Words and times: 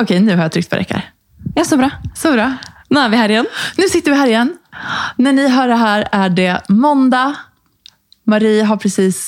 Okej, 0.00 0.22
nå 0.24 0.36
har 0.36 0.46
jeg 0.48 0.56
trykt 0.58 0.70
på 0.72 0.80
räckar. 0.80 1.08
Ja, 1.56 1.64
så 1.68 1.76
bra. 1.76 1.90
Så 2.16 2.32
bra. 2.32 2.50
Nå 2.92 3.00
er 3.00 3.12
vi 3.12 3.20
her 3.20 3.32
igjen. 3.32 3.48
Nå 3.78 3.88
sitter 3.90 4.14
vi 4.14 4.18
her 4.20 4.30
igjen. 4.30 4.52
Når 5.20 5.34
ni 5.36 5.48
hører 5.52 5.80
her, 5.80 6.04
er 6.12 6.32
det 6.32 6.52
måndag. 6.72 7.34
Marie 8.30 8.62
har 8.64 8.78
precis 8.78 9.18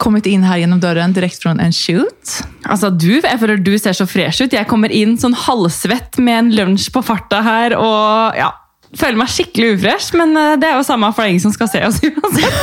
kommet 0.00 0.26
inn 0.26 0.42
her 0.48 0.62
gjennom 0.62 0.80
døren 0.80 1.12
direkte 1.14 1.44
fra 1.44 1.52
en 1.60 1.74
shoot. 1.76 2.38
Altså, 2.64 2.88
du, 2.90 3.20
Jeg 3.20 3.38
føler 3.42 3.60
du 3.60 3.74
ser 3.78 3.94
så 3.96 4.06
fresh 4.08 4.42
ut. 4.42 4.56
Jeg 4.56 4.66
kommer 4.70 4.90
inn 4.94 5.18
sånn 5.20 5.36
halvsvett 5.36 6.18
med 6.18 6.38
en 6.38 6.50
lunsj 6.56 6.88
på 6.94 7.02
farta 7.04 7.42
her. 7.44 7.76
og 7.76 8.38
ja, 8.40 8.50
Føler 8.96 9.20
meg 9.20 9.30
skikkelig 9.30 9.76
ufresh, 9.76 10.16
men 10.18 10.32
eh, 10.34 10.56
det 10.58 10.66
er 10.66 10.80
jo 10.80 10.86
samme 10.86 11.12
for 11.14 11.28
ingen 11.28 11.42
som 11.44 11.52
skal 11.54 11.68
se 11.70 11.84
oss 11.86 12.00
uansett. 12.08 12.56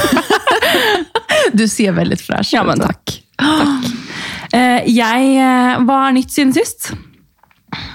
Du 1.56 1.64
ser 1.72 1.96
veldig 1.96 2.18
fresh 2.20 2.50
ut. 2.50 2.56
Ja, 2.58 2.66
men 2.68 2.82
takk. 2.84 3.14
takk. 3.40 3.88
Eh, 4.58 4.90
jeg 4.92 5.38
var 5.38 5.86
Hva 5.88 6.02
er 6.10 6.18
nytt 6.18 6.34
siden 6.34 6.52
sist? 6.58 6.92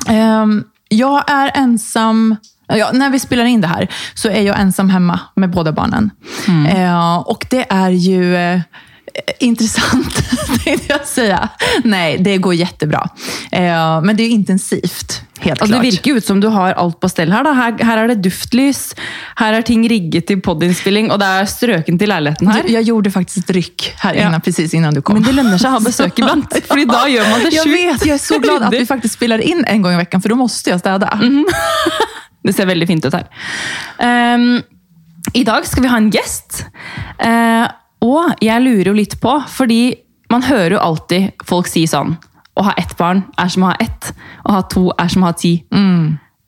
Ehm, 0.08 0.64
jag 0.88 1.30
är 1.30 1.50
ensam. 1.54 2.36
Ja, 2.66 2.90
när 2.92 3.10
vi 3.10 3.18
spelar 3.18 3.44
in 3.44 3.60
det 3.60 3.66
här 3.66 3.88
så 4.14 4.28
är 4.28 4.42
jag 4.42 4.60
ensam 4.60 4.90
hemma 4.90 5.20
med 5.34 5.50
båda 5.50 5.72
barnen. 5.72 6.10
Eh, 6.68 7.16
och 7.16 7.46
det 7.50 7.66
är 7.70 7.90
ju 7.90 8.36
eh, 8.36 8.60
intressant, 9.40 10.14
tänkte 10.64 10.86
jag 10.88 11.06
säga. 11.06 11.48
Nej, 11.84 12.18
det 12.18 12.36
går 12.36 12.54
jättebra. 12.54 13.08
Eh, 13.52 14.00
men 14.02 14.16
det 14.16 14.22
är 14.22 14.28
intensivt, 14.28 15.22
helt 15.40 15.58
klart. 15.58 15.70
det 15.70 15.80
virker 15.80 16.14
ut 16.16 16.26
som 16.26 16.40
du 16.40 16.48
har 16.48 16.72
alt 16.72 17.00
på 17.00 17.08
stell 17.08 17.32
her. 17.32 17.44
da. 17.44 17.52
Her, 17.52 17.84
her 17.84 17.98
er 17.98 18.08
det 18.08 18.14
duftlys, 18.22 18.94
her 19.36 19.52
er 19.52 19.62
ting 19.62 19.88
rigget 19.88 20.26
til 20.26 20.40
podinnspilling, 20.40 21.10
og 21.12 21.18
det 21.20 21.26
er 21.26 21.44
strøken 21.44 21.98
til 21.98 22.08
leiligheten 22.08 22.48
her. 22.48 22.64
Jag 22.68 22.82
gjorde 22.82 23.10
faktiskt 23.10 23.38
ett 23.38 23.50
ryck 23.56 23.92
här 23.96 24.14
Ja. 24.14 24.40
precis 24.44 24.74
innan 24.74 24.94
du 24.94 25.02
kom. 25.02 25.14
Men 25.14 25.22
det 25.22 25.32
lønner 25.32 25.58
seg 25.58 25.70
å 25.70 25.72
ha 25.72 25.80
besøk 25.80 26.18
iblant, 26.18 26.54
fordi 26.68 26.84
da 26.84 27.06
gjør 27.08 27.30
man 27.30 27.40
det 27.40 27.52
jag 27.54 27.64
sjukt 27.64 27.76
vet, 27.78 28.06
jag 28.06 28.14
är 28.14 28.18
så 28.18 28.38
glad 28.38 28.62
att 28.62 28.72
vi 28.72 28.76
faktisk 28.86 28.88
faktiskt 28.88 29.14
spelar 29.14 29.38
in 29.38 29.64
en 29.64 29.82
gång 29.82 29.92
i 29.92 29.96
veckan, 29.96 30.22
för 30.22 30.28
då 30.28 30.36
måste 30.36 30.70
jag 30.70 30.80
städa. 30.80 31.20
Det 32.44 32.52
ser 32.52 32.66
veldig 32.66 32.86
fint 32.88 33.04
ut 33.06 33.14
her. 33.14 33.26
Um, 34.34 34.62
I 35.32 35.44
dag 35.44 35.66
skal 35.66 35.82
vi 35.82 35.88
ha 35.88 35.96
en 35.96 36.10
gjest. 36.10 36.66
Eh, 37.18 37.66
og 38.02 38.42
jeg 38.42 38.64
lurer 38.64 38.90
jo 38.90 38.96
litt 38.98 39.18
på, 39.22 39.36
fordi 39.48 39.94
man 40.32 40.44
hører 40.46 40.76
jo 40.76 40.82
alltid 40.82 41.44
folk 41.46 41.68
si 41.70 41.84
sånn 41.90 42.16
Å 42.56 42.64
ha 42.66 42.72
ett 42.80 42.96
barn 42.98 43.22
er 43.40 43.48
som 43.52 43.64
å 43.64 43.70
ha 43.70 43.76
ett. 43.80 44.10
Å 44.44 44.56
ha 44.58 44.62
to 44.68 44.90
er 45.00 45.08
som 45.08 45.22
å 45.24 45.30
ha 45.30 45.36
ti. 45.36 45.54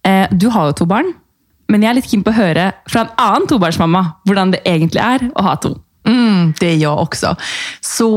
Eh, 0.04 0.26
du 0.30 0.50
har 0.52 0.68
jo 0.68 0.74
to 0.76 0.86
barn, 0.88 1.14
men 1.72 1.80
jeg 1.80 1.90
er 1.90 1.96
litt 1.96 2.10
keen 2.10 2.24
på 2.26 2.34
å 2.34 2.36
høre 2.36 2.66
fra 2.90 3.06
en 3.06 3.14
annen 3.16 3.48
tobarnsmamma 3.48 4.02
hvordan 4.28 4.52
det 4.52 4.60
egentlig 4.68 5.00
er 5.00 5.24
å 5.32 5.46
ha 5.46 5.54
to. 5.56 5.72
Mm, 6.04 6.52
det 6.60 6.74
er 6.74 6.76
jeg 6.82 6.92
også. 6.92 7.32
Så 7.80 8.10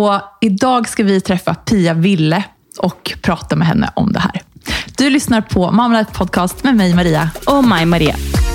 i 0.44 0.52
dag 0.52 0.90
skal 0.92 1.08
vi 1.08 1.22
treffe 1.24 1.56
Pia 1.64 1.96
Ville 1.96 2.42
og 2.84 3.16
prate 3.24 3.56
med 3.56 3.72
henne 3.72 3.94
om 3.96 4.12
det 4.12 4.26
her. 4.26 4.44
Du 5.00 5.08
lyssnar 5.10 5.48
på 5.48 5.72
Mamma 5.72 6.02
Life 6.02 6.12
Podcast 6.18 6.68
med 6.68 6.76
meg, 6.76 6.96
Maria. 6.98 7.30
Og 7.48 7.64
meg, 7.64 7.88
Marie. 7.88 8.47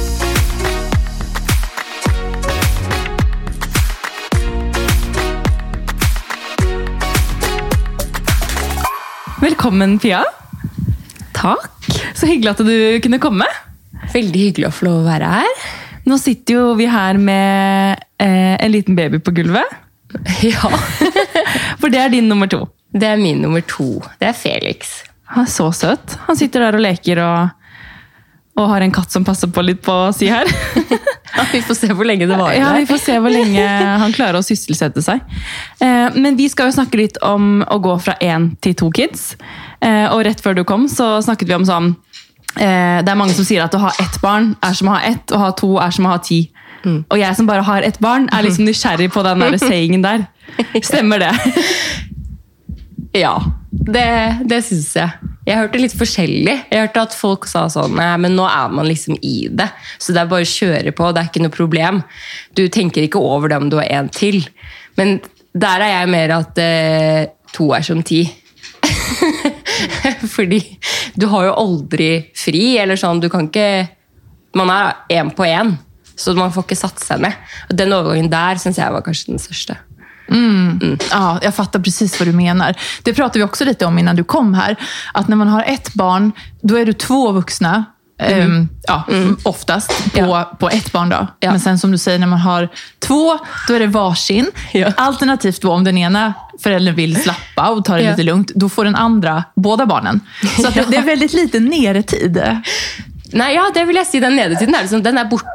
Velkommen, 9.42 9.96
Pia. 9.98 10.20
Takk. 11.34 11.86
Så 12.14 12.28
hyggelig 12.30 12.52
at 12.52 12.60
du 12.62 13.00
kunne 13.02 13.18
komme. 13.18 13.46
Veldig 14.12 14.42
hyggelig 14.44 14.68
å 14.68 14.74
få 14.76 14.86
lov 14.86 15.00
å 15.00 15.08
være 15.08 15.30
her. 15.32 15.64
Nå 16.06 16.14
sitter 16.22 16.60
jo 16.60 16.76
vi 16.78 16.86
her 16.86 17.18
med 17.18 18.04
eh, 18.22 18.54
en 18.54 18.70
liten 18.70 18.94
baby 18.94 19.18
på 19.18 19.34
gulvet. 19.40 19.78
Ja. 20.46 20.70
For 21.80 21.90
det 21.90 22.04
er 22.04 22.14
din 22.14 22.30
nummer 22.30 22.46
to. 22.46 22.60
Det 22.94 23.08
er 23.08 23.18
min 23.18 23.42
nummer 23.42 23.64
to. 23.66 23.96
Det 24.20 24.28
er 24.30 24.38
Felix. 24.38 25.00
Han 25.34 25.48
er 25.48 25.50
så 25.50 25.70
søt. 25.74 26.14
Han 26.28 26.38
sitter 26.38 26.68
der 26.68 26.78
og 26.78 26.84
leker 26.86 27.24
og, 27.24 27.61
og 28.56 28.68
har 28.68 28.84
en 28.84 28.92
katt 28.92 29.10
som 29.14 29.24
passer 29.24 29.48
på 29.48 29.62
litt 29.64 29.80
på 29.84 29.94
si 30.12 30.28
her. 30.28 30.44
Vi 31.52 31.60
får 31.64 31.74
se 31.78 31.88
hvor 31.96 32.04
lenge 32.04 32.26
det 32.28 32.36
varer. 32.36 32.58
Ja, 32.60 32.72
Vi 32.76 32.84
får 32.88 32.98
se 33.00 33.14
hvor 33.20 33.32
lenge 33.32 33.64
han 34.02 34.12
klarer 34.12 34.36
å 34.40 34.44
sysselsette 34.44 35.00
seg. 35.04 35.22
Eh, 35.80 36.12
Men 36.20 36.36
vi 36.36 36.48
skal 36.52 36.68
jo 36.68 36.74
snakke 36.76 37.00
litt 37.00 37.16
om 37.24 37.62
å 37.64 37.78
gå 37.82 37.94
fra 38.04 38.14
én 38.20 38.50
til 38.60 38.74
to 38.78 38.90
kids. 38.92 39.36
Eh, 39.80 40.04
Og 40.12 40.24
rett 40.28 40.40
før 40.44 40.54
du 40.60 40.64
kom, 40.68 40.84
så 40.88 41.16
snakket 41.24 41.48
vi 41.48 41.56
om 41.56 41.64
sånn 41.68 41.94
eh, 42.60 43.00
Det 43.00 43.08
er 43.08 43.16
mange 43.18 43.32
som 43.36 43.44
sier 43.48 43.64
at 43.64 43.74
å 43.74 43.80
ha 43.86 43.92
ett 44.04 44.20
barn 44.22 44.52
er 44.62 44.76
som 44.76 44.88
å 44.92 44.98
ha 44.98 45.02
ett, 45.08 45.24
og 45.32 45.38
å 45.40 45.42
ha 45.46 45.50
to 45.56 45.72
er 45.80 45.90
som 45.96 46.06
å 46.08 46.12
ha 46.12 46.20
ti. 46.20 46.42
Og 46.84 47.16
jeg 47.16 47.36
som 47.38 47.46
bare 47.48 47.62
har 47.62 47.82
ett 47.86 47.98
barn, 48.02 48.28
er 48.34 48.42
liksom 48.44 48.66
nysgjerrig 48.68 49.08
på 49.14 49.22
den 49.24 49.38
der 49.44 49.56
sayingen 49.68 50.02
der. 50.04 50.26
Stemmer 50.82 51.22
det? 51.24 51.32
Ja, 53.12 53.34
det, 53.70 54.08
det 54.48 54.62
syns 54.64 54.94
jeg. 54.96 55.30
Jeg 55.44 55.58
hørte 55.58 55.80
litt 55.80 55.94
forskjellig. 55.98 56.54
Jeg 56.70 56.84
hørte 56.84 57.02
at 57.02 57.16
folk 57.16 57.48
sa 57.50 57.64
sånn 57.72 57.96
Nei, 57.98 58.12
men 58.22 58.36
nå 58.38 58.44
er 58.46 58.72
man 58.72 58.86
liksom 58.86 59.16
i 59.26 59.48
det. 59.50 59.68
Så 59.98 60.14
det 60.14 60.22
er 60.22 60.30
bare 60.30 60.46
å 60.46 60.52
kjøre 60.52 60.92
på. 60.96 61.10
Det 61.10 61.22
er 61.22 61.30
ikke 61.30 61.42
noe 61.42 61.54
problem. 61.54 62.02
Du 62.56 62.64
tenker 62.72 63.04
ikke 63.04 63.20
over 63.20 63.50
det 63.50 63.58
om 63.58 63.70
du 63.72 63.78
har 63.80 63.90
en 63.90 64.10
til. 64.12 64.38
Men 65.00 65.18
der 65.52 65.84
er 65.84 65.96
jeg 65.96 66.12
mer 66.14 66.36
at 66.38 66.60
eh, 66.62 67.32
to 67.52 67.72
er 67.74 67.84
som 67.84 68.04
ti. 68.06 68.22
Fordi 70.36 70.60
du 71.18 71.26
har 71.32 71.50
jo 71.50 71.56
aldri 71.58 72.12
fri, 72.38 72.76
eller 72.80 73.00
sånn. 73.00 73.20
Du 73.22 73.28
kan 73.32 73.50
ikke 73.50 73.98
Man 74.52 74.68
er 74.68 74.98
én 75.08 75.30
på 75.32 75.46
én, 75.48 75.70
så 76.12 76.34
man 76.36 76.50
får 76.52 76.66
ikke 76.66 76.76
satt 76.76 77.00
seg 77.00 77.22
ned. 77.24 77.36
Og 77.70 77.76
Den 77.80 77.94
overgangen 77.96 78.28
der 78.28 78.60
syns 78.60 78.76
jeg 78.76 78.92
var 78.92 79.00
kanskje 79.04 79.30
den 79.32 79.40
største. 79.40 79.78
Ja, 81.10 81.38
jag 81.42 81.54
fattar 81.54 81.80
precis 81.80 82.20
vad 82.20 82.28
du 82.28 82.32
menar. 82.32 82.74
Det 83.02 83.14
pratade 83.14 83.38
vi 83.38 83.44
också 83.44 83.64
lite 83.64 83.86
om 83.86 83.98
innan 83.98 84.16
du 84.16 84.24
kom 84.24 84.54
här. 84.54 84.76
Att 85.14 85.28
när 85.28 85.36
man 85.36 85.48
har 85.48 85.62
ett 85.62 85.94
barn, 85.94 86.32
då 86.62 86.76
är 86.78 86.86
du 86.86 86.92
två 86.92 87.32
vuxna. 87.32 87.84
ehm, 88.18 88.68
ja, 88.88 89.02
Oftast 89.44 90.12
på, 90.12 90.18
Ja. 90.20 90.56
på 90.58 90.68
ett 90.70 90.92
barn. 90.92 91.08
Då. 91.08 91.26
Ja. 91.40 91.50
Men 91.50 91.60
sen 91.60 91.78
som 91.78 91.90
du 91.92 91.98
säger, 91.98 92.18
när 92.18 92.26
man 92.26 92.38
har 92.38 92.68
två, 92.98 93.38
då 93.68 93.74
är 93.74 93.80
det 93.80 93.86
varsin. 93.86 94.46
Ja. 94.72 94.92
Alternativt 94.96 95.60
då, 95.62 95.72
om 95.72 95.84
den 95.84 95.98
ena 95.98 96.34
föräldern 96.62 96.94
vill 96.94 97.22
slappa 97.22 97.68
och 97.70 97.84
ta 97.84 97.96
det 97.96 98.10
lite 98.10 98.22
lugnt, 98.22 98.50
då 98.54 98.68
får 98.68 98.84
den 98.84 98.94
andra 98.96 99.44
båda 99.56 99.86
barnen. 99.86 100.20
Så 100.60 100.68
att 100.68 100.74
det, 100.74 100.84
det 100.90 100.96
är 100.96 101.02
väldigt 101.02 101.32
lite 101.32 101.60
neretid. 101.60 102.42
Nei, 103.32 103.54
ja, 103.54 103.70
det 103.74 103.84
vil 103.84 103.96
jeg 103.96 104.06
si. 104.06 104.20
Den 104.20 104.36
nedetiden 104.36 104.74
er, 104.74 104.82
liksom, 104.82 105.02
den 105.02 105.18
er 105.18 105.24
borte. 105.24 105.46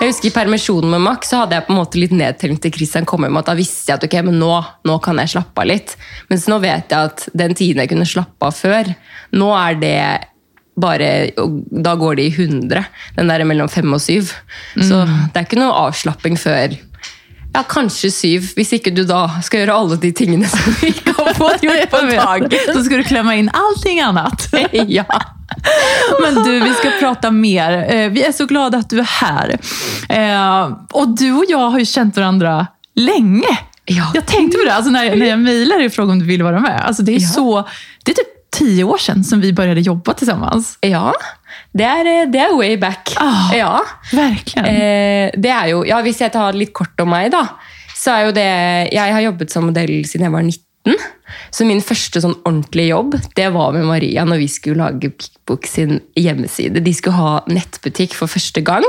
Jeg 0.00 0.10
husker 0.10 0.30
I 0.30 0.34
permisjonen 0.34 0.92
med 0.94 1.04
Max 1.04 1.32
så 1.32 1.42
hadde 1.42 1.58
jeg 1.58 1.66
på 1.66 1.74
en 1.74 1.80
måte 1.80 2.00
litt 2.00 2.14
nedtelling 2.16 2.60
til 2.62 2.74
Christian 2.74 3.08
kom 3.08 3.26
hjem. 3.26 3.40
at 3.40 3.50
Da 3.50 3.56
visste 3.58 3.92
jeg 3.92 4.00
at 4.00 4.06
ok, 4.08 4.16
men 4.28 4.38
nå, 4.40 4.52
nå 4.88 4.96
kan 5.04 5.20
jeg 5.22 5.34
slappe 5.36 5.64
av 5.64 5.70
litt. 5.70 5.96
Mens 6.30 6.46
nå 6.50 6.60
vet 6.62 6.92
jeg 6.92 7.12
at 7.12 7.28
den 7.36 7.56
tiden 7.58 7.82
jeg 7.82 7.92
kunne 7.92 8.08
slappe 8.08 8.48
av 8.48 8.56
før, 8.56 8.94
nå 9.36 9.52
er 9.56 9.78
det 9.82 9.98
bare 10.76 11.30
Da 11.72 11.94
går 11.96 12.18
det 12.18 12.24
i 12.28 12.34
100. 12.34 12.82
Den 13.16 13.30
der 13.32 13.44
mellom 13.48 13.70
fem 13.72 13.88
og 13.96 14.02
syv. 14.04 14.34
Så 14.76 14.98
det 15.06 15.40
er 15.40 15.46
ikke 15.46 15.60
noe 15.60 15.86
avslapping 15.86 16.36
før 16.36 16.76
ja, 17.56 17.62
kanskje 17.68 18.10
syv. 18.12 18.50
Hvis 18.56 18.74
ikke 18.76 18.92
du 18.94 19.02
da 19.08 19.24
skal 19.44 19.62
gjøre 19.64 19.76
alle 19.80 19.96
de 20.02 20.10
tingene 20.16 20.48
som 20.52 20.76
vi 20.80 20.92
ikke 20.92 21.14
har 21.16 21.32
fått 21.38 21.64
gjort 21.64 21.88
på 21.92 22.02
en 22.04 22.12
dag. 22.12 22.46
Så 22.74 22.82
skal 22.84 23.00
du 23.02 23.08
klemme 23.08 23.36
inn 23.40 23.48
allting 23.56 24.02
annet. 24.04 24.46
ja. 24.98 25.06
Men 26.20 26.36
du, 26.42 26.52
vi 26.60 26.72
skal 26.78 26.98
prate 27.00 27.30
mer. 27.32 27.78
Eh, 27.86 28.08
Vi 28.12 28.24
er 28.26 28.34
så 28.36 28.46
glade 28.50 28.82
at 28.82 28.90
du 28.92 29.00
er 29.00 29.08
her. 29.20 29.56
Og 30.92 31.16
du 31.16 31.28
og 31.30 31.48
jeg 31.48 31.58
har 31.74 31.80
jo 31.80 31.88
kjent 31.96 32.18
hverandre 32.18 32.54
lenge. 32.98 33.56
Ja. 33.86 34.10
Jeg 34.16 34.26
tenkte 34.26 34.58
på 34.58 34.64
det 34.66 34.72
altså, 34.74 34.90
når, 34.90 35.12
jeg 35.12 35.28
jag 35.28 35.38
mejlade 35.38 35.86
och 35.86 35.92
frågade 35.92 36.12
om 36.12 36.18
du 36.18 36.24
ville 36.24 36.44
være 36.44 36.60
med. 36.60 36.80
Alltså 36.80 37.02
det 37.02 37.16
er 37.16 37.20
så... 37.20 37.62
Det 38.04 38.12
er 38.12 38.22
typ 38.22 38.32
ti 38.56 38.82
år 38.84 38.98
siden 38.98 39.24
som 39.24 39.40
vi 39.40 39.52
begynte 39.52 39.82
å 39.82 39.92
jobbe 39.92 40.14
sammen. 40.24 40.64
Ja, 40.86 41.12
det 41.76 41.86
er, 41.86 42.10
det 42.32 42.42
er 42.42 42.54
way 42.56 42.76
back. 42.80 43.14
Ah. 43.20 43.50
Ja. 43.54 43.72
Virkelig. 44.12 44.66
Eh, 44.66 45.32
det 45.36 45.52
er 45.52 45.72
jo, 45.72 45.82
ja, 45.88 46.00
Hvis 46.04 46.22
jeg 46.24 46.32
tar 46.34 46.56
litt 46.56 46.74
kort 46.76 46.96
om 47.02 47.12
meg, 47.12 47.30
da, 47.34 47.44
så 47.96 48.14
er 48.14 48.28
jo 48.28 48.36
det 48.36 48.48
Jeg 48.92 49.14
har 49.16 49.24
jobbet 49.24 49.52
som 49.52 49.66
modell 49.68 49.98
siden 50.08 50.28
jeg 50.28 50.34
var 50.34 50.46
19. 50.46 51.06
Så 51.50 51.66
min 51.66 51.82
første 51.82 52.20
sånn 52.22 52.36
ordentlige 52.46 52.92
jobb 52.92 53.16
det 53.34 53.48
var 53.54 53.72
med 53.74 53.88
Maria 53.88 54.22
når 54.28 54.38
vi 54.44 54.48
skulle 54.52 54.84
lage 54.84 55.10
Pickbook 55.10 55.66
sin 55.66 55.98
hjemmeside. 56.14 56.82
De 56.84 56.94
skulle 56.94 57.18
ha 57.18 57.40
nettbutikk 57.50 58.14
for 58.14 58.30
første 58.30 58.62
gang. 58.66 58.86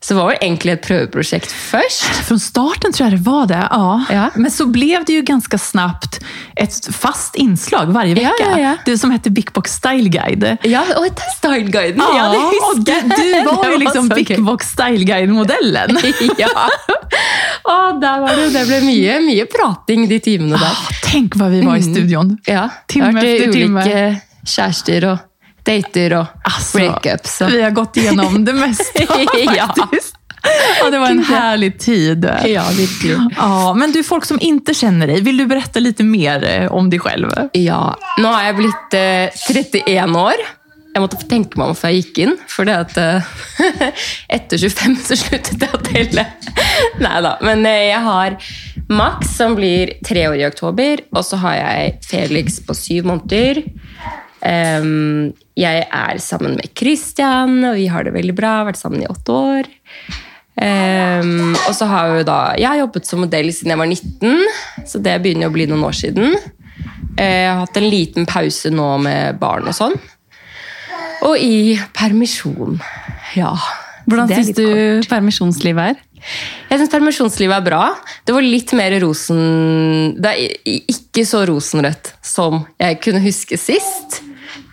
Så 0.00 0.14
var 0.14 0.30
det 0.30 0.38
egentlig 0.44 0.72
et 0.76 0.82
prøveprosjekt 0.86 1.50
først. 1.50 2.04
Från 2.28 2.38
starten 2.38 2.92
tror 2.94 3.08
jeg 3.08 3.16
det 3.16 3.24
var 3.26 3.48
det. 3.50 3.62
Ja. 3.66 3.94
Ja. 4.14 4.26
Men 4.38 4.52
så 4.54 4.68
ble 4.70 5.00
det 5.02 5.16
jo 5.16 5.24
ganske 5.26 5.58
snabbt 5.58 6.20
et 6.54 6.76
fast 6.94 7.34
innslag 7.40 7.90
varje 7.94 8.14
uke. 8.14 8.22
Ja, 8.22 8.34
ja, 8.38 8.58
ja. 8.62 8.74
Det 8.86 8.94
som 9.00 9.10
heter 9.10 9.34
Big 9.34 9.50
Box 9.56 9.74
Style 9.80 10.06
Guide. 10.14 10.54
Ja, 10.62 10.84
og 10.94 11.08
det 11.08 11.26
er 11.26 11.34
Styleguiden! 11.34 12.02
Ja, 12.14 12.28
det 12.30 12.38
husker 12.44 12.68
husker 12.68 13.10
du, 13.10 13.26
du 13.26 13.50
var 13.50 13.72
jo 13.72 13.80
liksom 13.82 14.08
Big 14.14 14.32
Box 14.46 14.70
Style 14.76 15.04
Guide-modellen. 15.08 15.98
ja. 16.44 16.52
Og 17.68 17.98
der 18.02 18.22
var 18.22 18.38
det, 18.38 18.48
det 18.54 18.64
ble 18.70 18.80
mye, 18.86 19.18
mye 19.26 19.46
prating 19.50 20.06
de 20.10 20.20
timene 20.24 20.58
der. 20.62 20.82
Tenk 21.08 21.34
hva 21.40 21.50
vi 21.52 21.64
var 21.66 21.78
i 21.78 21.84
studion. 21.86 22.36
Ja, 22.46 22.68
Timme 22.90 23.10
etter 23.18 23.22
time. 23.22 23.34
efter 23.34 23.58
timme. 23.58 23.82
ulike 23.82 24.48
kjærester 24.48 25.10
og 25.10 25.24
dater 25.68 26.14
og 26.18 26.46
altså, 26.48 26.78
breakups. 26.78 27.36
Vi 27.52 27.60
har 27.62 27.74
gått 27.76 28.00
gjennom 28.00 28.40
det 28.46 28.56
meste, 28.58 29.04
Ja. 29.56 29.68
faktiskt. 29.76 30.14
Ja, 30.80 30.86
det 30.90 30.98
var 31.02 31.10
en 31.10 31.24
härlig 31.26 31.72
tid. 31.82 32.24
Ja, 32.46 32.62
virkelig. 32.76 33.16
Ja, 33.36 33.74
men 33.74 33.92
du, 33.92 34.02
folk 34.06 34.24
som 34.24 34.38
inte 34.40 34.74
känner 34.74 35.06
dig, 35.06 35.20
vill 35.20 35.36
du 35.36 35.46
berätta 35.46 35.80
lite 35.80 36.04
mer 36.06 36.44
eh, 36.44 36.72
om 36.72 36.90
dig 36.90 36.98
själv? 37.02 37.30
Ja, 37.52 37.98
nå 38.22 38.28
har 38.32 38.44
jeg 38.46 38.56
blitt 38.60 38.94
eh, 38.94 39.50
31 39.50 40.16
år. 40.16 40.44
Jeg 40.94 41.02
måtte 41.04 41.18
tenke 41.30 41.58
meg 41.60 41.72
om 41.74 41.76
før 41.78 41.92
jeg 41.92 42.00
gikk 42.06 42.20
inn, 42.24 42.32
for 42.50 42.66
det 42.66 42.76
at 42.86 42.96
eh, 43.02 43.28
etter 44.38 44.62
25 44.62 44.96
så 45.10 45.18
sluttet 45.20 45.66
jeg 45.66 45.74
å 45.74 45.82
telle. 45.84 46.24
Nei 47.04 47.18
da. 47.26 47.34
Men 47.44 47.66
eh, 47.68 47.82
jeg 47.90 48.00
har 48.06 48.38
Max, 48.88 49.34
som 49.36 49.58
blir 49.58 49.92
tre 50.06 50.28
år 50.30 50.38
i 50.40 50.46
oktober, 50.48 51.02
og 51.12 51.26
så 51.26 51.42
har 51.42 51.58
jeg 51.58 51.98
Felix 52.08 52.62
på 52.64 52.78
syv 52.78 53.10
måneder. 53.10 53.60
Em, 54.46 55.32
jeg 55.58 55.84
er 55.90 56.20
sammen 56.22 56.56
med 56.58 56.70
Christian, 56.78 57.58
og 57.66 57.76
vi 57.78 57.88
har 57.90 58.06
det 58.06 58.14
veldig 58.14 58.34
bra. 58.38 58.60
Vært 58.68 58.80
sammen 58.80 59.02
i 59.02 59.10
åtte 59.10 59.34
år. 59.34 59.70
Um, 60.58 61.52
og 61.68 61.74
så 61.78 61.86
har 61.86 62.16
jeg 62.16 62.24
da 62.26 62.36
Jeg 62.58 62.66
har 62.66 62.80
jobbet 62.80 63.06
som 63.06 63.20
modell 63.22 63.46
siden 63.54 63.70
jeg 63.70 63.78
var 63.78 63.86
19, 63.86 64.86
så 64.90 64.98
det 64.98 65.12
begynner 65.22 65.46
å 65.50 65.54
bli 65.54 65.68
noen 65.70 65.84
år 65.86 65.94
siden. 65.94 66.34
Eh, 67.18 67.44
Jeg 67.44 67.50
har 67.52 67.60
hatt 67.62 67.78
en 67.78 67.90
liten 67.90 68.26
pause 68.26 68.70
nå 68.74 68.88
med 69.02 69.38
barn 69.38 69.68
og 69.70 69.76
sånn. 69.76 69.94
Og 71.26 71.38
i 71.38 71.78
permisjon. 71.94 72.78
Ja. 73.38 73.52
Hvordan 74.08 74.30
syns 74.30 74.54
du 74.56 74.64
kort. 74.64 75.08
permisjonslivet 75.10 75.92
er? 75.92 76.04
Jeg 76.70 76.80
syns 76.80 76.92
permisjonslivet 76.92 77.58
er 77.58 77.64
bra. 77.66 77.82
Det 78.26 78.34
var 78.34 78.46
litt 78.46 78.72
mer 78.78 78.94
rosen... 79.02 80.14
Det 80.18 80.30
er 80.30 80.78
ikke 80.94 81.26
så 81.28 81.44
rosenrødt 81.48 82.14
som 82.24 82.62
jeg 82.80 82.98
kunne 83.04 83.22
huske 83.22 83.58
sist. 83.60 84.22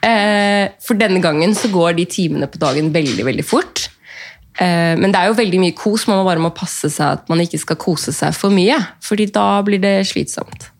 Eh, 0.03 0.69
For 0.85 0.97
denne 0.99 1.21
gangen 1.23 1.55
så 1.57 1.69
går 1.71 1.95
de 1.97 2.05
timene 2.09 2.47
på 2.51 2.59
dagen 2.61 2.91
veldig, 2.93 3.25
veldig 3.25 3.45
fort. 3.45 3.87
Eh, 4.59 4.95
Men 4.97 5.11
det 5.11 5.19
er 5.21 5.31
jo 5.31 5.39
veldig 5.39 5.59
mye 5.63 5.75
kos. 5.77 6.07
Man 6.07 6.21
må 6.21 6.27
bare 6.27 6.43
må 6.43 6.53
passe 6.55 6.89
seg 6.89 7.19
at 7.19 7.29
man 7.29 7.41
ikke 7.43 7.59
skal 7.61 7.79
kose 7.81 8.13
seg 8.15 8.35
for 8.37 8.53
mye. 8.53 8.77
Fordi 9.03 9.29
da 9.31 9.61
blir 9.65 9.81
det 9.83 9.97
slitsomt. 10.11 10.71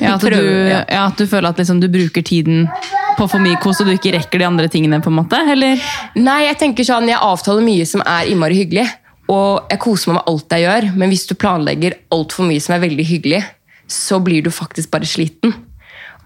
Ja, 0.00 0.14
at, 0.14 0.22
du, 0.22 0.36
ja. 0.70 0.84
ja, 0.86 1.06
at 1.08 1.18
du 1.18 1.26
føler 1.26 1.50
at 1.50 1.58
liksom, 1.58 1.80
du 1.82 1.88
bruker 1.90 2.22
tiden 2.22 2.68
på 3.18 3.26
for 3.26 3.42
mye 3.42 3.58
kos, 3.60 3.80
og 3.82 3.88
du 3.88 3.96
ikke 3.96 4.12
rekker 4.14 4.38
de 4.38 4.46
andre 4.46 4.68
tingene? 4.70 5.00
på 5.02 5.10
en 5.10 5.16
måte, 5.18 5.40
eller? 5.50 5.80
Nei, 6.14 6.44
jeg 6.46 6.58
tenker 6.60 6.86
sånn, 6.86 7.08
jeg 7.10 7.18
avtaler 7.18 7.64
mye 7.66 7.86
som 7.88 8.04
er 8.06 8.30
innmari 8.30 8.60
hyggelig. 8.62 8.86
Og 9.30 9.70
jeg 9.70 9.82
koser 9.82 10.10
meg 10.10 10.20
med 10.20 10.30
alt 10.30 10.54
jeg 10.54 10.64
gjør, 10.66 10.86
men 10.98 11.12
hvis 11.12 11.26
du 11.30 11.34
planlegger 11.38 11.98
altfor 12.14 12.46
mye 12.48 12.62
som 12.62 12.74
er 12.76 12.84
veldig 12.86 13.06
hyggelig, 13.06 13.42
så 13.90 14.18
blir 14.22 14.46
du 14.46 14.50
faktisk 14.54 14.90
bare 14.94 15.06
sliten. 15.06 15.54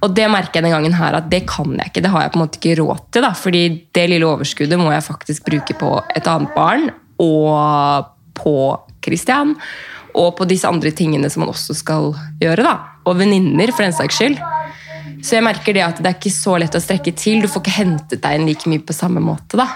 Og 0.04 0.12
det 0.14 0.26
merker 0.28 0.58
jeg 0.60 0.66
den 0.66 0.74
gangen 0.74 0.96
her 0.98 1.16
at 1.16 1.30
det 1.32 1.42
kan 1.48 1.70
jeg 1.78 1.88
ikke. 1.90 2.02
Det 2.04 2.10
har 2.12 2.26
jeg 2.26 2.32
på 2.34 2.38
en 2.38 2.44
måte 2.44 2.58
ikke 2.60 2.76
råd 2.82 2.98
til. 3.14 3.22
da, 3.24 3.30
fordi 3.32 3.62
det 3.96 4.04
lille 4.10 4.26
overskuddet 4.28 4.78
må 4.80 4.90
jeg 4.92 5.06
faktisk 5.06 5.46
bruke 5.48 5.76
på 5.80 5.92
et 6.14 6.28
annet 6.28 6.52
barn 6.56 6.90
og 7.24 8.10
på 8.36 8.54
Christian. 9.04 9.54
Og 10.14 10.36
på 10.38 10.46
disse 10.46 10.68
andre 10.68 10.92
tingene 10.94 11.30
som 11.32 11.42
man 11.42 11.50
også 11.54 11.74
skal 11.74 12.12
gjøre. 12.42 12.62
da, 12.62 12.74
Og 13.06 13.16
venninner, 13.18 13.72
for 13.74 13.82
den 13.86 13.92
saks 13.96 14.14
skyld. 14.20 14.36
Så 15.24 15.38
jeg 15.38 15.42
merker 15.46 15.72
det 15.74 15.82
at 15.82 15.96
det 16.04 16.06
er 16.10 16.18
ikke 16.20 16.30
så 16.34 16.58
lett 16.60 16.76
å 16.76 16.82
strekke 16.84 17.14
til. 17.16 17.40
Du 17.42 17.48
får 17.48 17.62
ikke 17.64 17.78
hentet 17.80 18.20
deg 18.22 18.38
inn 18.38 18.46
like 18.46 18.68
mye 18.70 18.78
på 18.84 18.92
samme 18.94 19.22
måte. 19.24 19.56
da. 19.56 19.66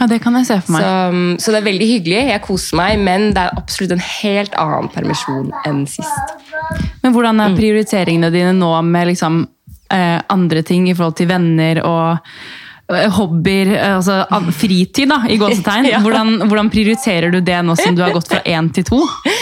Ja, 0.00 0.06
Det 0.10 0.20
kan 0.22 0.34
jeg 0.34 0.46
se 0.46 0.56
for 0.60 0.72
meg. 0.74 0.82
Så, 0.82 1.44
så 1.44 1.52
det 1.54 1.58
er 1.60 1.66
veldig 1.68 1.86
hyggelig, 1.86 2.20
jeg 2.30 2.42
koser 2.42 2.76
meg, 2.80 2.98
men 2.98 3.28
det 3.34 3.42
er 3.44 3.52
absolutt 3.60 3.92
en 3.94 4.02
helt 4.02 4.54
annen 4.58 4.88
permisjon 4.90 5.52
enn 5.66 5.84
sist. 5.86 6.32
Men 7.02 7.12
hvordan 7.14 7.36
Mm. 7.36 7.44
er 7.44 7.56
prioriteringene 7.60 8.30
dine 8.32 8.52
nå 8.58 8.72
med 8.82 9.06
liksom, 9.12 9.46
eh, 9.92 10.20
andre 10.32 10.62
ting 10.62 10.88
i 10.90 10.94
forhold 10.94 11.16
til 11.20 11.28
venner 11.30 11.80
og 11.84 12.18
eh, 12.92 13.08
hobbyer, 13.18 13.74
eh, 13.76 13.96
altså 13.96 14.22
fritid 14.56 15.10
da, 15.12 15.22
i 15.28 15.38
gåsetegn? 15.40 15.88
Ja. 15.94 16.00
hvordan, 16.04 16.38
hvordan 16.48 16.70
prioriterer 16.72 17.30
du 17.34 17.40
det 17.40 17.60
nå 17.64 17.76
som 17.80 17.96
du 17.96 18.02
har 18.04 18.12
gått 18.16 18.28
fra 18.32 18.42
én 18.44 18.72
til 18.74 18.84
to? 18.90 19.02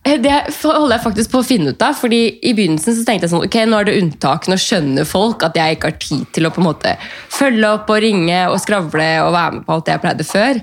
Eh, 0.00 0.16
Det 0.16 0.32
holder 0.64 0.94
jeg 0.94 1.02
faktisk 1.04 1.30
på 1.30 1.42
å 1.42 1.44
finne 1.44 1.74
ut 1.74 1.82
av, 1.84 1.92
fordi 1.92 2.20
i 2.48 2.54
begynnelsen 2.56 2.94
så 2.96 3.02
tenkte 3.04 3.26
jeg 3.26 3.32
sånn, 3.34 3.42
ok, 3.44 3.56
nå 3.68 3.80
er 3.82 3.84
det 3.84 3.96
unntak, 4.00 4.46
nå 4.48 4.56
skjønner 4.56 5.04
folk 5.04 5.44
at 5.44 5.58
jeg 5.60 5.76
ikke 5.76 5.90
har 5.90 5.98
tid 6.00 6.22
til 6.32 6.48
å 6.48 6.50
på 6.54 6.62
en 6.62 6.68
måte 6.70 6.94
følge 7.28 7.68
opp 7.68 7.90
og 7.92 8.00
ringe 8.00 8.38
og 8.48 8.56
skravle 8.62 9.10
og 9.26 9.34
være 9.36 9.58
med 9.58 9.66
på 9.66 9.74
alt 9.76 9.84
det 9.84 9.92
jeg 9.92 10.02
pleide 10.06 10.24
før. 10.24 10.62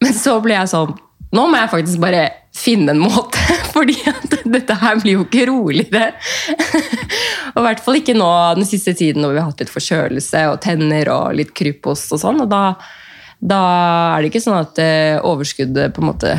Men 0.00 0.16
så 0.16 0.38
ble 0.40 0.56
jeg 0.56 0.72
sånn, 0.72 0.94
nå 1.36 1.44
må 1.52 1.60
jeg 1.60 1.72
faktisk 1.74 2.00
bare 2.00 2.22
finne 2.58 2.94
en 2.94 3.02
måte, 3.02 3.40
fordi 3.74 3.96
at 4.10 4.38
dette 4.48 4.78
her 4.82 5.00
blir 5.02 5.18
jo 5.18 5.26
ikke 5.26 5.48
roligere. 5.50 6.12
og 7.54 7.60
i 7.62 7.66
hvert 7.66 7.82
fall 7.84 8.00
ikke 8.00 8.16
nå 8.18 8.30
den 8.58 8.68
siste 8.68 8.94
tiden 8.98 9.24
når 9.24 9.34
vi 9.34 9.42
har 9.42 9.50
hatt 9.50 9.64
litt 9.64 9.74
forkjølelse 9.74 10.46
og 10.52 10.60
tenner 10.64 11.12
og 11.14 11.36
litt 11.38 11.54
krypos 11.56 12.06
og 12.14 12.22
sånn, 12.22 12.42
og 12.44 12.50
da, 12.52 12.62
da 13.38 13.62
er 14.16 14.22
det 14.22 14.32
ikke 14.32 14.44
sånn 14.44 14.60
at 14.60 14.82
eh, 14.82 15.16
overskuddet 15.22 15.94
på 15.94 16.04
en 16.04 16.10
måte 16.12 16.34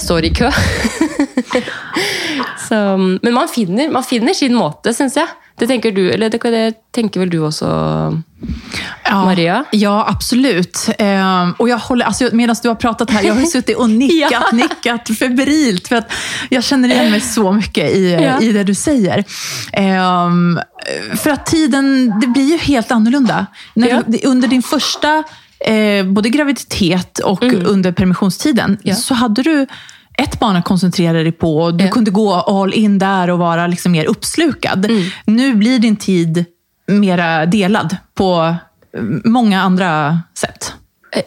står 0.00 0.30
i 0.30 0.34
kø. 0.34 0.50
Så, 2.68 2.96
men 3.22 3.34
man 3.34 3.48
finner, 3.48 3.90
man 3.90 4.04
finner 4.04 4.34
sin 4.34 4.54
måte, 4.54 4.92
syns 4.94 5.16
jeg. 5.16 5.28
Det 5.56 5.64
tenker 5.70 5.92
du, 5.96 6.02
eller 6.12 6.28
det, 6.28 6.40
det 6.52 6.74
tenker 6.92 7.22
vel 7.22 7.30
du 7.32 7.38
også, 7.46 7.68
Ja, 9.06 9.22
Maria? 9.24 9.62
Ja, 9.72 9.94
absolut. 10.10 10.82
Ehm, 11.00 11.54
og 11.56 11.70
jeg 11.70 11.78
holder, 11.80 12.06
altså, 12.10 12.28
medan 12.36 12.58
du 12.62 12.68
har 12.68 12.76
pratet 12.82 13.10
her, 13.14 13.24
jeg 13.24 13.38
har 13.38 13.46
sittet 13.48 13.78
og 13.80 13.88
nikket, 13.88 14.30
Ja. 14.34 14.42
nikket 14.52 15.08
febrilt. 15.16 15.88
For 15.88 15.96
att 15.96 16.12
jag 16.50 16.64
känner 16.64 16.88
igen 16.88 17.10
mig 17.10 17.20
så 17.20 17.52
mye 17.52 17.88
i, 17.88 18.12
Ja. 18.22 18.40
i 18.40 18.52
det 18.52 18.64
du 18.68 18.74
sier. 18.74 19.24
Ehm, 19.72 20.58
for 21.16 21.30
at 21.32 21.46
tiden, 21.46 22.12
det 22.20 22.26
blir 22.34 22.50
jo 22.52 22.58
helt 22.58 22.90
annorlunda. 22.92 23.46
Ja. 23.74 24.02
under 24.24 24.48
din 24.48 24.62
første 24.62 25.22
eh, 25.60 26.04
både 26.04 26.28
graviditet 26.30 27.18
och 27.18 27.42
under 27.42 27.92
permissionstiden 27.92 28.70
Mm. 28.70 28.78
Ja. 28.82 28.94
så 28.94 29.14
hadde 29.14 29.42
du 29.42 29.66
ett 30.16 30.38
barn 30.40 30.56
att 30.56 30.64
koncentrera 30.64 31.22
dig 31.22 31.32
på. 31.32 31.58
och 31.58 31.74
Du 31.74 31.84
Ja. 31.84 31.90
kunde 31.90 32.10
gå 32.10 32.34
all 32.34 32.74
in 32.74 32.98
där 32.98 33.30
och 33.30 33.38
vara 33.38 33.66
liksom 33.66 33.92
mer 33.92 34.04
uppslukad. 34.04 34.84
Mm. 34.84 35.02
Nu 35.24 35.54
blir 35.54 35.78
din 35.78 35.96
tid 35.96 36.44
mera 36.86 37.46
delad 37.46 37.96
på 38.14 38.54
mange 39.00 39.20
många 39.24 39.62
andra 39.62 40.20
sätt. 40.34 40.74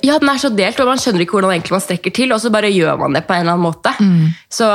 Ja, 0.02 0.20
den 0.20 0.30
er 0.30 0.38
så 0.38 0.50
delt, 0.54 0.78
og 0.84 0.90
man 0.92 1.00
skjønner 1.02 1.24
ikke 1.24 1.38
hvordan 1.40 1.64
man 1.72 1.82
strekker 1.82 2.14
til, 2.14 2.34
og 2.36 2.42
så 2.44 2.52
bare 2.54 2.70
gjør 2.70 3.00
man 3.00 3.16
det 3.16 3.24
på 3.26 3.34
en 3.34 3.42
eller 3.42 3.56
annen 3.56 3.66
måte. 3.66 3.94
Så, 4.52 4.68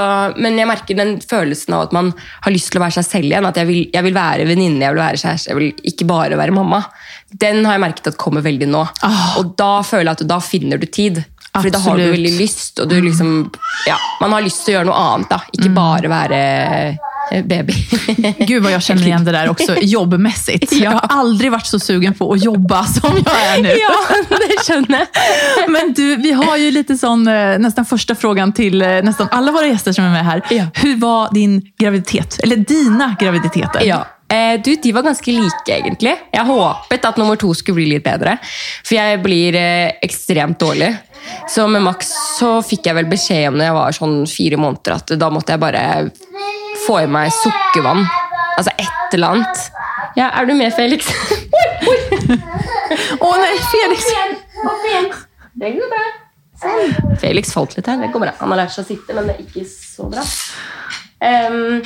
men 0.43 0.57
jeg 0.59 0.67
merker 0.67 0.99
den 0.99 1.13
følelsen 1.21 1.77
av 1.77 1.85
at 1.87 1.93
man 1.95 2.09
har 2.43 2.55
lyst 2.55 2.73
til 2.73 2.81
å 2.81 2.85
være 2.85 2.97
seg 2.97 3.07
selv 3.07 3.29
igjen. 3.29 3.47
At 3.47 3.61
jeg 3.61 3.69
vil, 3.69 3.83
jeg 3.95 4.07
vil 4.09 4.17
være 4.17 4.49
venninne, 4.49 4.83
jeg 4.83 4.97
vil 4.97 5.03
være 5.05 5.21
kjæreste, 5.21 5.53
jeg 5.53 5.61
vil 5.61 5.87
ikke 5.93 6.09
bare 6.09 6.41
være 6.41 6.57
mamma. 6.57 6.81
Den 7.31 7.63
har 7.69 7.77
jeg 7.77 7.85
merket 7.85 8.11
at 8.11 8.19
kommer 8.19 8.43
veldig 8.43 8.71
nå. 8.73 8.83
Oh. 9.07 9.29
Og 9.39 9.55
da 9.61 9.71
føler 9.87 10.11
jeg 10.11 10.19
at 10.25 10.29
da 10.33 10.41
finner 10.43 10.83
du 10.83 10.89
tid. 10.91 11.23
Fordi 11.55 11.71
da 11.71 11.79
har 11.79 11.97
du 11.99 12.11
veldig 12.11 12.33
lyst, 12.39 12.79
og 12.83 12.89
du 12.91 13.01
liksom 13.01 13.51
Ja, 13.87 13.97
man 14.21 14.33
har 14.33 14.43
lyst 14.43 14.65
til 14.65 14.75
å 14.75 14.79
gjøre 14.79 14.89
noe 14.91 15.03
annet, 15.15 15.29
da. 15.31 15.41
Ikke 15.55 15.71
bare 15.75 16.09
være 16.11 16.39
eh, 17.33 17.45
baby. 17.45 17.75
Gud 18.47 18.63
vad 18.63 18.73
jag 18.73 18.83
känner 18.83 19.07
igen 19.07 19.25
det 19.25 19.33
där 19.33 19.49
också 19.49 19.77
jobbmässigt. 19.83 20.73
Jag 20.73 20.91
har 20.91 21.07
aldri 21.09 21.49
vært 21.49 21.67
så 21.67 21.79
sugen 21.79 22.15
på 22.15 22.27
å 22.31 22.37
jobbe 22.37 22.81
som 23.01 23.17
jeg 23.17 23.45
er 23.55 23.63
nu. 23.63 23.71
ja, 23.81 24.01
det 24.29 24.59
skjønner 24.67 24.99
jeg. 25.05 25.69
Men 25.71 25.93
du, 25.95 26.17
vi 26.17 26.33
har 26.33 26.57
ju 26.57 26.71
lite 26.71 26.99
sån, 26.99 27.29
eh, 27.29 27.59
nästan 27.59 27.85
första 27.85 28.15
frågan 28.15 28.53
till 28.53 28.83
eh, 28.83 28.89
nästan 29.03 29.29
alla 29.31 29.53
våra 29.53 29.67
gäster 29.67 29.93
som 29.93 30.05
er 30.05 30.11
med 30.11 30.25
her. 30.25 30.43
Ja. 30.51 30.67
Hur 30.75 30.97
var 30.97 31.35
din 31.35 31.63
graviditet? 31.79 32.41
Eller 32.43 32.57
dina 32.57 33.17
graviditeter? 33.21 33.81
Ja. 33.85 34.07
Eh, 34.29 34.61
du, 34.65 34.77
De 34.83 34.93
var 34.93 35.03
ganske 35.03 35.33
like, 35.33 35.69
egentlig. 35.79 36.17
Jeg 36.33 36.45
håpet 36.45 37.05
at 37.05 37.17
nummer 37.17 37.37
to 37.37 37.55
skulle 37.55 37.75
bli 37.77 37.87
litt 37.95 38.05
bedre. 38.05 38.39
For 38.85 38.97
jeg 38.97 39.21
blir 39.23 39.55
eh, 39.55 39.93
ekstremt 40.03 40.59
dårlig. 40.61 40.95
Så 41.51 41.67
med 41.71 41.85
Max 41.85 42.11
så 42.39 42.57
fikk 42.65 42.89
jeg 42.89 42.99
vel 42.99 43.09
beskjed 43.11 43.49
om 43.51 43.59
når 43.59 43.69
jeg 43.69 43.77
var 43.79 43.97
sånn 43.99 44.17
fire 44.31 44.59
måneder, 44.61 44.99
at 44.99 45.15
da 45.21 45.31
måtte 45.33 45.55
jeg 45.55 45.63
bare 45.63 45.85
få 46.87 47.01
i 47.05 47.09
meg 47.11 47.33
sukkervann. 47.35 48.05
Altså 48.55 48.75
et 48.79 49.17
eller 49.17 49.37
annet. 49.37 49.65
Ja, 50.19 50.31
Er 50.31 50.47
du 50.47 50.55
med, 50.55 50.71
Felix? 50.75 51.09
Å 53.19 53.27
oh, 53.27 53.37
nei, 53.41 53.55
Felix! 53.71 54.11
Opp 54.65 54.85
igjen. 54.87 55.09
Det 55.59 55.73
går 55.75 55.91
bra. 55.91 56.05
Sånn. 56.63 57.17
Felix 57.21 57.51
falt 57.55 57.75
litt 57.77 57.89
her. 57.91 57.99
Det 58.03 58.13
går 58.15 58.23
bra. 58.23 58.35
Han 58.41 58.55
har 58.55 58.63
lært 58.63 58.75
seg 58.77 58.85
å 58.85 58.89
sitte, 58.93 59.17
men 59.17 59.27
det 59.29 59.35
er 59.37 59.43
ikke 59.49 59.65
så 59.69 60.07
bra. 60.11 60.23
Um, 61.25 61.83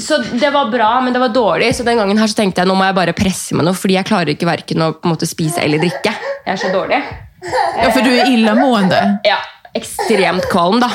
så 0.00 0.20
det 0.32 0.50
var 0.52 0.70
bra, 0.72 0.90
men 1.04 1.16
det 1.16 1.22
var 1.22 1.32
dårlig. 1.34 1.72
Så 1.76 1.86
den 1.86 2.00
gangen 2.00 2.20
her 2.20 2.30
så 2.30 2.42
tenkte 2.42 2.62
jeg 2.62 2.70
nå 2.70 2.76
må 2.76 2.86
jeg 2.88 2.98
bare 2.98 3.16
presse 3.16 3.56
meg 3.56 3.66
noe, 3.68 3.76
fordi 3.76 3.96
jeg 3.98 4.08
klarer 4.08 4.34
ikke 4.34 4.48
verken 4.48 4.84
å 4.86 4.92
måte, 5.08 5.28
spise 5.28 5.64
eller 5.64 5.82
drikke. 5.82 6.12
Jeg 6.44 6.54
er 6.54 6.60
så 6.60 6.72
dårlig. 6.74 7.00
Ja, 7.42 7.90
For 7.90 8.04
du 8.04 8.10
er 8.12 8.28
illamående. 8.28 9.00
Ja, 9.24 9.38
Ekstremt 9.74 10.48
kvalm, 10.50 10.80
da. 10.82 10.90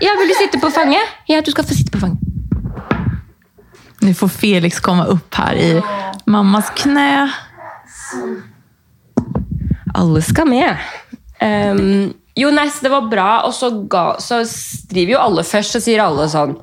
Ja, 0.00 0.14
Vil 0.18 0.28
du 0.28 0.34
sitte 0.34 0.58
på 0.58 0.70
fanget? 0.72 1.18
Ja, 1.28 1.40
du 1.40 1.50
skal 1.52 1.66
få 1.68 1.74
sitte 1.76 1.92
på 1.92 2.00
fanget. 2.00 2.18
Nu 4.02 4.14
får 4.14 4.28
Felix 4.34 4.80
komme 4.82 5.04
opp 5.12 5.36
her 5.38 5.58
i 5.60 5.68
mammas 6.26 6.72
knæ. 6.80 7.28
Alle 9.94 10.22
skal 10.24 10.48
med. 10.48 10.80
Um, 11.42 12.10
jo, 12.34 12.50
nei, 12.54 12.64
det 12.82 12.90
var 12.90 13.06
bra, 13.12 13.28
og 13.46 13.52
så, 13.54 13.68
ga, 13.92 14.16
så 14.22 14.40
driver 14.90 15.14
jo 15.14 15.20
alle 15.20 15.44
først, 15.44 15.76
så 15.76 15.82
sier 15.84 16.00
alle 16.04 16.28
sånn 16.32 16.54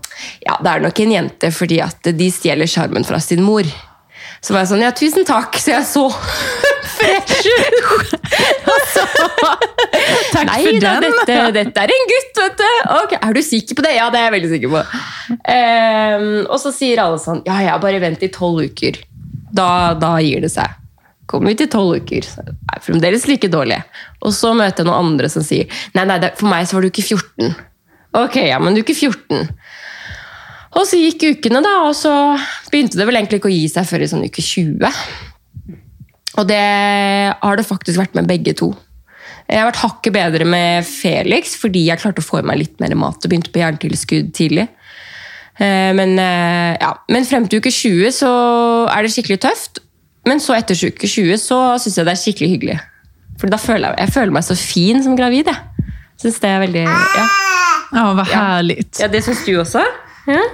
Ja, 0.42 0.56
det 0.64 0.72
er 0.72 0.84
nok 0.86 1.02
en 1.04 1.12
jente 1.14 1.52
fordi 1.54 1.78
at 1.84 2.10
de 2.16 2.30
stjeler 2.34 2.70
sjarmen 2.70 3.06
fra 3.08 3.20
sin 3.24 3.44
mor. 3.46 3.68
Så 4.42 4.54
var 4.56 4.64
jeg 4.64 4.70
sånn 4.72 4.84
Ja, 4.86 4.92
tusen 4.96 5.26
takk, 5.28 5.58
så 5.60 5.74
jeg 5.76 5.86
så 5.90 6.06
fresh 7.00 7.48
ut! 7.50 8.14
Takk 10.34 10.48
Nei 10.50 10.60
for 10.64 10.80
da, 10.84 10.94
den. 11.04 11.16
dette, 11.26 11.38
dette 11.56 11.84
er 11.84 11.94
en 11.96 12.08
gutt, 12.10 12.40
vet 12.40 12.58
du. 12.60 12.68
Ok, 13.00 13.16
Er 13.20 13.36
du 13.36 13.42
sikker 13.46 13.78
på 13.80 13.86
det? 13.86 13.94
Ja, 13.98 14.10
det 14.14 14.20
er 14.22 14.28
jeg 14.30 14.36
veldig 14.38 14.52
sikker 14.54 14.74
på. 14.74 14.84
Um, 15.54 16.28
og 16.48 16.58
så 16.62 16.74
sier 16.76 17.02
alle 17.04 17.20
sånn 17.22 17.42
Ja, 17.48 17.60
ja, 17.66 17.78
bare 17.82 18.02
vent 18.04 18.24
i 18.26 18.32
tolv 18.34 18.64
uker. 18.70 19.00
Da, 19.56 19.70
da 20.00 20.16
gir 20.24 20.44
det 20.46 20.52
seg. 20.54 20.76
Kommer 21.30 21.52
vi 21.54 21.66
i 21.66 21.70
tolv 21.70 22.00
uker, 22.02 22.26
så 22.26 22.42
er 22.48 22.82
fremdeles 22.82 23.28
like 23.30 23.50
dårlig. 23.54 23.78
Og 24.26 24.34
så 24.34 24.54
møter 24.58 24.82
jeg 24.82 24.90
noen 24.90 25.12
andre 25.12 25.30
som 25.30 25.44
sier 25.46 25.70
Nei, 25.98 26.06
nei, 26.10 26.18
for 26.38 26.50
meg 26.50 26.66
så 26.70 26.78
var 26.78 26.86
du 26.86 26.90
ikke 26.90 27.06
14. 27.06 27.52
Ok, 28.20 28.40
ja, 28.48 28.58
men 28.62 28.74
du 28.74 28.82
er 28.82 28.86
ikke 28.88 28.98
14. 28.98 29.44
Og 30.78 30.86
så 30.86 31.00
gikk 31.02 31.24
ukene, 31.40 31.64
da, 31.66 31.72
og 31.88 31.96
så 31.98 32.12
begynte 32.70 33.00
det 33.00 33.08
vel 33.10 33.18
egentlig 33.18 33.40
ikke 33.42 33.50
å 33.50 33.56
gi 33.56 33.66
seg 33.72 33.88
før 33.90 34.04
i 34.06 34.10
sånn 34.12 34.26
uke 34.28 34.44
20. 34.46 34.92
Og 36.40 36.46
det 36.48 36.60
har 37.42 37.58
det 37.58 37.66
faktisk 37.68 37.98
vært 38.00 38.14
med 38.20 38.28
begge 38.30 38.54
to. 38.60 38.70
Jeg 39.50 39.64
har 39.64 39.72
vært 39.72 39.82
hakket 39.82 40.14
bedre 40.14 40.46
med 40.46 40.86
Felix 40.86 41.56
fordi 41.58 41.88
jeg 41.88 41.98
klarte 42.00 42.22
å 42.22 42.26
få 42.28 42.44
i 42.44 42.46
meg 42.46 42.60
litt 42.62 42.76
mer 42.84 42.94
mat 43.00 43.18
og 43.18 43.32
begynte 43.32 43.50
på 43.54 43.64
jerntilskudd 43.64 44.30
tidlig. 44.38 44.68
Eh, 45.60 45.90
Men, 45.98 46.14
eh, 46.22 46.78
ja. 46.80 46.94
Men 47.10 47.26
frem 47.26 47.48
til 47.50 47.60
uke 47.60 47.72
20 47.74 48.14
så 48.22 48.30
er 48.94 49.02
det 49.04 49.12
skikkelig 49.16 49.40
tøft. 49.42 49.82
Men 50.30 50.38
så 50.44 50.54
etter 50.54 50.78
uke 50.78 51.08
20 51.10 51.34
så 51.42 51.58
syns 51.82 51.98
jeg 51.98 52.06
det 52.06 52.14
er 52.14 52.22
skikkelig 52.22 52.50
hyggelig. 52.54 52.78
For 53.42 53.50
da 53.50 53.58
føler 53.58 53.90
jeg, 53.90 54.06
jeg 54.06 54.14
føler 54.14 54.36
meg 54.38 54.44
så 54.46 54.56
fin 54.60 55.02
som 55.04 55.16
gravid. 55.18 55.50
Jeg 55.50 56.22
synes 56.22 56.40
det 56.44 56.50
er 56.54 56.62
veldig 56.68 56.86
Ja, 56.86 58.06
hva 58.14 58.24
herlig! 58.28 58.36
härligt. 58.38 59.00
ja 59.02 59.08
det 59.10 59.24
syns 59.26 59.42
du 59.48 59.56
også? 59.64 59.82
Ja? 60.30 60.44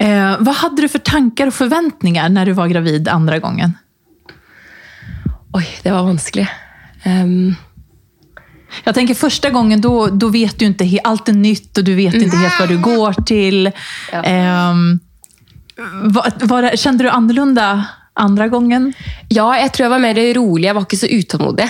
Eh, 0.00 0.32
hva 0.42 0.52
hadde 0.64 0.82
du 0.82 0.88
for 0.90 1.02
tanker 1.06 1.46
og 1.46 1.54
forventninger 1.54 2.32
når 2.32 2.48
du 2.50 2.54
var 2.56 2.70
gravid 2.72 3.06
andre 3.12 3.36
gangen? 3.38 3.76
Oi, 5.54 5.62
det 5.84 5.92
var 5.94 6.08
vanskelig. 6.08 6.46
Um... 7.04 7.52
Jeg 8.84 8.94
tenker 8.94 9.18
Første 9.18 9.50
gangen 9.50 9.80
då, 9.80 10.06
då 10.06 10.28
vet 10.28 10.58
du 10.58 10.66
ikke 10.66 11.00
Alt 11.04 11.28
er 11.28 11.34
nytt 11.34 11.78
og 11.78 11.86
du 11.86 11.94
vet 11.98 12.14
ikke 12.14 12.38
helt 12.38 12.58
hva 12.60 12.66
du 12.70 12.76
går 12.82 13.22
til. 13.26 13.70
Ja. 14.12 14.22
Ehm, 14.22 15.00
det- 15.76 16.78
kände 16.78 17.04
du 17.04 17.10
annorlunda 17.10 17.84
andre 18.14 18.48
gangen? 18.48 18.92
Ja, 19.28 19.56
jeg 19.56 19.72
tror 19.72 19.84
jeg 19.84 19.90
var 19.90 19.98
mer 19.98 20.34
rolig. 20.34 20.64
Jeg 20.64 20.74
var 20.74 20.82
ikke 20.82 20.96
så 20.96 21.10
utålmodig. 21.10 21.68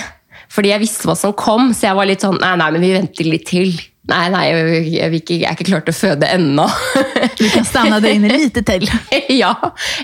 Fordi 0.49 0.69
jeg 0.69 0.79
visste 0.79 1.07
hva 1.07 1.15
som 1.15 1.33
kom, 1.33 1.73
så 1.73 1.87
jeg 1.87 1.95
var 1.95 2.05
litt 2.05 2.21
sånn 2.21 2.39
Nei, 2.41 2.55
nei, 2.55 2.71
men 2.71 2.81
vi 2.81 2.93
venter 2.93 3.25
litt 3.25 3.45
til. 3.47 3.73
Nei, 4.09 4.23
nei, 4.33 4.45
jeg, 4.49 5.11
er 5.13 5.51
ikke 5.53 5.67
klar 5.67 5.83
til 5.85 5.93
å 5.93 5.97
føde 5.97 6.29
ennå. 6.33 6.65
Du 7.37 7.45
kan 7.53 7.65
stanna 7.65 7.99
inne 8.09 8.31
lite 8.33 8.63
til. 8.65 8.87
ja, 9.41 9.53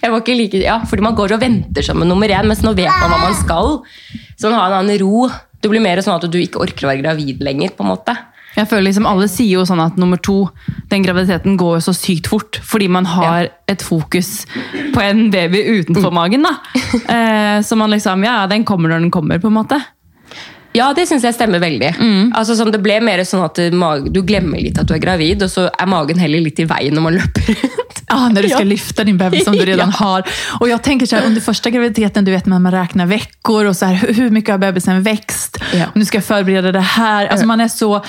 jeg 0.02 0.14
var 0.14 0.22
ikke 0.22 0.38
like, 0.38 0.62
ja, 0.62 0.78
fordi 0.90 1.06
man 1.06 1.18
går 1.18 1.34
og 1.36 1.42
venter 1.42 1.86
som 1.86 2.02
en 2.02 2.10
nummer 2.10 2.30
én, 2.30 2.46
mens 2.50 2.62
nå 2.66 2.76
vet 2.78 2.94
man 2.94 3.12
hva 3.14 3.20
man 3.26 3.38
skal. 3.38 3.80
Så 4.38 4.50
man 4.50 4.60
har 4.60 4.72
en 4.72 4.80
annen 4.84 5.02
ro. 5.02 5.28
Det 5.58 5.72
blir 5.72 5.82
mer 5.84 6.02
sånn 6.06 6.18
at 6.20 6.30
du 6.30 6.38
ikke 6.40 6.62
orker 6.62 6.86
å 6.86 6.92
være 6.92 7.02
gravid 7.02 7.42
lenger. 7.46 7.74
på 7.74 7.86
en 7.86 7.92
måte. 7.96 8.14
Jeg 8.58 8.66
føler 8.72 8.88
liksom 8.88 9.06
Alle 9.10 9.28
sier 9.30 9.60
jo 9.60 9.66
sånn 9.70 9.82
at 9.84 9.98
nummer 10.02 10.18
to, 10.22 10.48
den 10.90 11.04
graviditeten 11.06 11.58
går 11.62 11.76
jo 11.78 11.84
så 11.90 11.94
sykt 11.98 12.30
fort. 12.30 12.62
Fordi 12.66 12.88
man 12.90 13.06
har 13.10 13.52
et 13.70 13.86
fokus 13.86 14.46
på 14.94 15.04
en 15.04 15.28
baby 15.34 15.64
utenfor 15.82 16.14
magen. 16.14 16.46
da. 16.48 16.58
Eh, 17.18 17.60
så 17.64 17.76
man 17.80 17.92
liksom, 17.94 18.24
ja, 18.26 18.42
den 18.50 18.66
kommer 18.68 18.92
når 18.92 19.06
den 19.06 19.12
kommer, 19.14 19.40
på 19.42 19.50
en 19.50 19.56
måte. 19.58 19.78
Ja, 20.78 20.92
det 20.94 21.08
syns 21.10 21.26
jeg 21.26 21.34
stemmer 21.38 21.62
veldig. 21.64 21.92
Altså, 22.38 22.56
som 22.60 22.70
det 22.74 22.82
ble 22.86 23.00
mer 23.04 23.24
sånn 23.28 23.44
at 23.48 23.58
du 24.14 24.22
glemmer 24.28 24.62
litt 24.62 24.78
at 24.78 24.88
du 24.90 24.94
er 24.96 25.02
gravid, 25.04 25.42
og 25.46 25.50
så 25.52 25.68
er 25.74 25.90
magen 25.90 26.20
heller 26.22 26.44
litt 26.44 26.60
i 26.62 26.68
veien 26.70 26.94
når 26.98 27.06
man 27.08 27.18
løper 27.18 27.50
rundt. 27.54 28.04
Ja, 28.08 28.20
når 28.34 28.46
du 28.46 28.50
skal 28.52 28.68
Ja. 28.68 28.72
lyfta 28.72 29.04
din 29.08 29.18
bebis 29.20 29.44
som 29.48 29.56
du 29.58 29.66
redan 29.72 29.90
Ja. 29.92 29.98
har. 30.06 30.28
Og 30.62 30.68
jeg 30.70 30.82
tenker 30.84 31.06
så 31.06 31.16
här, 31.18 31.26
under 31.26 31.42
første 31.42 31.72
graviditeten, 31.72 32.26
du 32.26 32.32
vet 32.32 32.46
man, 32.46 32.62
man 32.62 32.74
regner 32.74 33.10
uker, 33.18 33.68
og 33.68 33.76
så 33.76 33.92
her, 33.92 34.14
hvor 34.14 34.30
mye 34.32 34.52
har 34.52 34.62
bebisen 34.62 35.04
vokst? 35.04 35.58
Ja. 35.74 35.88
Och 35.92 35.98
nu 35.98 36.06
ska 36.06 36.22
forberede 36.22 36.72
det 36.72 36.82
her. 36.96 37.28
Altså, 37.28 37.46
man 37.46 37.62
er 37.62 37.68
så 37.68 38.02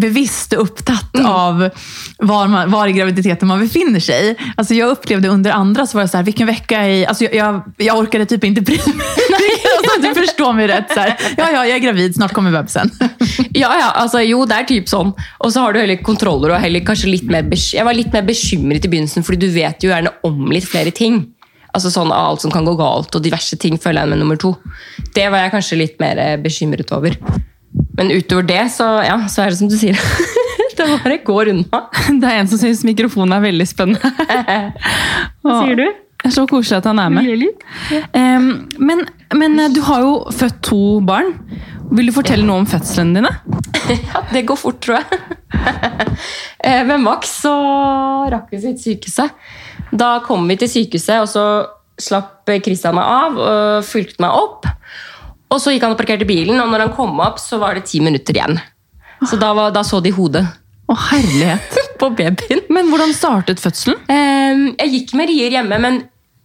bevisst 0.00 0.54
opptatt 0.54 1.14
mm. 1.14 1.26
av 1.26 1.68
var, 2.18 2.46
man, 2.48 2.70
var 2.70 2.86
i 2.88 2.92
graviditeten 2.92 3.48
man 3.48 3.60
befinner 3.60 4.00
seg. 4.00 4.36
Altså, 4.56 4.74
jeg 4.74 4.88
opplevde 4.88 5.30
under 5.30 5.52
andre 5.56 5.86
så 5.86 5.98
var 5.98 6.02
det 6.06 6.10
så 6.12 6.16
här, 6.16 6.24
vilken 6.24 6.46
vecka 6.46 6.82
jeg 6.86 7.00
i... 7.00 7.04
altså, 7.06 7.24
Jeg, 7.24 7.34
jeg, 7.34 7.60
jeg 7.86 7.94
orket 7.96 8.28
typ 8.28 8.44
ikke 8.44 8.62
bry 8.62 8.78
mig. 8.94 9.06
du 10.14 10.14
förstår 10.14 10.52
mig 10.52 10.68
rätt. 10.68 10.92
Så 10.92 11.00
här, 11.00 11.16
ja, 11.36 11.50
ja, 11.52 11.66
jag 11.66 11.76
är 11.76 11.78
gravid, 11.78 12.14
snart 12.14 12.32
kommer 12.32 12.52
bebisen. 12.52 12.90
Ja, 13.52 13.74
ja, 13.78 13.90
altså 13.90 14.20
jo, 14.22 14.44
det 14.46 14.54
er 14.54 14.66
typ 14.68 14.88
sånn. 14.88 15.10
Og 15.42 15.52
så 15.52 15.64
har 15.64 15.74
du 15.74 15.80
heller 15.80 15.98
kontroller 16.06 16.54
og 16.54 16.62
heller 16.62 16.84
kanskje 16.86 17.10
litt 17.10 17.26
mer 17.26 17.48
Jeg 17.50 17.84
var 17.84 17.96
litt 17.96 18.12
mer 18.14 18.22
bekymret 18.22 18.84
i 18.86 18.90
begynnelsen, 18.92 19.24
fordi 19.26 19.48
du 19.48 19.54
vet 19.54 19.82
jo 19.82 19.90
gjerne 19.90 20.12
om 20.26 20.52
litt 20.54 20.68
flere 20.68 20.92
ting. 20.94 21.24
Altså 21.74 21.90
sånn 21.90 22.12
alt 22.14 22.42
som 22.44 22.52
kan 22.52 22.66
gå 22.66 22.74
galt, 22.78 23.14
og 23.14 23.24
diverse 23.24 23.58
ting 23.60 23.78
føler 23.78 24.02
jeg 24.02 24.12
med 24.12 24.22
nummer 24.22 24.38
to. 24.40 24.54
Det 25.14 25.26
var 25.30 25.44
jeg 25.44 25.54
kanskje 25.54 25.80
litt 25.80 25.98
mer 26.02 26.18
eh, 26.18 26.36
bekymret 26.40 26.92
over. 26.94 27.16
Men 27.98 28.10
utover 28.10 28.46
det, 28.46 28.62
så, 28.74 28.88
ja, 29.06 29.18
så 29.30 29.44
er 29.44 29.52
det 29.52 29.60
som 29.60 29.70
du 29.70 29.76
sier. 29.78 29.98
det 30.80 30.86
bare 31.04 31.18
går 31.26 31.52
unna. 31.54 31.82
Det 32.08 32.30
er 32.30 32.40
en 32.40 32.50
som 32.50 32.60
syns 32.60 32.84
mikrofonen 32.86 33.36
er 33.36 33.44
veldig 33.50 33.66
spennende. 33.68 34.12
Hva 35.42 35.60
sier 35.62 35.78
du? 35.78 35.86
Det 36.20 36.28
er 36.28 36.34
så 36.36 36.44
koselig 36.48 36.78
at 36.82 36.88
han 36.90 37.00
er 37.00 37.12
med. 37.14 37.28
Men, 38.78 39.04
men 39.40 39.58
eh, 39.60 39.70
du 39.72 39.80
har 39.86 40.04
jo 40.04 40.14
født 40.36 40.60
to 40.68 40.80
barn. 41.06 41.32
Vil 41.90 42.10
du 42.10 42.14
fortelle 42.14 42.44
noe 42.46 42.62
om 42.62 42.68
fødslene 42.70 43.20
dine? 43.20 43.34
Ja, 43.90 44.20
det 44.30 44.44
går 44.46 44.58
fort, 44.60 44.78
tror 44.84 45.00
jeg. 45.00 45.20
Eh, 46.60 46.82
Med 46.84 47.00
Max 47.00 47.30
så 47.40 47.50
rakk 48.30 48.50
vi 48.52 48.58
til 48.60 48.74
sykehuset. 48.78 49.32
Da 49.96 50.18
kom 50.24 50.44
vi 50.48 50.58
til 50.60 50.68
sykehuset, 50.68 51.22
og 51.24 51.28
så 51.32 51.44
slapp 52.00 52.50
Kristian 52.64 52.94
meg 52.98 53.08
av 53.08 53.38
og 53.40 53.86
fulgte 53.88 54.20
meg 54.20 54.36
opp. 54.36 54.68
Og 55.50 55.58
så 55.60 55.72
gikk 55.72 55.86
han 55.86 55.96
og 55.96 55.98
parkerte 56.02 56.28
bilen, 56.28 56.60
og 56.60 56.68
når 56.70 56.84
han 56.84 56.92
kom 56.96 57.16
opp, 57.24 57.40
så 57.42 57.58
var 57.62 57.74
det 57.80 57.86
ti 57.88 58.02
minutter 58.04 58.36
igjen. 58.36 58.60
Så 59.24 59.40
da, 59.40 59.54
var, 59.56 59.72
da 59.74 59.82
så 59.84 60.02
de 60.04 60.12
hodet 60.16 60.44
Å, 60.90 60.96
herlighet. 61.10 61.80
På 62.00 62.10
babyen. 62.16 62.64
Men 62.72 62.90
hvordan 62.90 63.14
startet 63.16 63.62
fødselen? 63.62 64.00
Eh, 64.10 64.66
jeg 64.80 64.94
gikk 64.96 65.14
med 65.20 65.30
rier 65.30 65.58
hjemme, 65.58 65.80
men 65.82 66.02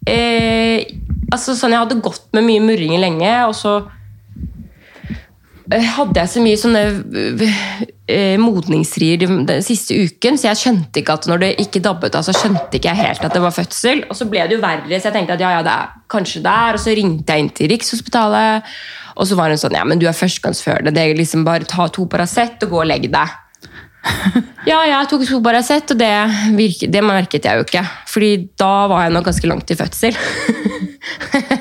eh, 0.09 0.85
altså, 1.31 1.55
sånn, 1.57 1.75
jeg 1.75 1.85
hadde 1.85 2.01
gått 2.03 2.27
med 2.35 2.47
mye 2.47 2.63
murringer 2.63 3.01
lenge, 3.01 3.33
og 3.47 3.55
så 3.57 3.75
eh, 5.71 5.87
hadde 5.95 6.21
jeg 6.21 6.33
så 6.33 6.43
mye 6.43 6.59
sånne 6.61 6.83
eh, 8.11 8.35
modningsrier 8.41 9.21
den, 9.23 9.45
den 9.49 9.63
siste 9.65 9.97
uken, 9.97 10.39
så 10.39 10.51
jeg 10.51 10.61
skjønte 10.61 11.01
ikke 11.01 11.17
at 11.19 11.29
når 11.31 11.43
det 11.43 11.53
ikke 11.65 11.83
dabbet 11.85 12.17
av, 12.17 12.27
så 12.27 12.35
skjønte 12.35 12.79
ikke 12.79 12.91
jeg 12.91 13.01
helt 13.01 13.25
at 13.25 13.37
det 13.37 13.45
var 13.45 13.55
fødsel. 13.55 14.05
Og 14.09 14.19
så 14.19 14.29
ble 14.31 14.45
det 14.45 14.59
jo 14.59 14.65
verre, 14.65 14.91
så 14.99 15.09
jeg 15.09 15.17
tenkte 15.17 15.39
at 15.39 15.45
ja, 15.45 15.55
ja, 15.57 15.63
det 15.65 15.79
er 15.79 15.95
kanskje 16.11 16.43
der, 16.45 16.77
og 16.77 16.83
så 16.83 16.97
ringte 16.97 17.33
jeg 17.33 17.45
inn 17.45 17.55
til 17.55 17.73
Rikshospitalet, 17.73 18.77
og 19.15 19.27
så 19.29 19.39
var 19.39 19.51
hun 19.51 19.59
sånn, 19.59 19.77
ja, 19.79 19.87
men 19.87 20.01
du 20.01 20.09
er 20.09 20.17
førstegangsfødende, 20.17 20.91
det 20.95 21.01
er 21.01 21.17
liksom 21.17 21.47
bare 21.47 21.67
ta 21.69 21.87
to 21.87 22.03
Paracet 22.11 22.63
og 22.67 22.75
gå 22.75 22.83
og 22.83 22.89
legge 22.91 23.11
deg. 23.13 23.41
Ja, 24.69 24.79
jeg 24.87 25.09
tok 25.11 25.23
to 25.27 25.39
Paracet, 25.45 25.91
og 25.93 25.99
det, 25.99 26.11
virket, 26.57 26.89
det 26.93 27.01
merket 27.05 27.45
jeg 27.45 27.59
jo 27.59 27.65
ikke. 27.67 27.83
Fordi 28.09 28.29
da 28.57 28.71
var 28.89 29.05
jeg 29.05 29.13
nok 29.13 29.27
ganske 29.29 29.49
langt 29.51 29.73
i 29.73 29.79
fødsel. 29.79 30.17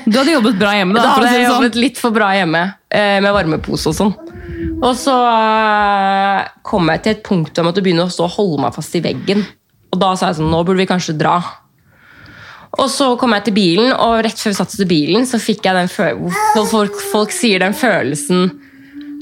Du 0.09 0.15
hadde 0.17 0.33
jobbet 0.33 0.55
bra 0.57 0.71
hjemme. 0.73 0.95
Da 0.97 1.03
da, 1.03 1.09
hadde 1.19 1.27
jeg 1.29 1.45
sånn. 1.45 1.59
jobbet 1.59 1.75
litt 1.77 1.99
for 2.01 2.13
bra 2.15 2.31
hjemme, 2.33 2.61
eh, 2.89 3.19
med 3.21 3.33
varmepose 3.35 3.91
og 3.91 3.97
sånn. 3.97 4.13
Og 4.79 4.95
så 4.97 5.13
eh, 5.29 6.39
kom 6.65 6.89
jeg 6.89 7.03
til 7.03 7.13
et 7.13 7.21
punkt 7.25 7.51
hvor 7.51 7.61
jeg 7.61 7.67
måtte 7.67 7.83
begynne 7.85 8.07
å 8.07 8.13
stå 8.13 8.25
og 8.25 8.33
holde 8.39 8.63
meg 8.63 8.73
fast 8.73 8.97
i 8.97 9.03
veggen. 9.05 9.45
Og 9.93 10.01
da 10.01 10.15
sa 10.17 10.31
jeg 10.31 10.39
sånn, 10.39 10.49
nå 10.49 10.63
burde 10.65 10.81
vi 10.81 10.89
kanskje 10.89 11.17
dra. 11.19 11.37
Og 12.81 12.89
så 12.91 13.11
kom 13.21 13.35
jeg 13.37 13.45
til 13.47 13.55
bilen, 13.55 13.93
og 13.93 14.17
rett 14.25 14.41
før 14.41 14.51
vi 14.51 14.57
satte 14.57 14.73
oss 14.73 14.81
til 14.81 14.89
bilen, 14.89 15.29
så 15.29 15.39
fikk 15.39 15.67
jeg 15.67 15.77
den 15.77 15.91
følelsen 15.91 16.71
folk, 16.73 16.97
folk 17.13 17.35
sier 17.35 17.61
den 17.63 17.77
følelsen 17.77 18.49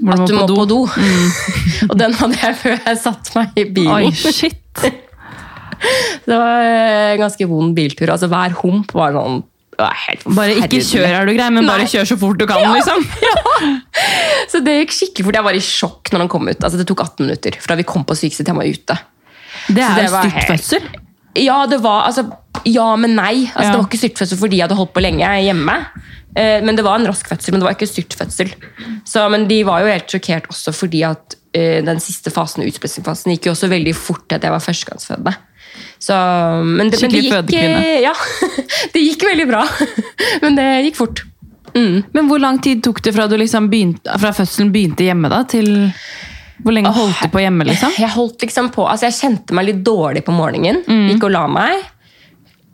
Hvor 0.04 0.20
at 0.20 0.28
du 0.28 0.36
må 0.36 0.48
på 0.50 0.66
do. 0.68 0.82
Mm. 0.86 1.32
og 1.90 1.96
den 2.00 2.18
hadde 2.20 2.42
jeg 2.42 2.60
før 2.60 2.76
jeg 2.76 3.00
satte 3.00 3.38
meg 3.38 3.58
i 3.60 3.66
bilen. 3.78 3.96
Oi, 3.96 4.12
shit. 4.14 4.84
Det 6.28 6.36
var 6.40 6.64
en 6.64 7.20
ganske 7.20 7.48
vond 7.50 7.74
biltur. 7.76 8.12
Altså 8.14 8.30
Hver 8.32 8.54
hump 8.62 8.94
var 8.96 9.16
sånn 9.18 9.42
Bare 9.74 10.54
ikke 10.62 10.84
kjør 10.86 11.08
er 11.10 11.26
du 11.28 11.34
grei, 11.34 11.48
men 11.52 11.66
bare 11.66 11.82
Nei. 11.82 11.90
kjør 11.90 12.06
så 12.12 12.18
fort 12.22 12.38
du 12.40 12.46
kan. 12.48 12.62
liksom. 12.78 13.02
Så 14.52 14.62
det 14.64 14.78
gikk 14.78 14.94
skikkelig 14.96 15.28
fort. 15.28 15.40
Jeg 15.40 15.48
var 15.48 15.58
i 15.58 15.64
sjokk 15.66 16.12
når 16.14 16.24
han 16.24 16.32
kom 16.32 16.48
ut. 16.48 16.60
Altså 16.60 16.80
Det 16.80 16.88
tok 16.90 17.04
18 17.04 17.26
minutter 17.26 17.58
fra 17.64 17.80
vi 17.80 17.88
kom 17.88 18.06
på 18.08 18.18
sykehuset 18.20 18.46
til 18.46 18.54
han 18.54 18.62
var 18.62 18.70
ute. 18.70 19.00
Det 19.74 19.84
er 19.84 20.06
jo 20.06 20.14
var 20.14 20.30
styrtfødsel. 20.30 20.88
Ja, 21.42 21.58
det 21.70 21.80
var 21.82 22.06
altså, 22.12 22.28
ja, 22.66 22.96
men 22.96 23.16
nei. 23.16 23.46
Altså, 23.54 23.64
Ja. 23.64 23.72
Det 23.72 23.80
var 23.82 23.88
ikke 23.90 24.02
styrtfødsel 24.04 24.38
fordi 24.40 24.58
jeg 24.60 24.68
hadde 24.68 24.78
holdt 24.80 24.94
på 24.96 25.02
lenge 25.04 25.30
hjemme. 25.44 25.78
Eh, 26.36 26.62
Men 26.66 26.76
det 26.76 26.84
var 26.84 26.96
en 27.00 27.06
rask 27.08 27.28
fødsel, 27.30 27.52
men 27.54 27.62
det 27.62 27.68
var 27.68 27.76
ikke 27.76 27.90
styrtfødsel. 27.92 28.54
Så, 29.06 29.30
men 29.30 29.48
de 29.48 29.64
var 29.68 29.82
jo 29.84 29.92
helt 29.92 30.08
sjokkert 30.10 30.48
også 30.50 30.74
fordi 30.74 31.04
at 31.06 31.36
eh, 31.54 31.82
den 31.86 32.00
siste 32.02 32.32
fasen, 32.34 32.64
utsplessingsfasen, 32.66 33.32
gikk 33.36 33.46
jo 33.46 33.52
også 33.54 33.70
veldig 33.70 33.94
fort 33.96 34.24
til 34.28 34.36
at 34.40 34.44
jeg 34.48 34.52
var 34.56 34.64
førstegangsfødende. 34.64 35.36
Så, 36.00 36.14
men 36.64 36.90
det, 36.90 37.00
men 37.02 37.12
det 37.14 37.22
Skikkelig 37.22 37.24
gikk, 37.24 37.34
fødekvinne. 37.34 37.84
eh, 37.86 38.02
Ja, 38.02 38.14
det 38.94 39.04
gikk 39.06 39.24
veldig 39.30 39.48
bra. 39.50 39.62
Men 40.44 40.56
det 40.58 40.66
gikk 40.88 40.98
fort. 41.00 41.24
Men 41.74 42.28
hvor 42.30 42.38
lang 42.42 42.60
tid 42.62 42.84
tok 42.86 43.00
det 43.02 43.14
fra, 43.16 43.26
du 43.28 43.34
liksom 43.40 43.70
begynte, 43.72 44.14
fra 44.22 44.30
fødselen 44.36 44.70
begynte 44.74 45.08
hjemme, 45.08 45.30
da, 45.32 45.40
til 45.50 45.70
Hvor 46.62 46.72
lenge 46.76 46.92
holdt 46.94 47.18
du 47.24 47.30
på 47.34 47.42
hjemme? 47.42 47.66
liksom? 47.66 47.94
Jeg 47.98 48.10
holdt 48.14 48.42
liksom 48.46 48.70
på, 48.76 48.86
altså 48.86 49.08
jeg 49.10 49.18
kjente 49.18 49.54
meg 49.58 49.66
litt 49.72 49.80
dårlig 49.86 50.22
på 50.28 50.36
morgenen. 50.36 50.84
Mm. 50.86 51.08
Gikk 51.14 51.26
og 51.30 51.34
la 51.34 51.48
meg. 51.50 51.82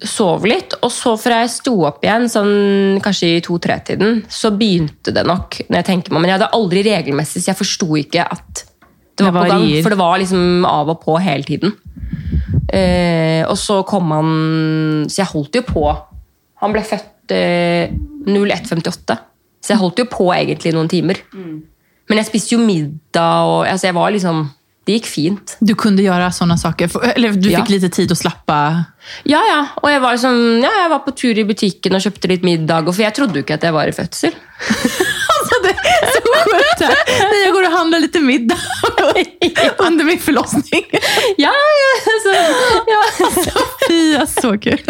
Sov 0.05 0.45
litt, 0.47 0.73
og 0.81 0.91
så 0.93 1.15
fra 1.19 1.41
jeg 1.43 1.51
sto 1.51 1.73
opp 1.87 2.03
igjen, 2.05 2.29
sånn 2.31 2.99
kanskje 3.03 3.33
i 3.35 3.41
to-tre-tiden, 3.43 4.21
så 4.31 4.51
begynte 4.55 5.11
det 5.11 5.25
nok. 5.27 5.59
når 5.67 5.81
jeg 5.81 5.87
tenker 5.89 6.13
meg, 6.13 6.21
Men 6.21 6.29
jeg 6.29 6.39
hadde 6.39 6.53
aldri 6.55 6.83
regelmessig, 6.87 7.41
så 7.43 7.51
jeg 7.51 7.59
forsto 7.59 7.87
ikke 7.99 8.23
at 8.31 8.63
det 9.19 9.25
var 9.25 9.31
Det 9.31 9.39
på 9.39 9.47
gang. 9.49 9.59
varier. 9.59 9.83
For 9.83 9.89
det 9.89 9.99
var 9.99 10.19
liksom 10.19 10.65
av 10.65 10.89
og 10.89 11.01
på 11.03 11.19
hele 11.19 11.43
tiden. 11.43 11.73
Eh, 12.71 13.43
og 13.49 13.57
så 13.57 13.83
kom 13.85 14.11
han 14.13 15.05
Så 15.09 15.23
jeg 15.23 15.31
holdt 15.33 15.55
jo 15.55 15.61
på. 15.65 15.83
Han 16.61 16.71
ble 16.75 16.81
født 16.85 17.31
eh, 17.33 17.89
01.58, 18.27 19.17
så 19.61 19.73
jeg 19.73 19.79
holdt 19.79 19.99
jo 19.99 20.05
på 20.05 20.29
egentlig 20.35 20.73
noen 20.75 20.89
timer. 20.91 21.19
Men 21.33 22.17
jeg 22.17 22.25
spiste 22.25 22.55
jo 22.55 22.59
middag, 22.59 23.43
og 23.45 23.65
altså, 23.67 23.87
jeg 23.87 23.95
var 23.95 24.11
liksom 24.11 24.49
Det 24.89 24.95
gikk 24.97 25.05
fint. 25.11 25.51
Du 25.61 25.75
kunde 25.77 26.01
gjøre 26.01 26.31
sånne 26.33 26.55
saker, 26.57 26.89
eller 27.13 27.35
du 27.37 27.51
Ja. 27.51 27.59
fick 27.61 27.75
lite 27.75 27.91
tid 27.93 28.09
å 28.09 28.15
slappe 28.17 28.55
Ja, 29.29 29.37
ja. 29.45 29.59
Og 29.83 29.89
jeg 29.91 30.01
var, 30.01 30.15
liksom, 30.15 30.39
ja, 30.63 30.71
jeg 30.81 30.89
var 30.89 31.03
på 31.05 31.13
tur 31.15 31.37
i 31.37 31.43
butikken 31.45 31.93
og 31.93 32.01
kjøpte 32.01 32.27
litt 32.31 32.41
middag, 32.43 32.89
for 32.89 33.03
jeg 33.03 33.13
trodde 33.13 33.37
jo 33.37 33.43
ikke 33.45 33.53
at 33.59 33.67
jeg 33.67 33.75
var 33.75 33.85
i 33.85 33.93
fødsel. 33.93 34.33
altså, 35.35 35.59
det 35.67 35.75
er 35.77 36.09
så 36.09 36.23
sjukt 36.25 36.83
Jeg 37.37 37.53
går 37.53 37.67
og 37.69 37.75
handler 37.77 38.01
litt 38.01 38.17
middag 38.17 38.57
under 39.85 40.09
min 40.09 40.19
forlossning. 40.25 40.89
Ja, 41.37 41.53
ja, 41.53 41.93
altså, 42.15 42.35
ja. 42.89 43.01
Sofia, 43.45 44.25
så 44.25 44.55
kul. 44.57 44.81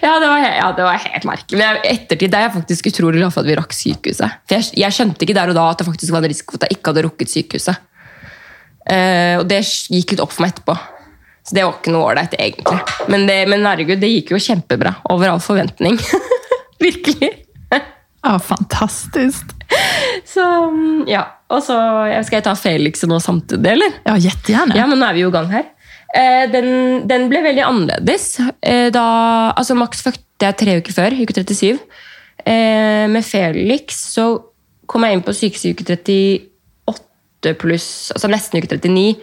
Ja, 0.00 0.14
det 0.20 0.28
var, 0.28 0.38
ja, 0.40 0.68
det 0.76 0.84
var 0.84 0.96
helt 1.00 1.24
merkelig. 1.28 1.58
Men 1.60 1.80
ettertid 1.84 2.32
er 2.36 2.46
jeg 2.46 2.54
faktisk 2.60 2.92
utrolig 2.92 3.20
glad 3.20 3.32
for 3.34 3.42
at 3.42 3.48
vi 3.50 3.56
rakk 3.58 3.74
sykehuset. 3.76 4.40
For 4.48 4.56
jeg, 4.56 4.70
jeg 4.84 4.96
skjønte 4.96 5.24
ikke 5.26 5.36
der 5.36 5.52
og 5.52 5.56
da 5.58 5.66
at 5.72 5.80
det 5.82 5.88
faktisk 5.88 6.12
var 6.14 6.24
en 6.24 6.32
risiko 6.32 6.56
at 6.56 6.68
jeg 6.68 6.78
ikke 6.78 6.92
hadde 6.92 7.04
rukket 7.08 7.32
sykehuset. 7.32 7.86
Eh, 8.90 9.36
og 9.38 9.46
det 9.50 9.62
gikk 9.64 10.14
litt 10.14 10.24
opp 10.24 10.34
for 10.34 10.44
meg 10.44 10.54
etterpå. 10.54 10.76
Så 11.46 11.56
det 11.56 11.64
var 11.64 11.78
ikke 11.78 11.94
noe 11.94 12.10
ålreit, 12.10 12.34
egentlig. 12.38 12.80
Men, 13.10 13.24
det, 13.28 13.38
men 13.50 13.64
herregud, 13.66 14.00
det 14.02 14.10
gikk 14.12 14.34
jo 14.34 14.42
kjempebra. 14.42 14.98
Over 15.12 15.32
all 15.32 15.42
forventning. 15.42 15.96
Virkelig. 16.84 17.30
Ja, 18.20 18.34
fantastisk. 18.38 19.54
Så, 20.28 20.44
mm, 20.70 21.06
ja. 21.08 21.24
Og 21.50 21.62
så 21.64 21.76
Skal 22.26 22.40
jeg 22.40 22.46
ta 22.46 22.54
Felix 22.58 23.02
nå 23.08 23.18
samtidig, 23.22 23.72
eller? 23.72 23.94
Ja, 24.04 24.16
gjerne. 24.20 24.76
Ja, 24.76 24.86
men 24.90 25.00
nå 25.00 25.08
er 25.08 25.16
vi 25.16 25.24
jo 25.24 25.30
i 25.32 25.34
gang 25.34 25.48
her. 25.50 25.70
Eh, 26.10 26.44
den, 26.50 26.70
den 27.10 27.28
ble 27.30 27.42
veldig 27.44 27.64
annerledes. 27.64 28.34
Eh, 28.60 28.88
da, 28.94 29.06
altså 29.54 29.76
Max 29.78 30.04
fødte 30.04 30.46
jeg 30.46 30.58
tre 30.60 30.76
uker 30.80 30.96
før, 30.96 31.16
uke 31.22 31.36
37. 31.36 31.80
Eh, 32.44 33.06
med 33.10 33.26
Felix 33.26 33.98
så 34.14 34.32
kom 34.90 35.06
jeg 35.06 35.16
inn 35.16 35.24
på 35.24 35.34
sykehuset 35.36 35.70
i 35.70 35.74
uke 35.74 35.86
38 35.86 36.20
pluss, 37.60 38.10
altså 38.14 38.30
nesten 38.30 38.60
uke 38.60 38.70
39. 38.76 39.18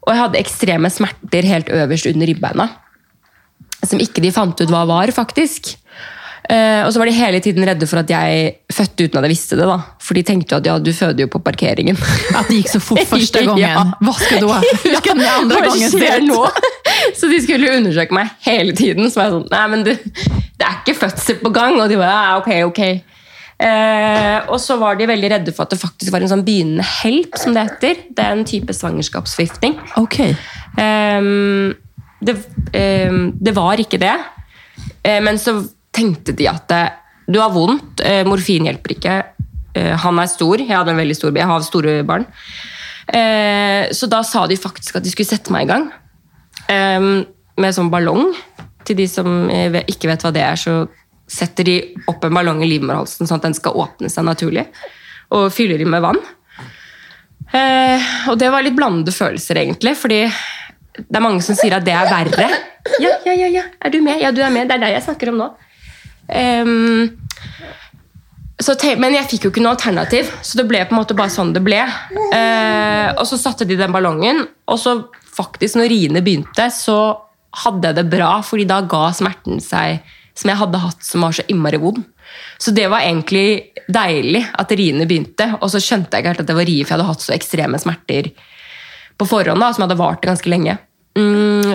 Og 0.00 0.14
jeg 0.14 0.22
hadde 0.22 0.40
ekstreme 0.40 0.90
smerter 0.92 1.48
helt 1.48 1.68
øverst 1.74 2.08
under 2.10 2.30
ribbeina. 2.30 2.68
Som 3.84 4.00
ikke 4.00 4.22
de 4.24 4.32
fant 4.34 4.60
ut 4.60 4.72
hva 4.72 4.84
var, 4.88 5.12
faktisk. 5.16 5.74
Eh, 6.50 6.82
og 6.82 6.90
så 6.90 6.98
var 6.98 7.06
de 7.06 7.14
hele 7.14 7.38
tiden 7.44 7.62
redde 7.68 7.86
for 7.86 8.00
at 8.00 8.10
jeg 8.10 8.54
fødte 8.72 9.06
uten 9.06 9.20
at 9.20 9.26
jeg 9.26 9.32
visste 9.32 9.58
det. 9.60 9.66
da. 9.68 9.76
For 10.02 10.18
de 10.18 10.22
tenkte 10.26 10.56
jo 10.56 10.58
at 10.58 10.66
ja, 10.66 10.78
du 10.82 10.90
føder 10.96 11.24
jo 11.24 11.30
på 11.30 11.38
parkeringen. 11.44 11.98
At 12.38 12.48
det 12.48 12.62
gikk 12.62 12.72
så 12.72 12.80
fort 12.82 13.04
første 13.08 13.44
gangen. 13.44 13.60
Ja. 13.70 13.84
Hva 14.00 14.14
skal 14.18 14.42
du 14.42 14.48
ha? 14.50 14.58
Husker 14.86 15.14
den 15.14 15.26
andre 15.28 15.74
se 15.76 15.90
skjer 15.92 16.24
nå? 16.26 16.40
Så 17.16 17.28
de 17.30 17.38
skulle 17.44 17.70
undersøke 17.76 18.16
meg 18.16 18.32
hele 18.46 18.74
tiden. 18.76 19.10
Så 19.10 19.20
var 19.20 19.28
jeg 19.28 19.36
sånn 19.36 19.48
Nei, 19.52 19.64
men 19.74 19.86
du, 19.86 19.92
det 19.94 20.66
er 20.66 20.80
ikke 20.80 20.96
fødsel 21.04 21.38
på 21.44 21.52
gang. 21.54 21.78
Og 21.78 21.86
de 21.92 22.00
bare 22.00 22.16
ja, 22.16 22.36
ok, 22.40 22.50
ok. 22.72 22.82
Eh, 23.60 24.38
og 24.48 24.56
så 24.62 24.78
var 24.80 24.96
de 24.96 25.08
veldig 25.10 25.30
redde 25.34 25.52
for 25.52 25.66
at 25.66 25.74
det 25.74 25.80
faktisk 25.82 26.14
var 26.14 26.24
en 26.24 26.32
sånn 26.32 26.46
begynnende 26.46 26.86
help, 27.02 27.36
som 27.40 27.52
det 27.56 27.66
heter. 27.68 28.04
Det 28.16 28.24
er 28.24 28.36
en 28.36 28.46
type 28.48 28.72
svangerskapsforgiftning. 28.76 29.76
Okay. 30.00 30.32
Eh, 30.80 31.28
det, 32.24 32.36
eh, 32.72 33.20
det 33.36 33.54
var 33.56 33.82
ikke 33.82 34.00
det. 34.00 34.16
Eh, 35.04 35.20
men 35.24 35.38
så 35.40 35.58
tenkte 35.94 36.34
de 36.36 36.48
at 36.50 36.72
eh, 36.74 36.96
du 37.30 37.38
har 37.40 37.52
vondt, 37.54 38.02
eh, 38.04 38.24
morfin 38.26 38.66
hjelper 38.68 38.96
ikke. 38.96 39.20
Han 40.02 40.18
er 40.18 40.26
stor, 40.26 40.58
jeg 40.58 40.74
hadde 40.74 40.90
en 40.90 40.98
veldig 40.98 41.14
stor 41.14 41.30
Jeg 41.30 41.46
har 41.46 41.60
store 41.62 41.92
barn. 42.02 42.24
Eh, 43.06 43.86
så 43.94 44.08
da 44.10 44.18
sa 44.26 44.42
de 44.50 44.56
faktisk 44.58 44.98
at 44.98 45.04
de 45.04 45.12
skulle 45.12 45.30
sette 45.30 45.52
meg 45.54 45.68
i 45.68 45.70
gang. 45.70 45.84
Ehm, 46.74 47.22
med 47.56 47.76
sånn 47.76 47.90
ballong. 47.92 48.34
Til 48.82 48.98
de 48.98 49.06
som 49.06 49.46
ikke 49.46 50.10
vet 50.10 50.24
hva 50.26 50.32
det 50.34 50.42
er, 50.42 50.58
så 50.58 50.88
setter 51.30 51.66
de 51.66 51.76
opp 52.10 52.24
en 52.26 52.34
ballong 52.34 52.62
i 52.64 52.68
livmorhalsen 52.70 53.28
sånn 53.28 53.38
at 53.38 53.46
den 53.46 53.56
skal 53.56 53.78
åpne 53.78 54.10
seg 54.10 54.26
naturlig. 54.26 54.66
Og 55.36 55.48
fyller 55.54 55.78
de 55.78 55.86
med 55.86 56.02
vann. 56.02 56.18
Eh, 57.50 58.10
og 58.30 58.38
det 58.38 58.50
var 58.50 58.64
litt 58.66 58.76
blandede 58.78 59.14
følelser, 59.14 59.62
egentlig. 59.62 59.94
Fordi 59.98 60.24
det 61.00 61.16
er 61.16 61.24
mange 61.24 61.42
som 61.46 61.58
sier 61.58 61.78
at 61.78 61.86
det 61.86 61.94
er 61.94 62.10
verre. 62.10 62.50
Ja, 63.02 63.14
ja, 63.26 63.34
ja, 63.34 63.48
ja. 63.60 63.64
Er 63.78 63.94
du 63.94 64.00
med? 64.02 64.20
Ja, 64.22 64.34
du 64.34 64.42
er 64.42 64.52
med. 64.54 64.68
Det 64.68 64.78
er 64.78 64.84
deg 64.84 64.96
jeg 64.96 65.06
snakker 65.06 65.32
om 65.32 65.40
nå. 65.40 65.48
Um, 66.30 67.10
men 69.00 69.16
jeg 69.16 69.26
fikk 69.30 69.46
jo 69.46 69.50
ikke 69.50 69.62
noe 69.64 69.72
alternativ, 69.72 70.28
så 70.44 70.60
det 70.60 70.66
ble 70.68 70.82
på 70.84 70.92
en 70.94 71.00
måte 71.00 71.16
bare 71.16 71.32
sånn 71.32 71.54
det 71.56 71.62
ble. 71.64 71.80
Uh, 72.12 73.08
og 73.16 73.24
så 73.30 73.38
satte 73.40 73.66
de 73.66 73.78
den 73.78 73.94
ballongen, 73.94 74.44
og 74.68 74.78
så 74.78 74.98
faktisk 75.30 75.78
når 75.80 75.90
riene 75.90 76.22
begynte, 76.26 76.68
så 76.74 76.98
hadde 77.64 77.90
jeg 77.90 77.98
det 77.98 78.10
bra, 78.12 78.34
fordi 78.46 78.66
da 78.68 78.82
ga 78.86 79.08
smerten 79.16 79.62
seg 79.64 80.04
som 80.38 80.52
jeg 80.52 80.60
hadde 80.60 80.80
hatt 80.82 81.04
som 81.04 81.26
var 81.26 81.36
så 81.36 81.44
innmari 81.50 81.80
vond. 81.82 82.02
Så 82.60 82.72
det 82.74 82.86
var 82.92 83.04
egentlig 83.04 83.72
deilig 83.90 84.44
at 84.58 84.72
riene 84.78 85.06
begynte, 85.08 85.48
og 85.58 85.70
så 85.72 85.82
skjønte 85.82 86.14
jeg 86.14 86.22
ikke 86.22 86.34
helt 86.34 86.44
at 86.44 86.50
det 86.50 86.58
var 86.58 86.68
rie, 86.68 86.84
for 86.84 86.94
jeg 86.94 87.00
hadde 87.00 87.10
hatt 87.10 87.24
så 87.26 87.34
ekstreme 87.34 87.80
smerter 87.82 88.30
på 89.20 89.28
forhånd, 89.28 89.60
da, 89.60 89.72
som 89.74 89.84
hadde 89.84 89.98
vart 90.00 90.24
ganske 90.24 90.50
lenge. 90.52 90.78
Mm, 91.18 91.74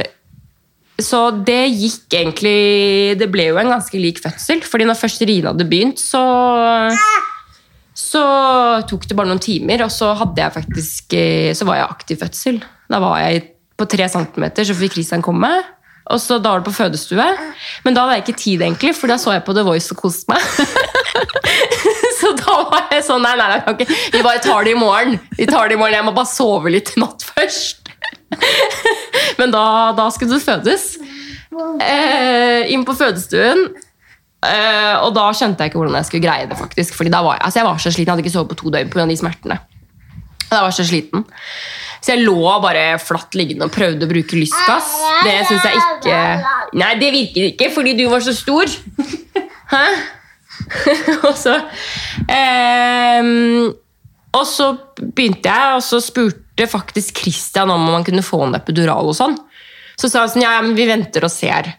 så 1.02 1.20
det 1.44 1.76
gikk 1.76 2.14
egentlig 2.16 3.18
Det 3.20 3.28
ble 3.28 3.50
jo 3.50 3.58
en 3.60 3.74
ganske 3.74 4.00
lik 4.00 4.22
fødsel. 4.24 4.62
fordi 4.64 4.86
når 4.88 4.96
først 4.96 5.26
riene 5.28 5.52
hadde 5.52 5.68
begynt, 5.68 6.00
så 6.00 6.24
Så 7.96 8.24
tok 8.88 9.08
det 9.08 9.16
bare 9.16 9.28
noen 9.28 9.44
timer, 9.44 9.84
og 9.84 9.92
så 9.92 10.16
faktisk 10.16 11.14
eh, 11.14 11.54
Så 11.54 11.66
var 11.66 11.76
jeg 11.76 11.90
aktiv 11.90 12.18
fødsel. 12.18 12.64
Da 12.90 13.00
var 13.00 13.20
jeg 13.20 13.52
på 13.76 13.86
tre 13.92 14.08
centimeter, 14.08 14.64
så 14.64 14.74
fikk 14.74 14.94
Christian 14.94 15.22
komme. 15.22 15.52
Og 16.14 16.22
så 16.22 16.38
da 16.38 16.52
var 16.54 16.62
det 16.62 16.68
på 16.68 16.76
fødestue. 16.76 17.26
Men 17.86 17.96
da 17.96 18.04
hadde 18.06 18.20
jeg 18.20 18.26
ikke 18.26 18.42
tid, 18.42 18.62
egentlig, 18.62 18.94
for 18.98 19.10
da 19.10 19.18
så 19.22 19.34
jeg 19.34 19.46
på 19.48 19.56
The 19.58 19.64
Voice 19.66 19.90
og 19.96 20.04
koste 20.04 20.30
meg. 20.30 20.44
så 22.20 22.34
da 22.38 22.60
var 22.70 22.92
jeg 22.94 23.06
sånn 23.08 23.24
Nei, 23.26 23.34
nei, 23.40 23.48
nei, 23.56 23.62
okay. 23.72 23.88
vi 24.14 24.22
bare 24.22 24.44
tar 24.44 24.68
det 24.68 24.76
i 24.76 24.80
morgen. 24.80 25.18
Vi 25.40 25.48
tar 25.50 25.72
det 25.72 25.78
i 25.78 25.82
morgen, 25.82 25.98
Jeg 25.98 26.06
må 26.06 26.14
bare 26.16 26.30
sove 26.30 26.74
litt 26.74 26.94
i 26.94 27.02
natt 27.02 27.26
først. 27.26 27.90
Men 29.40 29.54
da, 29.56 29.66
da 29.98 30.10
skulle 30.14 30.38
det 30.38 30.46
fødes. 30.46 30.88
Eh, 31.82 32.72
inn 32.74 32.86
på 32.86 32.96
fødestuen. 32.98 33.66
Eh, 34.46 34.96
og 35.02 35.14
da 35.16 35.30
skjønte 35.34 35.64
jeg 35.64 35.72
ikke 35.72 35.82
hvordan 35.82 35.98
jeg 35.98 36.10
skulle 36.10 36.28
greie 36.28 36.50
det. 36.50 36.58
faktisk 36.60 36.98
Fordi 36.98 37.14
da 37.14 37.24
var 37.26 37.40
jeg, 37.40 37.46
altså 37.48 37.62
jeg 37.62 37.68
var 37.70 37.82
så 37.82 37.92
sliten, 37.92 38.06
jeg 38.06 38.14
hadde 38.14 38.26
ikke 38.28 38.36
sovet 38.36 38.52
på 38.52 38.60
to 38.62 38.74
døgn 38.76 38.92
pga. 38.94 39.08
de 39.10 39.18
smertene. 39.18 39.58
Jeg 40.46 40.62
var 40.62 40.76
så 40.76 40.86
sliten. 40.86 41.26
Så 42.06 42.14
jeg 42.14 42.26
lå 42.28 42.38
bare 42.62 43.00
flatt 43.02 43.34
liggende 43.34 43.66
og 43.66 43.74
prøvde 43.74 44.06
å 44.06 44.10
bruke 44.12 44.38
lystgass. 44.38 44.92
Det 45.26 45.40
syns 45.50 45.64
jeg 45.66 45.80
ikke 45.82 46.20
Nei, 46.78 46.92
det 47.02 47.10
virker 47.14 47.48
ikke, 47.50 47.72
fordi 47.74 47.96
du 47.98 48.04
var 48.12 48.22
så 48.22 48.34
stor. 48.36 48.70
Hæ? 49.74 49.86
og 51.28 51.34
så 51.38 51.56
eh, 52.32 53.28
Og 54.38 54.46
så 54.48 54.68
begynte 55.02 55.50
jeg, 55.50 55.80
og 55.80 55.84
så 55.86 56.00
spurte 56.04 56.68
faktisk 56.70 57.24
Christian 57.24 57.74
om 57.74 57.88
han 57.90 58.06
kunne 58.06 58.26
få 58.26 58.44
en 58.46 58.60
epidural 58.60 59.10
og 59.10 59.18
sånn. 59.18 59.36
Så 59.98 60.12
sa 60.12 60.24
han 60.24 60.32
sånn, 60.32 60.46
ja, 60.46 60.60
men 60.62 60.78
vi 60.78 60.86
venter 60.90 61.26
og 61.26 61.34
ser. 61.34 61.72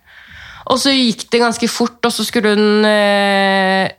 Og 0.66 0.80
så 0.82 0.90
gikk 0.90 1.28
det 1.30 1.42
ganske 1.44 1.70
fort, 1.70 2.00
og 2.02 2.12
så 2.12 2.26
skulle 2.26 2.56
hun 2.56 2.88
eh, 2.88 3.94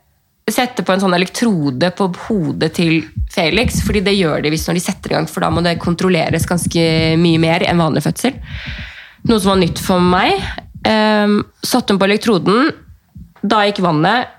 sette 0.54 0.84
på 0.84 0.94
en 0.94 1.02
sånn 1.02 1.16
elektrode 1.16 1.90
på 1.96 2.08
hodet 2.26 2.70
til 2.78 3.02
Felix, 3.32 3.82
fordi 3.84 4.02
det 4.06 4.16
gjør 4.16 4.44
de 4.44 4.52
hvis 4.52 4.66
når 4.68 4.78
de 4.78 4.84
setter 4.84 5.12
i 5.12 5.16
gang, 5.16 5.28
for 5.30 5.44
da 5.44 5.50
må 5.52 5.62
det 5.64 5.78
kontrolleres 5.82 6.48
ganske 6.48 6.84
mye 7.20 7.40
mer 7.42 7.64
enn 7.68 7.82
vanlig 7.82 8.04
fødsel. 8.06 8.36
Noe 9.28 9.42
som 9.42 9.54
var 9.54 9.60
nytt 9.60 9.82
for 9.82 10.02
meg. 10.02 10.38
Um, 10.86 11.40
satte 11.66 11.92
hun 11.92 12.00
på 12.00 12.06
elektroden, 12.08 12.70
da 13.42 13.64
gikk 13.66 13.80
vannet 13.84 14.30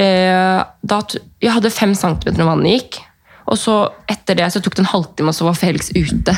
uh, 0.00 0.60
da, 0.84 0.98
Jeg 1.42 1.52
hadde 1.52 1.72
fem 1.72 1.94
centimeter 1.96 2.40
når 2.40 2.50
vannet 2.52 2.76
gikk. 2.76 3.00
Og 3.50 3.58
så 3.60 3.76
etter 4.08 4.38
det 4.38 4.46
så 4.54 4.62
tok 4.64 4.76
det 4.76 4.84
en 4.86 4.92
halvtime, 4.94 5.32
og 5.32 5.36
så 5.36 5.48
var 5.48 5.58
Felix 5.58 5.90
ute. 5.92 6.32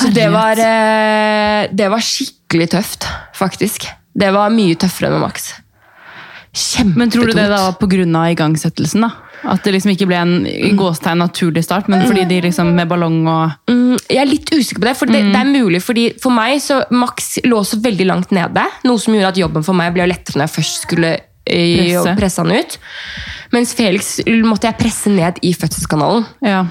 Så 0.00 0.10
det 0.14 0.28
var, 0.34 0.58
uh, 0.58 1.68
det 1.70 1.90
var 1.92 2.06
skikkelig 2.06 2.72
tøft, 2.74 3.06
faktisk. 3.38 3.86
Det 4.12 4.32
var 4.34 4.52
mye 4.54 4.78
tøffere 4.78 5.08
enn 5.08 5.18
med 5.18 5.26
Max. 5.28 5.52
Kjempetungt. 6.52 6.96
Men 7.00 7.10
tror 7.10 7.26
du 7.26 7.32
det 7.32 7.48
da 7.48 7.60
var 7.70 7.76
pga. 7.80 8.24
igangsettelsen? 8.32 9.00
da? 9.00 9.10
At 9.48 9.64
det 9.64 9.72
liksom 9.72 9.90
ikke 9.94 10.06
ble 10.06 10.18
en 10.20 10.34
i 10.46 10.70
gåstegn 10.78 11.18
naturlig 11.18 11.64
start, 11.64 11.88
men 11.88 12.04
fordi 12.06 12.26
de 12.28 12.40
liksom 12.44 12.74
med 12.76 12.88
ballong 12.88 13.26
og 13.26 13.50
Mm, 13.72 13.96
Jeg 14.08 14.18
er 14.20 14.26
litt 14.28 14.50
usikker 14.52 14.80
på 14.80 14.86
det, 14.86 14.96
for 14.96 15.06
det, 15.06 15.22
det 15.32 15.40
er 15.40 15.48
mulig. 15.48 15.82
fordi 15.82 16.12
For 16.20 16.30
meg 16.30 16.60
så 16.60 16.84
Max 16.90 17.38
lå 17.44 17.64
så 17.64 17.80
veldig 17.80 18.06
langt 18.06 18.30
nede, 18.30 18.62
noe 18.84 18.98
som 18.98 19.14
gjorde 19.14 19.28
at 19.32 19.40
jobben 19.42 19.64
for 19.64 19.74
meg 19.74 19.92
ble 19.94 20.06
lettere 20.06 20.36
når 20.38 20.46
jeg 20.46 20.54
først 20.56 20.82
skulle 20.86 21.16
presse, 21.44 21.98
og 21.98 22.18
presse 22.20 22.38
han 22.44 22.52
ut. 22.52 22.78
Mens 23.52 23.74
Felix 23.74 24.20
måtte 24.44 24.68
jeg 24.68 24.78
presse 24.78 25.10
ned 25.10 25.40
i 25.42 25.52
fødselskanalen. 25.54 26.24
Ja. 26.44 26.66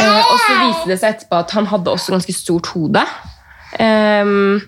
Eh, 0.00 0.22
og 0.24 0.38
så 0.40 0.54
viste 0.62 0.88
det 0.88 1.00
seg 1.00 1.14
etterpå 1.14 1.38
at 1.44 1.50
han 1.50 1.66
hadde 1.66 1.90
også 1.92 2.14
ganske 2.16 2.32
stort 2.32 2.66
hode. 2.72 3.02
Ehm, 3.78 4.62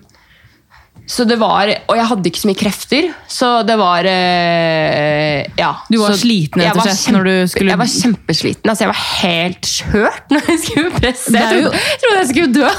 Så 1.07 1.23
det 1.23 1.37
var, 1.39 1.69
Og 1.87 1.95
jeg 1.95 2.05
hadde 2.09 2.27
ikke 2.27 2.41
så 2.41 2.49
mye 2.49 2.59
krefter, 2.59 3.05
så 3.31 3.49
det 3.65 3.77
var 3.79 4.03
eh, 4.05 5.45
Ja. 5.57 5.69
Du 5.89 5.97
var 6.01 6.11
så 6.11 6.19
sliten, 6.25 6.61
rett 6.61 6.75
og 6.75 6.83
slett, 6.83 7.13
når 7.15 7.23
du 7.29 7.35
skulle- 7.47 7.71
Jeg 7.71 7.79
var 7.79 7.91
kjempesliten. 7.91 8.69
altså 8.69 8.83
Jeg 8.83 8.91
var 8.91 9.03
helt 9.21 9.61
skjørt 9.71 10.27
når 10.35 10.49
jeg 10.51 10.59
skulle 10.65 10.91
presse. 10.99 11.31
Jeg 11.31 11.47
trodde, 11.47 11.63
jo- 11.63 11.71
trodde, 12.01 12.17
jeg 12.17 12.27
skulle 12.33 12.53
dø. 12.53 12.69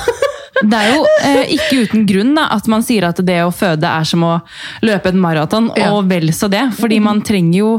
Det 0.58 0.74
er 0.74 0.94
jo 0.94 1.02
eh, 1.22 1.44
ikke 1.54 1.82
uten 1.86 2.06
grunn 2.08 2.34
da, 2.34 2.48
at 2.56 2.66
man 2.68 2.82
sier 2.82 3.04
at 3.08 3.16
det 3.24 3.38
å 3.44 3.52
føde 3.54 3.84
er 3.86 4.04
som 4.04 4.24
å 4.26 4.42
løpe 4.82 5.06
en 5.12 5.20
maraton, 5.22 5.70
Ja. 5.76 5.92
og 5.94 6.08
vel 6.10 6.28
så 6.34 6.48
det. 6.50 6.64
Fordi 6.78 6.98
man 7.00 7.22
trenger 7.22 7.58
jo 7.58 7.72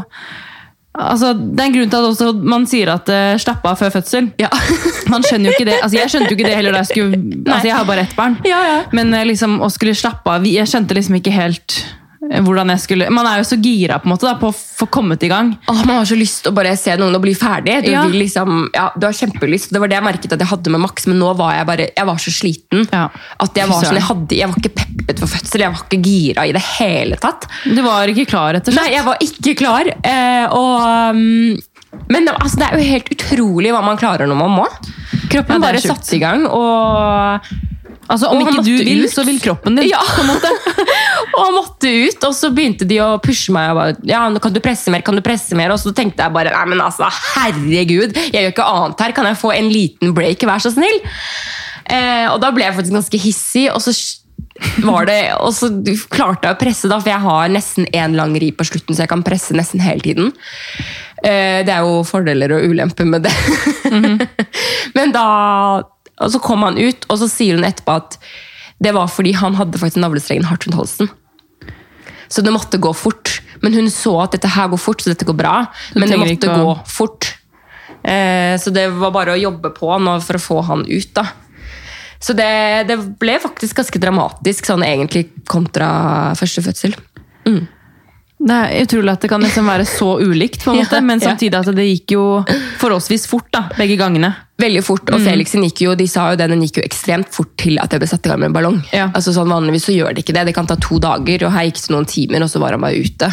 Altså, 1.00 1.32
det 1.34 1.64
er 1.64 1.70
en 1.70 1.76
grunn 1.78 1.92
til 1.92 1.98
at 2.00 2.08
også 2.10 2.32
man 2.54 2.66
sier 2.70 2.92
at 2.92 3.10
uh, 3.12 3.38
slapp 3.40 3.66
av 3.70 3.78
før 3.80 3.94
fødsel. 3.94 4.32
Ja. 4.42 4.50
Man 5.12 5.24
skjønner 5.26 5.50
jo 5.50 5.56
ikke 5.56 5.70
det. 5.70 5.78
Altså, 5.80 5.98
jeg 5.98 6.12
skjønte 6.12 6.30
jo 6.30 6.38
ikke 6.38 6.50
det 6.50 6.58
heller 6.58 6.76
da 6.76 6.84
jeg 6.84 6.92
skulle 6.92 7.20
Altså, 7.40 7.68
jeg 7.70 7.76
har 7.76 7.88
bare 7.88 8.04
ett 8.06 8.16
barn. 8.18 8.36
Ja, 8.46 8.60
ja. 8.68 8.76
Men 8.94 9.14
eh, 9.16 9.26
liksom, 9.26 9.58
å 9.64 9.70
skulle 9.74 9.96
slappe 9.98 10.36
av 10.36 10.46
Jeg 10.46 10.70
skjønte 10.70 10.98
liksom 10.98 11.18
ikke 11.18 11.34
helt 11.34 11.80
hvordan 12.20 12.68
jeg 12.74 12.82
skulle 12.84 13.06
Man 13.16 13.28
er 13.30 13.40
jo 13.40 13.46
så 13.48 13.56
gira 13.64 13.96
på 14.02 14.10
en 14.10 14.12
måte 14.12 14.28
da, 14.28 14.34
på 14.40 14.50
å 14.52 14.56
få 14.56 14.88
kommet 14.92 15.24
i 15.24 15.30
gang. 15.32 15.54
Åh, 15.72 15.84
man 15.88 16.02
har 16.02 16.08
så 16.10 16.18
lyst 16.20 16.42
til 16.44 16.52
å 16.52 16.56
bare 16.58 16.74
se 16.80 16.96
noen 17.00 17.16
og 17.16 17.22
bli 17.24 17.34
ferdig. 17.38 17.78
Du, 17.86 17.92
Ja. 17.94 18.04
liksom, 18.12 18.70
ja, 18.76 18.90
du 18.96 19.06
har 19.08 19.16
kjempelyst. 19.16 19.72
Det 19.72 19.80
var 19.80 19.88
det 19.92 19.96
jeg 20.00 20.04
merket 20.04 20.34
at 20.36 20.40
jeg 20.44 20.52
hadde 20.52 20.74
med 20.76 20.84
Max, 20.84 21.08
men 21.08 21.20
nå 21.20 21.32
var 21.40 21.54
jeg 21.56 21.66
bare 21.70 21.88
jeg 21.96 22.06
var 22.10 22.18
så 22.20 22.34
sliten. 22.36 22.84
Ja. 22.92 23.06
At 23.40 23.56
jeg 23.56 23.68
var 23.72 23.84
sånn, 23.86 23.96
jeg, 24.02 24.08
hadde, 24.10 24.36
jeg 24.36 24.52
var 24.52 24.60
ikke 24.60 24.76
peppet 24.82 25.20
for 25.24 25.32
fødsel, 25.32 25.64
jeg 25.66 25.72
var 25.74 25.86
ikke 25.88 26.02
gira 26.10 26.46
i 26.50 26.52
det 26.56 26.64
hele 26.80 27.16
tatt. 27.24 27.48
Du 27.64 27.82
var 27.86 28.12
ikke 28.12 28.28
klar, 28.30 28.54
rett 28.58 28.68
og 28.68 28.74
slett. 28.76 28.84
Nei, 28.84 28.94
jeg 28.98 29.08
var 29.08 29.24
ikke 29.30 29.56
klar. 29.64 29.92
Eh, 30.04 30.46
og, 30.52 31.16
um, 31.16 31.58
men 32.12 32.28
altså, 32.36 32.60
det 32.60 32.68
er 32.68 32.78
jo 32.78 32.92
helt 32.92 33.10
utrolig 33.16 33.72
hva 33.74 33.82
man 33.86 33.98
klarer 33.98 34.28
når 34.30 34.38
man 34.44 34.54
må. 34.60 34.68
Kroppen 35.32 35.62
bare 35.64 35.80
satte 35.82 36.16
i 36.16 36.22
gang, 36.22 36.46
og, 36.52 37.50
Altså, 38.10 38.26
Om 38.34 38.40
ikke 38.42 38.64
du 38.66 38.72
vil, 38.74 39.04
ut. 39.06 39.12
så 39.14 39.22
vil 39.22 39.38
kroppen 39.38 39.76
din. 39.78 39.86
Ja. 39.92 40.00
på 40.02 40.24
en 40.24 40.32
måte. 40.32 40.50
og 41.40 41.46
han 41.48 41.56
måtte 41.56 41.92
ut. 42.06 42.28
Og 42.28 42.36
så 42.36 42.52
begynte 42.54 42.88
de 42.90 43.00
å 43.04 43.10
pushe 43.24 43.54
meg. 43.56 43.72
Og 43.72 43.80
bare, 43.80 43.98
ja, 44.10 44.22
kan 44.44 44.56
du 44.56 44.62
presse 44.64 44.92
mer, 44.94 45.04
kan 45.06 45.18
du 45.18 45.24
presse 45.26 45.58
mer? 45.58 45.74
Og 45.74 45.82
så 45.82 45.94
tenkte 45.96 46.26
jeg 46.26 46.36
bare 46.36 46.54
nei, 46.54 46.64
men 46.74 46.84
altså, 46.84 47.10
herregud, 47.36 48.16
jeg 48.30 48.36
gjør 48.36 48.54
ikke 48.54 48.70
annet 48.76 49.04
her. 49.06 49.18
Kan 49.18 49.30
jeg 49.30 49.42
få 49.42 49.54
en 49.56 49.74
liten 49.74 50.16
break, 50.18 50.46
vær 50.50 50.64
så 50.64 50.74
snill? 50.76 51.04
Eh, 51.90 52.28
og 52.30 52.40
da 52.44 52.52
ble 52.54 52.68
jeg 52.68 52.78
faktisk 52.78 53.00
ganske 53.00 53.22
hissig. 53.26 53.68
og 53.74 53.84
så 53.84 53.96
var 54.84 55.06
det, 55.08 55.22
og 55.40 55.54
så 55.56 55.70
klarte 56.12 56.50
jeg 56.50 56.58
å 56.58 56.60
presse, 56.60 56.90
da, 56.92 56.98
for 57.00 57.12
jeg 57.12 57.24
har 57.24 57.52
nesten 57.52 57.86
én 57.96 58.18
lang 58.18 58.34
ri 58.40 58.50
på 58.52 58.66
slutten, 58.68 58.92
så 58.92 59.06
jeg 59.06 59.12
kan 59.12 59.24
presse 59.24 59.56
nesten 59.56 59.80
hele 59.80 60.04
tiden. 60.04 60.34
Eh, 61.24 61.64
det 61.64 61.72
er 61.72 61.88
jo 61.88 62.02
fordeler 62.08 62.58
og 62.58 62.68
ulemper 62.68 63.08
med 63.08 63.24
det. 63.24 63.32
Men 64.98 65.16
da 65.16 65.30
og 66.20 66.34
så 66.34 66.42
kom 66.44 66.66
han 66.68 66.80
ut, 66.80 67.08
og 67.08 67.22
så 67.22 67.30
sier 67.32 67.58
hun 67.58 67.68
etterpå 67.68 67.96
at 68.02 68.20
det 68.84 68.94
var 68.96 69.12
fordi 69.12 69.34
han 69.36 69.58
hadde 69.60 69.80
faktisk 69.80 70.02
navlestrengen 70.04 70.48
hardt 70.48 70.68
rundt 70.68 70.80
halsen. 70.80 71.12
Så 72.30 72.42
det 72.46 72.54
måtte 72.54 72.78
gå 72.78 72.94
fort. 72.96 73.40
Men 73.62 73.74
hun 73.74 73.90
så 73.92 74.14
at 74.24 74.36
dette 74.38 74.48
her 74.54 74.70
går 74.72 74.80
fort, 74.80 75.02
så 75.02 75.12
dette 75.12 75.26
går 75.28 75.36
bra. 75.36 75.66
Men 75.96 76.10
det 76.10 76.20
måtte 76.22 76.50
å- 76.54 76.58
gå 76.64 76.88
fort. 76.88 77.34
Eh, 78.04 78.56
så 78.62 78.72
det 78.72 78.88
var 78.96 79.12
bare 79.12 79.34
å 79.34 79.42
jobbe 79.42 79.74
på 79.76 79.90
for 80.24 80.38
å 80.38 80.40
få 80.40 80.62
han 80.66 80.86
ut. 80.88 81.14
da. 81.14 81.26
Så 82.20 82.36
det, 82.36 82.88
det 82.88 82.98
ble 83.20 83.40
faktisk 83.40 83.76
ganske 83.80 84.00
dramatisk, 84.00 84.66
sånn 84.68 84.84
egentlig 84.84 85.30
kontra 85.48 86.36
første 86.36 86.62
fødsel. 86.62 86.96
Det 88.40 88.56
er 88.56 88.86
utrolig 88.86 89.12
at 89.12 89.20
det 89.26 89.30
kan 89.34 89.42
liksom 89.44 89.66
være 89.68 89.84
så 89.86 90.14
ulikt, 90.24 90.62
på 90.64 90.72
en 90.72 90.78
måte, 90.82 90.96
Ja, 90.96 91.02
men 91.04 91.20
samtidig 91.20 91.58
at 91.60 91.72
det 91.76 91.86
gikk 91.90 92.14
jo 92.16 92.22
forholdsvis 92.80 93.26
fort 93.28 93.50
da, 93.52 93.66
begge 93.78 93.98
gangene. 94.00 94.30
Veldig 94.60 94.82
fort, 94.84 95.06
Mm. 95.10 95.16
og 95.16 95.22
Felixen 95.24 95.64
gikk 95.64 95.82
jo, 95.86 95.94
de 95.96 96.06
sa 96.08 96.30
jo 96.32 96.38
det, 96.40 96.48
den 96.52 96.62
gikk 96.64 96.80
jo 96.82 96.84
ekstremt 96.88 97.30
fort 97.32 97.52
til 97.60 97.78
at 97.80 97.92
jeg 97.96 98.00
ble 98.02 98.08
satt 98.12 98.26
i 98.26 98.30
gang 98.32 98.40
med 98.42 98.50
en 98.52 98.56
ballong. 98.58 98.80
Ja. 98.96 99.10
Altså 99.16 99.32
sånn 99.36 99.48
Vanligvis 99.52 99.86
så 99.88 99.96
gjør 99.96 100.16
det 100.16 100.24
ikke 100.26 100.36
det, 100.36 100.46
det 100.50 100.56
kan 100.56 100.68
ta 100.68 100.76
to 100.80 101.00
dager, 101.04 101.46
og 101.48 101.54
her 101.56 101.68
gikk 101.70 101.80
det 101.84 101.94
noen 101.96 102.08
timer, 102.12 102.44
og 102.44 102.52
så 102.52 102.60
var 102.64 102.76
han 102.76 102.84
bare 102.84 103.00
ute. 103.00 103.30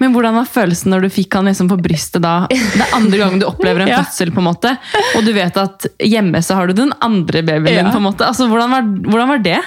Men 0.00 0.12
hvordan 0.14 0.36
var 0.38 0.46
følelsen 0.48 0.92
når 0.92 1.04
du 1.04 1.10
fikk 1.12 1.34
han 1.36 1.48
liksom 1.50 1.68
på 1.72 1.80
brystet 1.82 2.22
da? 2.24 2.34
Det 2.52 2.84
er 2.84 2.94
andre 2.96 3.18
gangen 3.20 3.40
du 3.42 3.46
opplever 3.48 3.84
en 3.84 3.88
Ja. 3.96 4.04
fødsel, 4.04 4.32
på 4.32 4.40
en 4.44 4.48
måte, 4.52 4.76
og 5.16 5.24
du 5.26 5.32
vet 5.36 5.56
at 5.60 5.88
hjemme 6.04 6.40
så 6.44 6.54
har 6.60 6.68
du 6.70 6.76
den 6.84 6.92
andre 7.00 7.42
babyen 7.42 7.80
din. 7.80 7.92
På 7.92 8.00
en 8.00 8.08
måte. 8.08 8.24
Altså, 8.28 8.48
hvordan, 8.48 8.70
var, 8.76 8.82
hvordan 9.08 9.28
var 9.36 9.44
det? 9.44 9.58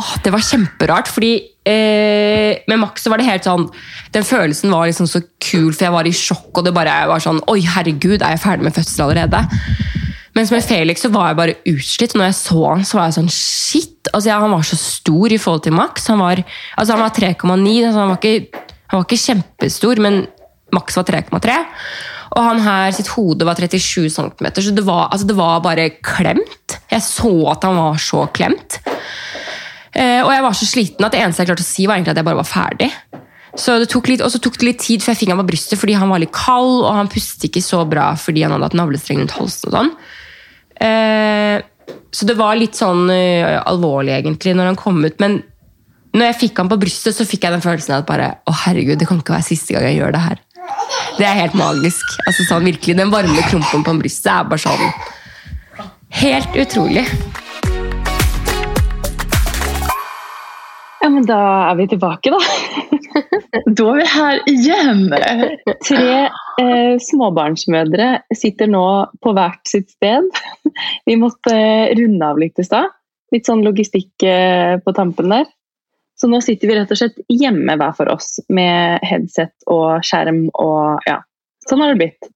Åh, 0.00 0.12
det 0.24 0.30
var 0.32 0.40
kjemperart, 0.40 1.08
fordi 1.12 1.32
eh, 1.68 2.62
med 2.70 2.78
Max 2.80 3.02
så 3.04 3.10
var 3.12 3.20
det 3.20 3.26
helt 3.28 3.44
sånn 3.44 3.66
Den 4.14 4.24
følelsen 4.24 4.72
var 4.72 4.86
liksom 4.88 5.04
så 5.10 5.20
kul, 5.42 5.68
for 5.74 5.84
jeg 5.84 5.92
var 5.92 6.08
i 6.08 6.14
sjokk, 6.16 6.48
og 6.56 6.64
det 6.64 6.72
bare 6.76 6.94
var 7.10 7.20
sånn 7.20 7.42
Oi, 7.52 7.58
herregud, 7.60 8.22
er 8.24 8.32
jeg 8.38 8.40
ferdig 8.46 8.64
med 8.70 8.76
fødsel 8.78 9.04
allerede? 9.04 9.42
Mens 10.32 10.48
med 10.54 10.64
Felix 10.64 11.02
så 11.04 11.10
var 11.12 11.26
jeg 11.28 11.36
bare 11.42 11.54
utslitt. 11.68 12.14
Når 12.16 12.30
jeg 12.30 12.36
så 12.38 12.60
han, 12.70 12.84
så 12.88 12.96
var 12.96 13.10
jeg 13.10 13.18
sånn 13.18 13.28
Shit! 13.34 14.08
Altså, 14.16 14.30
ja, 14.30 14.38
han 14.40 14.54
var 14.54 14.64
så 14.64 14.78
stor 14.80 15.34
i 15.36 15.36
forhold 15.40 15.66
til 15.66 15.74
Max. 15.76 16.06
Han 16.08 16.22
var, 16.24 16.40
altså, 16.80 16.96
var 16.96 17.12
3,9. 17.12 17.34
Altså, 17.84 17.98
han, 18.00 18.08
var 18.14 18.16
ikke- 18.16 18.62
han 18.88 18.96
var 18.96 19.04
ikke 19.04 19.20
kjempestor, 19.26 20.00
men 20.00 20.22
Max 20.72 20.96
var 20.96 21.04
3,3. 21.10 21.58
Og 22.32 22.40
han 22.48 22.62
her 22.64 22.96
sitt 22.96 23.10
hode 23.12 23.44
var 23.44 23.60
37 23.60 24.08
cm, 24.08 24.48
så 24.56 24.72
det 24.72 24.86
var, 24.88 25.10
altså, 25.12 25.28
det 25.28 25.36
var 25.36 25.60
bare 25.68 25.90
klemt. 26.00 26.78
Jeg 26.88 27.04
så 27.04 27.34
at 27.52 27.68
han 27.68 27.76
var 27.76 28.00
så 28.00 28.24
klemt. 28.32 28.80
Eh, 29.92 30.20
og 30.22 30.30
jeg 30.32 30.44
var 30.44 30.56
så 30.56 30.68
sliten 30.68 31.06
at 31.06 31.14
det 31.14 31.20
eneste 31.20 31.42
jeg 31.42 31.52
klarte 31.52 31.64
å 31.64 31.68
si, 31.68 31.86
var 31.88 31.98
egentlig 31.98 32.14
at 32.14 32.22
jeg 32.22 32.28
bare 32.30 32.40
var 32.40 32.48
ferdig. 32.48 32.90
Så 33.58 33.76
det 33.82 33.90
tok 33.92 34.08
litt, 34.08 34.22
og 34.24 34.32
så 34.32 34.40
tok 34.40 34.56
det 34.60 34.70
litt 34.70 34.80
tid 34.80 35.02
før 35.04 35.12
jeg 35.12 35.24
fikk 35.24 35.34
han 35.34 35.42
på 35.42 35.50
brystet, 35.50 35.76
fordi 35.80 35.96
han 36.00 36.08
var 36.08 36.22
litt 36.22 36.32
kald, 36.32 36.78
og 36.86 36.94
han 36.96 37.10
pustet 37.12 37.50
ikke 37.50 37.64
så 37.64 37.82
bra 37.88 38.14
fordi 38.16 38.46
han 38.46 38.54
hadde 38.54 38.70
hatt 38.70 38.78
navlestreng 38.80 39.20
rundt 39.20 39.36
halsen. 39.36 39.68
og 39.68 39.76
sånn. 39.76 39.92
Eh, 40.88 41.58
så 42.12 42.28
det 42.28 42.36
var 42.36 42.58
litt 42.58 42.76
sånn 42.76 43.08
uh, 43.08 43.62
alvorlig 43.68 44.12
egentlig 44.14 44.52
når 44.56 44.70
han 44.70 44.78
kom 44.78 45.00
ut. 45.04 45.16
Men 45.22 45.40
når 46.12 46.28
jeg 46.28 46.38
fikk 46.42 46.60
han 46.60 46.70
på 46.70 46.78
brystet, 46.80 47.16
så 47.16 47.26
fikk 47.28 47.46
jeg 47.46 47.54
den 47.54 47.64
følelsen 47.64 47.96
av 47.96 48.04
at 48.04 48.08
bare, 48.08 48.28
å 48.48 48.54
herregud, 48.64 48.98
det 49.00 49.08
kan 49.08 49.20
ikke 49.22 49.34
være 49.34 49.48
siste 49.48 49.72
gang 49.72 49.86
jeg 49.88 49.98
gjør 49.98 50.12
det 50.16 50.24
her. 50.26 50.42
Det 51.18 51.26
er 51.28 51.40
helt 51.40 51.56
magisk. 51.58 52.16
Altså 52.26 52.46
sånn 52.48 52.68
virkelig, 52.68 52.96
Den 53.00 53.12
varme 53.12 53.44
klumpen 53.48 53.84
på 53.84 53.96
brystet 54.00 54.30
er 54.32 54.48
bare 54.48 54.62
sånn 54.62 55.88
Helt 56.12 56.56
utrolig. 56.60 57.06
Ja, 61.02 61.08
men 61.10 61.24
da 61.26 61.36
er 61.66 61.78
vi 61.80 61.88
tilbake, 61.90 62.30
da. 62.30 62.38
da 63.78 63.86
er 63.90 63.96
vi 63.98 64.04
her 64.12 64.42
igjen! 64.52 65.00
Tre 65.82 66.18
eh, 66.62 66.92
småbarnsmødre 67.02 68.10
sitter 68.38 68.70
nå 68.70 68.84
på 69.18 69.32
hvert 69.34 69.66
sitt 69.66 69.90
sted. 69.90 70.28
Vi 71.08 71.16
måtte 71.18 71.56
eh, 71.56 71.90
runde 71.98 72.28
av 72.28 72.38
litt 72.38 72.62
i 72.62 72.66
stad. 72.66 72.94
Litt 73.34 73.50
sånn 73.50 73.64
logistikk 73.66 74.22
eh, 74.28 74.76
på 74.84 74.94
tampen 74.94 75.34
der. 75.34 75.50
Så 76.14 76.30
nå 76.30 76.38
sitter 76.44 76.70
vi 76.70 76.76
rett 76.78 76.94
og 76.94 77.00
slett 77.00 77.18
hjemme 77.32 77.74
hver 77.80 77.96
for 77.98 78.12
oss 78.12 78.36
med 78.52 79.02
headset 79.02 79.66
og 79.66 80.04
skjerm 80.06 80.44
og 80.52 81.02
ja. 81.08 81.18
Sånn 81.66 81.82
har 81.82 81.90
det 81.90 81.98
blitt. 81.98 82.30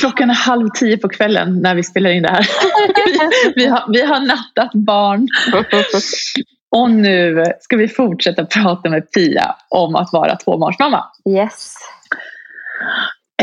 Klokken 0.00 0.32
er 0.32 0.40
halv 0.46 0.72
ti 0.78 0.96
på 0.96 1.10
kvelden 1.12 1.58
når 1.60 1.82
vi 1.82 1.84
spiller 1.86 2.16
inn 2.16 2.24
det 2.24 2.32
her. 2.38 2.48
Vi 3.58 3.68
har, 3.68 3.84
vi 3.92 4.00
har 4.06 4.24
nattat 4.24 4.72
barn. 4.88 5.28
Och 6.76 6.90
nu 6.90 7.44
ska 7.60 7.76
vi 7.76 7.88
fortsätta 7.88 8.44
prata 8.44 8.90
med 8.90 9.12
Pia 9.12 9.56
om 9.68 9.96
att 9.96 10.12
vara 10.12 10.36
tvåbarnsmamma. 10.36 11.04
Yes. 11.28 11.74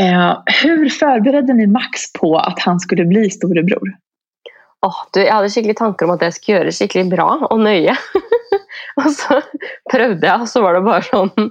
Eh, 0.00 0.38
hur 0.62 0.88
förberedde 0.88 1.52
ni 1.52 1.66
Max 1.66 2.12
på 2.12 2.36
att 2.36 2.58
han 2.58 2.80
skulle 2.80 3.04
bli 3.04 3.30
storebror? 3.30 3.88
Oh, 4.86 4.96
du, 5.12 5.20
jeg 5.20 5.34
hadde 5.34 5.50
skikkelig 5.52 5.76
tanker 5.76 6.08
om 6.08 6.14
at 6.14 6.22
jeg 6.24 6.34
skulle 6.36 6.58
gjøre 6.58 6.72
skikkelig 6.72 7.10
bra 7.12 7.26
og 7.50 7.58
nøye. 7.60 7.94
og 9.02 9.10
så 9.12 9.40
prøvde 9.92 10.26
jeg, 10.26 10.40
og 10.40 10.48
så 10.48 10.62
var 10.64 10.78
det 10.78 10.86
bare 10.86 11.04
sånn 11.10 11.50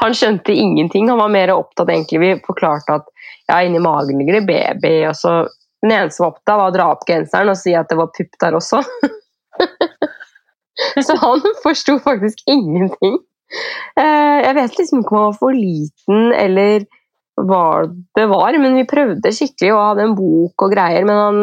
Han 0.00 0.14
skjønte 0.14 0.54
ingenting. 0.54 1.10
Han 1.10 1.20
var 1.20 1.32
mer 1.34 1.52
opptatt 1.52 1.90
egentlig 1.90 2.20
Vi 2.22 2.30
forklarte 2.46 3.00
at 3.00 3.10
ja, 3.50 3.60
inni 3.60 3.82
magen 3.82 4.22
ligger 4.22 4.40
det 4.40 4.46
baby. 4.48 4.94
og 5.10 5.16
så 5.18 5.42
Den 5.84 5.92
eneste 5.92 6.16
som 6.16 6.24
var 6.24 6.32
opptatt, 6.32 6.56
var 6.56 6.70
å 6.72 6.76
dra 6.78 6.88
opp 6.94 7.04
genseren 7.08 7.52
og 7.52 7.60
si 7.60 7.74
at 7.76 7.90
det 7.92 7.98
var 8.00 8.12
pupp 8.16 8.40
der 8.40 8.56
også. 8.56 8.80
så 11.06 11.16
han 11.20 11.40
forsto 11.62 11.98
faktisk 12.02 12.42
ingenting. 12.50 13.18
Eh, 13.96 14.38
Jeg 14.46 14.54
vet 14.56 14.78
liksom 14.78 15.02
ikke 15.04 15.14
om 15.14 15.20
han 15.20 15.30
var 15.32 15.38
for 15.38 15.52
liten 15.54 16.32
eller 16.34 16.86
hva 17.38 17.62
det 18.16 18.28
var, 18.30 18.56
men 18.62 18.76
vi 18.78 18.84
prøvde 18.86 19.32
skikkelig 19.34 19.72
og 19.74 19.82
hadde 19.88 20.04
en 20.08 20.14
bok 20.18 20.62
og 20.66 20.72
greier, 20.74 21.04
men 21.06 21.16
han 21.18 21.40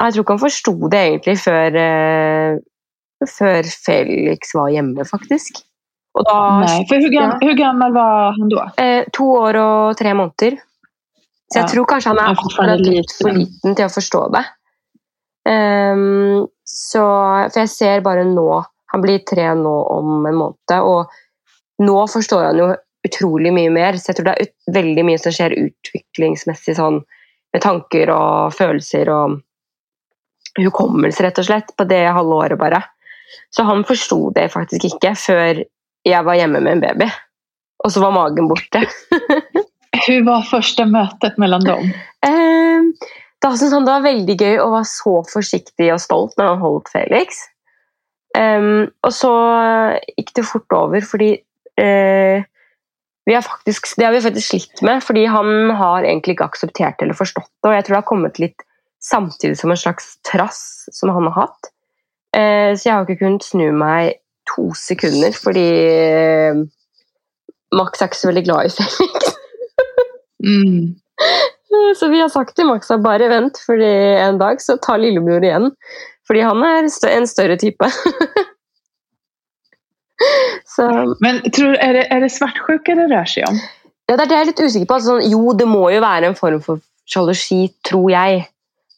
jeg 0.00 0.14
tror 0.16 0.24
ikke 0.24 0.34
han 0.34 0.42
forsto 0.42 0.72
det 0.90 1.00
egentlig 1.06 1.34
før, 1.38 1.76
eh, 1.78 2.56
før 3.30 3.68
Felix 3.86 4.54
var 4.58 4.72
hjemme, 4.74 5.04
faktisk. 5.06 5.60
Og 6.18 6.24
da 6.26 6.38
Nei, 6.64 6.80
for 6.88 6.98
hvor, 7.04 7.12
gam, 7.14 7.34
hur 7.42 7.54
gammal 7.58 7.92
var 7.94 8.34
han 8.38 8.48
då? 8.50 8.64
eh, 8.82 9.04
To 9.14 9.28
år 9.38 9.56
og 9.60 9.96
tre 9.98 10.12
måneder. 10.14 10.56
Så 11.52 11.60
jeg 11.60 11.64
Ja. 11.64 11.70
tror 11.74 11.86
kanskje 11.86 12.10
han 12.10 12.70
er 12.70 12.78
litt 12.82 13.12
for 13.20 13.30
liten. 13.30 13.74
til 13.76 13.84
å 13.86 13.92
forstå 13.94 14.32
det. 14.34 14.44
Ehm, 15.46 16.46
så, 16.64 17.04
for 17.52 17.60
jeg 17.60 17.72
ser 17.72 18.04
bare 18.04 18.24
nå 18.28 18.46
Han 18.94 19.02
blir 19.02 19.24
tre 19.26 19.48
nå 19.58 19.74
om 19.90 20.26
en 20.28 20.36
måned, 20.38 20.74
og 20.78 21.82
nå 21.82 21.96
forstår 22.06 22.44
han 22.44 22.60
jo 22.60 22.68
utrolig 23.04 23.50
mye 23.52 23.72
mer. 23.74 23.98
Så 23.98 24.12
jeg 24.12 24.20
tror 24.20 24.28
det 24.28 24.34
er 24.34 24.46
ut, 24.46 24.54
veldig 24.76 25.04
mye 25.08 25.18
som 25.18 25.34
skjer 25.34 25.56
utviklingsmessig 25.58 26.76
sånn 26.78 27.00
med 27.54 27.62
tanker 27.64 28.12
og 28.14 28.54
følelser 28.54 29.10
og 29.10 29.40
hukommelse, 30.60 31.24
rett 31.26 31.40
og 31.42 31.48
slett, 31.48 31.74
på 31.74 31.86
det 31.90 32.04
halve 32.06 32.38
året 32.46 32.60
bare. 32.60 32.84
Så 33.50 33.66
han 33.66 33.82
forsto 33.86 34.30
det 34.36 34.46
faktisk 34.54 34.86
ikke 34.92 35.14
før 35.18 35.64
jeg 36.04 36.26
var 36.26 36.38
hjemme 36.38 36.62
med 36.62 36.76
en 36.76 36.84
baby. 36.84 37.10
Og 37.84 37.92
så 37.92 38.02
var 38.04 38.14
magen 38.14 38.48
borte. 38.48 38.84
Hvordan 40.04 40.26
var 40.26 40.48
første 40.48 40.86
møtet 40.90 41.38
mellom 41.40 41.64
dem? 41.66 41.92
Eh, 42.26 43.10
da 43.44 43.50
syntes 43.52 43.74
han 43.76 43.84
det 43.84 43.92
var 43.92 44.06
veldig 44.06 44.36
gøy 44.40 44.60
å 44.62 44.70
være 44.72 44.88
så 44.88 45.18
forsiktig 45.28 45.90
og 45.92 46.00
stolt 46.00 46.38
når 46.40 46.54
han 46.54 46.62
holdt 46.62 46.88
Felix. 46.92 47.42
Um, 48.34 48.88
og 49.04 49.12
så 49.14 49.32
gikk 50.16 50.32
det 50.38 50.46
fort 50.48 50.74
over, 50.74 51.04
fordi 51.04 51.28
uh, 51.78 52.40
vi 53.28 53.36
har 53.36 53.44
faktisk, 53.44 53.92
det 54.00 54.06
har 54.08 54.14
vi 54.16 54.22
faktisk 54.24 54.48
slitt 54.48 54.82
med. 54.86 55.02
Fordi 55.04 55.26
han 55.28 55.74
har 55.76 56.06
egentlig 56.08 56.38
ikke 56.38 56.48
akseptert 56.48 57.04
eller 57.04 57.16
forstått 57.18 57.50
det. 57.50 57.68
Og 57.68 57.76
jeg 57.76 57.84
tror 57.84 57.94
det 57.94 58.00
har 58.00 58.08
kommet 58.08 58.40
litt 58.42 58.64
samtidig 59.04 59.58
som 59.60 59.72
en 59.72 59.80
slags 59.80 60.14
trass 60.24 60.62
som 60.96 61.12
han 61.12 61.28
har 61.28 61.36
hatt. 61.44 61.72
Uh, 62.34 62.72
så 62.72 62.88
jeg 62.88 62.94
har 62.94 63.04
ikke 63.04 63.20
kunnet 63.26 63.44
snu 63.46 63.68
meg 63.76 64.22
to 64.54 64.70
sekunder, 64.76 65.36
fordi 65.36 65.68
uh, 65.92 66.64
Max 67.76 68.00
er 68.00 68.08
ikke 68.08 68.22
så 68.22 68.32
veldig 68.32 68.46
glad 68.48 68.70
i 68.70 68.74
Felix. 68.78 69.36
Mm. 70.44 70.94
Så 71.98 72.08
vi 72.10 72.22
har 72.22 72.32
sagt 72.32 72.56
til 72.58 72.68
Max 72.68 72.90
at 72.92 73.04
bare 73.04 73.30
vent, 73.30 73.60
fordi 73.66 73.92
en 74.24 74.40
dag 74.40 74.60
så 74.62 74.76
tar 74.82 75.02
lillebror 75.02 75.44
igjen. 75.44 75.70
Fordi 76.26 76.44
han 76.44 76.64
er 76.64 76.86
en 76.86 77.28
større 77.28 77.56
type. 77.60 77.84
så 80.74 80.88
Men 81.24 81.42
tror, 81.50 81.76
er, 81.76 81.98
det, 81.98 82.04
er 82.10 82.24
det 82.24 82.32
svartsjuke 82.32 82.96
det 82.96 83.10
rører 83.10 83.30
seg 83.30 83.50
om? 83.50 83.58
ja, 84.08 84.16
det 84.16 84.24
er 84.24 84.28
det 84.28 84.36
jeg 84.36 84.44
er 84.44 84.50
litt 84.50 84.64
usikker 84.64 84.88
på. 84.88 84.98
Altså, 84.98 85.14
sånn, 85.14 85.30
jo, 85.32 85.54
det 85.56 85.68
må 85.68 85.86
jo 85.92 86.02
være 86.04 86.30
en 86.30 86.38
form 86.38 86.60
for 86.64 86.82
sjalusi, 87.08 87.66
tror 87.86 88.08
jeg. 88.12 88.44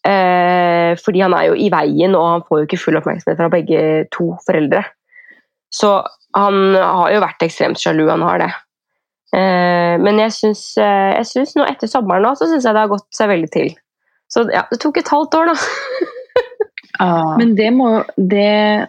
Eh, 0.07 0.93
fordi 1.03 1.23
han 1.23 1.35
er 1.35 1.49
jo 1.49 1.57
i 1.59 1.71
veien, 1.73 2.15
og 2.19 2.27
han 2.27 2.45
får 2.47 2.61
jo 2.61 2.69
ikke 2.69 2.83
full 2.83 3.01
oppmerksomhet 3.01 3.41
fra 3.41 3.51
begge 3.53 3.81
to 4.15 4.33
foreldre. 4.47 4.83
Så 5.75 5.99
han 6.37 6.77
har 6.77 7.15
jo 7.15 7.23
vært 7.23 7.47
ekstremt 7.47 7.81
sjalu, 7.81 8.07
han 8.11 8.25
har 8.27 8.43
det. 8.43 8.51
Eh, 9.37 9.95
men 10.01 10.21
jeg 10.23 10.33
syns, 10.33 10.63
eh, 10.81 11.11
jeg 11.19 11.27
syns 11.33 11.57
nå 11.59 11.67
etter 11.69 11.91
sommeren 11.91 12.25
nå, 12.25 12.33
så 12.39 12.49
syns 12.49 12.65
jeg 12.65 12.73
det 12.77 12.83
har 12.87 12.93
gått 12.93 13.07
seg 13.15 13.29
veldig 13.33 13.51
til. 13.53 13.75
Så 14.33 14.47
ja, 14.51 14.65
det 14.71 14.81
tok 14.83 14.97
et 15.03 15.13
halvt 15.13 15.37
år, 15.39 15.53
da. 15.53 15.57
Men 17.37 17.51
det 17.59 17.69
må 17.77 17.91
det 18.17 18.89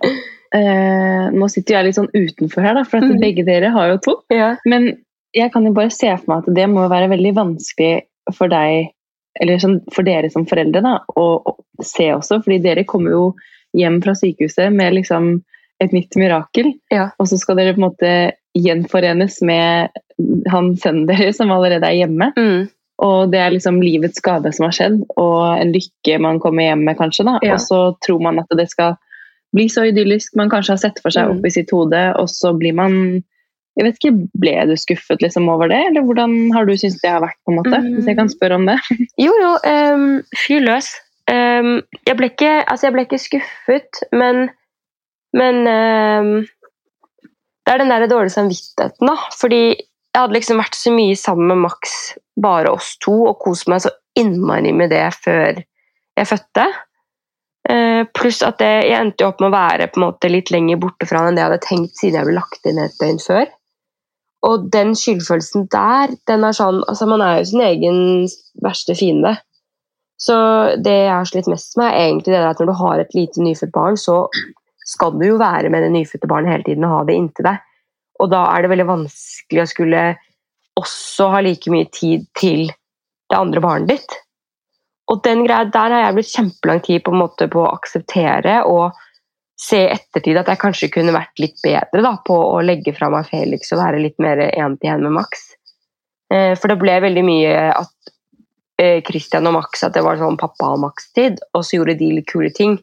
eh, 0.56 1.26
Nå 1.36 1.50
sitter 1.52 1.76
jeg 1.76 1.88
litt 1.90 1.98
sånn 1.98 2.08
utenfor 2.14 2.64
her, 2.64 2.78
da, 2.80 2.84
for 2.88 3.02
at 3.02 3.10
Mhm. 3.10 3.20
begge 3.20 3.44
dere 3.46 3.72
har 3.76 3.90
jo 3.92 3.98
to. 4.06 4.14
Ja. 4.32 4.54
Men 4.66 4.94
jeg 5.36 5.52
kan 5.52 5.66
jo 5.68 5.74
bare 5.76 5.92
se 5.92 6.08
for 6.16 6.32
meg 6.32 6.48
at 6.48 6.56
det 6.56 6.70
må 6.72 6.88
være 6.90 7.10
veldig 7.12 7.34
vanskelig 7.36 8.06
for 8.34 8.48
deg, 8.48 8.90
eller 9.42 9.60
sånn, 9.62 9.82
for 9.94 10.04
dere 10.08 10.32
som 10.32 10.46
foreldre, 10.48 10.82
da, 10.82 10.96
å, 11.20 11.26
å 11.44 11.84
se 11.84 12.08
også. 12.16 12.40
Fordi 12.46 12.62
dere 12.64 12.86
kommer 12.88 13.12
jo 13.12 13.26
hjem 13.78 14.00
fra 14.02 14.16
sykehuset 14.16 14.72
med 14.74 14.96
liksom 14.96 15.44
et 15.84 15.92
nytt 15.94 16.16
mirakel. 16.18 16.72
Ja. 16.90 17.10
Og 17.20 17.28
så 17.30 17.38
skal 17.38 17.60
dere 17.60 17.76
på 17.76 17.84
en 17.84 17.90
måte 17.92 18.14
gjenforenes 18.64 19.40
med 19.46 19.94
han 20.50 20.72
sønnen 20.82 21.06
deres 21.10 21.38
som 21.38 21.52
allerede 21.54 21.86
er 21.86 22.00
hjemme. 22.02 22.32
Mm. 22.38 22.68
Og 23.06 23.30
det 23.30 23.38
er 23.44 23.54
liksom 23.54 23.78
livets 23.84 24.22
gave 24.26 24.50
som 24.56 24.66
har 24.66 24.74
skjedd, 24.74 25.02
og 25.22 25.44
en 25.62 25.74
lykke 25.76 26.16
man 26.24 26.40
kommer 26.42 26.66
hjem 26.66 26.82
med, 26.88 26.98
kanskje. 26.98 27.28
da. 27.28 27.36
Ja. 27.46 27.54
Og 27.54 27.62
så 27.62 27.82
tror 28.06 28.24
man 28.26 28.40
at 28.42 28.56
det 28.58 28.66
skal 28.72 28.96
bli 29.56 29.68
så 29.70 29.86
idyllisk 29.88 30.34
man 30.36 30.50
kanskje 30.50 30.74
har 30.74 30.82
sett 30.82 30.98
for 31.04 31.14
seg 31.14 31.30
Mm. 31.30 31.38
oppi 31.38 31.52
sitt 31.54 31.70
hode, 31.72 32.02
og 32.18 32.28
så 32.30 32.54
blir 32.58 32.74
man 32.74 33.24
jeg 33.78 33.86
vet 33.86 33.98
ikke, 34.02 34.28
Ble 34.42 34.54
du 34.66 34.74
skuffet 34.76 35.22
liksom 35.22 35.46
over 35.54 35.70
det, 35.70 35.78
eller 35.92 36.02
hvordan 36.02 36.52
har 36.56 36.66
du 36.66 36.74
syntes 36.74 36.98
det 37.04 37.12
har 37.14 37.22
vært? 37.22 37.38
på 37.46 37.52
en 37.54 37.60
måte? 37.60 37.78
Mm. 37.78 37.92
Hvis 37.94 38.08
jeg 38.10 38.18
kan 38.18 38.30
spørre 38.34 38.56
om 38.58 38.66
det. 38.66 38.80
Jo, 39.26 39.34
jo, 39.38 39.52
um, 39.94 40.24
fyr 40.34 40.66
løs. 40.66 40.90
Um, 41.30 41.84
jeg, 42.08 42.18
ble 42.18 42.32
ikke, 42.32 42.64
altså 42.66 42.88
jeg 42.88 42.94
ble 42.96 43.04
ikke 43.06 43.20
skuffet, 43.22 44.02
men, 44.18 44.48
men 45.38 45.68
ehm, 45.70 46.48
Det 47.68 47.74
er 47.74 47.82
den 47.84 47.92
der 47.92 48.08
dårlige 48.08 48.32
samvittigheten, 48.32 49.10
da. 49.10 49.18
Fordi 49.36 49.62
jeg 49.76 50.22
hadde 50.22 50.38
liksom 50.38 50.62
vært 50.62 50.78
så 50.80 50.92
mye 50.96 51.16
sammen 51.20 51.50
med 51.52 51.66
Max, 51.66 51.96
bare 52.40 52.72
oss 52.72 52.94
to, 53.04 53.12
og 53.28 53.42
kost 53.44 53.68
meg 53.68 53.84
så 53.84 53.92
innmari 54.16 54.72
med 54.72 54.94
det 54.96 55.04
før 55.20 55.60
jeg 56.18 56.30
fødte. 56.30 56.64
Eh, 57.68 58.06
pluss 58.16 58.40
at 58.48 58.62
det, 58.62 58.72
jeg 58.88 58.96
endte 59.02 59.26
jo 59.26 59.34
opp 59.34 59.44
med 59.44 59.52
å 59.52 59.58
være 59.58 59.90
måte 60.00 60.32
litt 60.32 60.54
lenger 60.54 60.80
borte 60.80 61.10
fra 61.10 61.20
han 61.20 61.34
enn 61.34 61.36
det 61.36 61.44
jeg 61.44 61.50
hadde 61.50 61.66
tenkt 61.66 62.00
siden 62.00 62.22
jeg 62.22 62.30
ble 62.30 62.38
lagt 62.38 62.70
inn 62.72 62.80
et 62.80 62.96
døgn 63.02 63.20
før. 63.20 63.52
Og 64.48 64.70
den 64.72 64.94
skyldfølelsen 64.96 65.68
der, 65.74 66.14
den 66.30 66.46
er 66.48 66.56
sånn 66.56 66.80
Altså, 66.88 67.10
man 67.10 67.26
er 67.26 67.42
jo 67.42 67.50
sin 67.52 67.66
egen 67.66 68.00
verste 68.64 68.96
fiende. 68.96 69.36
Så 70.22 70.38
det 70.80 70.96
jeg 70.96 71.12
har 71.12 71.28
slitt 71.28 71.50
mest 71.52 71.76
med, 71.78 71.92
er 71.92 72.08
egentlig 72.08 72.34
det 72.34 72.46
at 72.48 72.64
når 72.64 72.72
du 72.72 72.78
har 72.80 73.02
et 73.04 73.18
lite 73.18 73.44
nyfødt 73.44 73.76
barn, 73.76 74.00
så 74.00 74.24
skal 74.88 75.18
du 75.20 75.26
jo 75.28 75.40
være 75.42 75.72
med 75.74 75.84
det 75.84 75.94
nyfødte 75.96 76.30
barnet 76.32 76.54
hele 76.54 76.68
tiden 76.68 76.86
og 76.88 76.94
ha 76.96 77.02
det 77.08 77.18
inntil 77.20 77.50
deg. 77.50 77.66
Og 78.24 78.32
da 78.32 78.44
er 78.54 78.64
det 78.64 78.72
veldig 78.72 78.88
vanskelig 78.88 79.64
å 79.64 79.70
skulle 79.70 80.06
også 80.78 81.32
ha 81.34 81.42
like 81.44 81.74
mye 81.74 81.90
tid 81.94 82.26
til 82.38 82.70
det 83.28 83.38
andre 83.38 83.62
barnet 83.64 83.92
ditt. 83.96 84.16
Og 85.12 85.22
den 85.24 85.44
greia 85.46 85.68
der 85.72 85.94
har 85.94 86.06
jeg 86.06 86.16
blitt 86.18 86.32
kjempelang 86.34 86.82
tid 86.84 87.04
på, 87.06 87.14
måte, 87.16 87.48
på 87.52 87.64
å 87.64 87.74
akseptere 87.74 88.62
og 88.68 88.98
se 89.58 89.80
i 89.86 89.90
ettertid 89.90 90.38
at 90.38 90.50
jeg 90.52 90.62
kanskje 90.62 90.92
kunne 90.94 91.16
vært 91.16 91.40
litt 91.42 91.58
bedre 91.64 92.04
da, 92.04 92.14
på 92.28 92.36
å 92.36 92.60
legge 92.62 92.94
fra 92.94 93.10
meg 93.10 93.30
Felix 93.30 93.72
og 93.74 93.82
være 93.82 94.02
litt 94.04 94.20
mer 94.22 94.44
én-til-én 94.50 95.06
med 95.06 95.16
Max. 95.18 95.48
Eh, 96.34 96.54
for 96.60 96.70
det 96.70 96.78
ble 96.82 97.00
veldig 97.08 97.24
mye 97.26 97.56
at 97.72 98.12
eh, 98.82 99.00
Christian 99.08 99.50
og 99.50 99.58
Max 99.58 99.82
at 99.88 99.96
det 99.98 100.04
var 100.06 100.20
sånn 100.20 100.38
pappa 100.40 100.74
og 100.76 100.84
Max-tid, 100.84 101.42
og 101.56 101.66
så 101.66 101.80
gjorde 101.80 101.98
de 102.02 102.12
litt 102.20 102.30
kule 102.30 102.52
ting. 102.54 102.78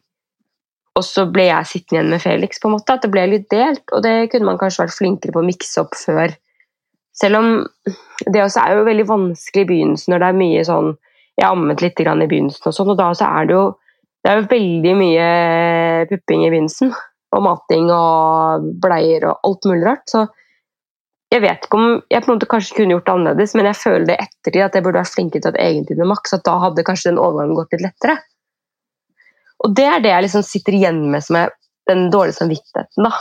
Og 0.95 1.03
så 1.03 1.25
ble 1.27 1.49
jeg 1.49 1.67
sittende 1.67 1.99
igjen 1.99 2.11
med 2.13 2.23
Felix, 2.23 2.59
på 2.61 2.69
en 2.69 2.75
måte, 2.77 2.95
at 2.95 3.03
det 3.03 3.11
ble 3.11 3.25
litt 3.27 3.49
delt. 3.51 3.83
Og 3.91 4.03
det 4.05 4.29
kunne 4.31 4.47
man 4.47 4.59
kanskje 4.59 4.85
vært 4.85 4.95
flinkere 4.95 5.35
på 5.35 5.41
å 5.41 5.47
mikse 5.47 5.81
opp 5.83 5.97
før. 5.99 6.35
Selv 7.15 7.39
om 7.39 7.49
det 8.31 8.43
også 8.43 8.63
er 8.63 8.77
jo 8.77 8.87
veldig 8.87 9.07
vanskelig 9.07 9.63
i 9.63 9.67
begynnelsen 9.69 10.11
når 10.11 10.21
det 10.21 10.29
er 10.29 10.39
mye 10.39 10.63
sånn 10.67 10.89
Jeg 11.35 11.47
ammet 11.47 11.81
litt 11.83 11.99
i 11.99 12.05
begynnelsen, 12.07 12.63
og 12.63 12.75
sånn, 12.75 12.89
og 12.93 12.97
da 12.99 13.09
så 13.15 13.27
er 13.27 13.47
det 13.49 13.55
jo 13.57 13.65
det 14.25 14.31
er 14.31 14.39
jo 14.39 14.47
veldig 14.49 14.93
mye 14.97 15.25
pupping 16.09 16.45
i 16.47 16.49
begynnelsen. 16.49 16.93
Og 17.35 17.43
mating 17.45 17.91
og 17.93 18.63
bleier 18.81 19.27
og 19.29 19.43
alt 19.45 19.67
mulig 19.69 19.85
rart. 19.85 20.05
Så 20.09 20.23
jeg 21.33 21.43
vet 21.43 21.67
ikke 21.67 21.77
om 21.77 21.99
jeg 22.09 22.23
på 22.23 22.31
en 22.31 22.33
måte 22.37 22.49
kanskje 22.49 22.77
kunne 22.79 22.95
gjort 22.95 23.05
det 23.05 23.13
annerledes, 23.13 23.53
men 23.59 23.67
jeg 23.69 23.77
føler 23.81 24.07
det 24.07 24.15
ettertid 24.23 24.63
at 24.65 24.77
jeg 24.77 24.85
burde 24.85 25.01
vært 25.03 25.13
flinkere 25.13 25.43
til 25.43 25.51
at 25.51 25.59
egentid 25.61 25.99
med 26.01 26.09
maks, 26.09 26.33
At 26.33 26.45
da 26.47 26.55
hadde 26.63 26.87
kanskje 26.87 27.11
den 27.11 27.21
overgangen 27.21 27.59
gått 27.59 27.75
litt 27.75 27.85
lettere. 27.85 28.15
Og 29.63 29.75
det 29.77 29.85
er 29.87 30.03
det 30.03 30.11
jeg 30.11 30.27
liksom 30.27 30.43
sitter 30.45 30.77
igjen 30.77 31.01
med 31.13 31.23
som 31.23 31.39
er 31.39 31.53
den 31.89 32.09
dårlige 32.13 32.39
samvittigheten, 32.39 33.05
da. 33.05 33.13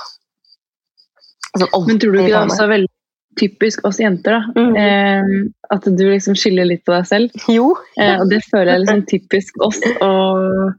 Alltid 1.54 1.86
Men 1.86 1.98
tror 2.02 2.12
du 2.12 2.18
ikke 2.18 2.30
det 2.32 2.34
er 2.34 2.48
også 2.48 2.66
veldig 2.66 2.92
typisk 3.38 3.84
oss 3.86 4.00
jenter? 4.02 4.38
da? 4.38 4.62
Mhm. 4.62 4.76
Eh, 4.76 5.50
at 5.74 5.84
du 5.84 6.04
liksom 6.06 6.36
skylder 6.38 6.68
litt 6.70 6.84
på 6.86 6.94
deg 6.94 7.06
selv? 7.10 7.36
Jo. 7.56 7.74
Eh, 7.98 8.16
og 8.20 8.30
det 8.30 8.42
føler 8.46 8.72
jeg 8.72 8.74
er 8.74 8.84
liksom 8.84 9.04
typisk 9.10 9.62
oss. 9.66 9.80
Og 10.02 10.74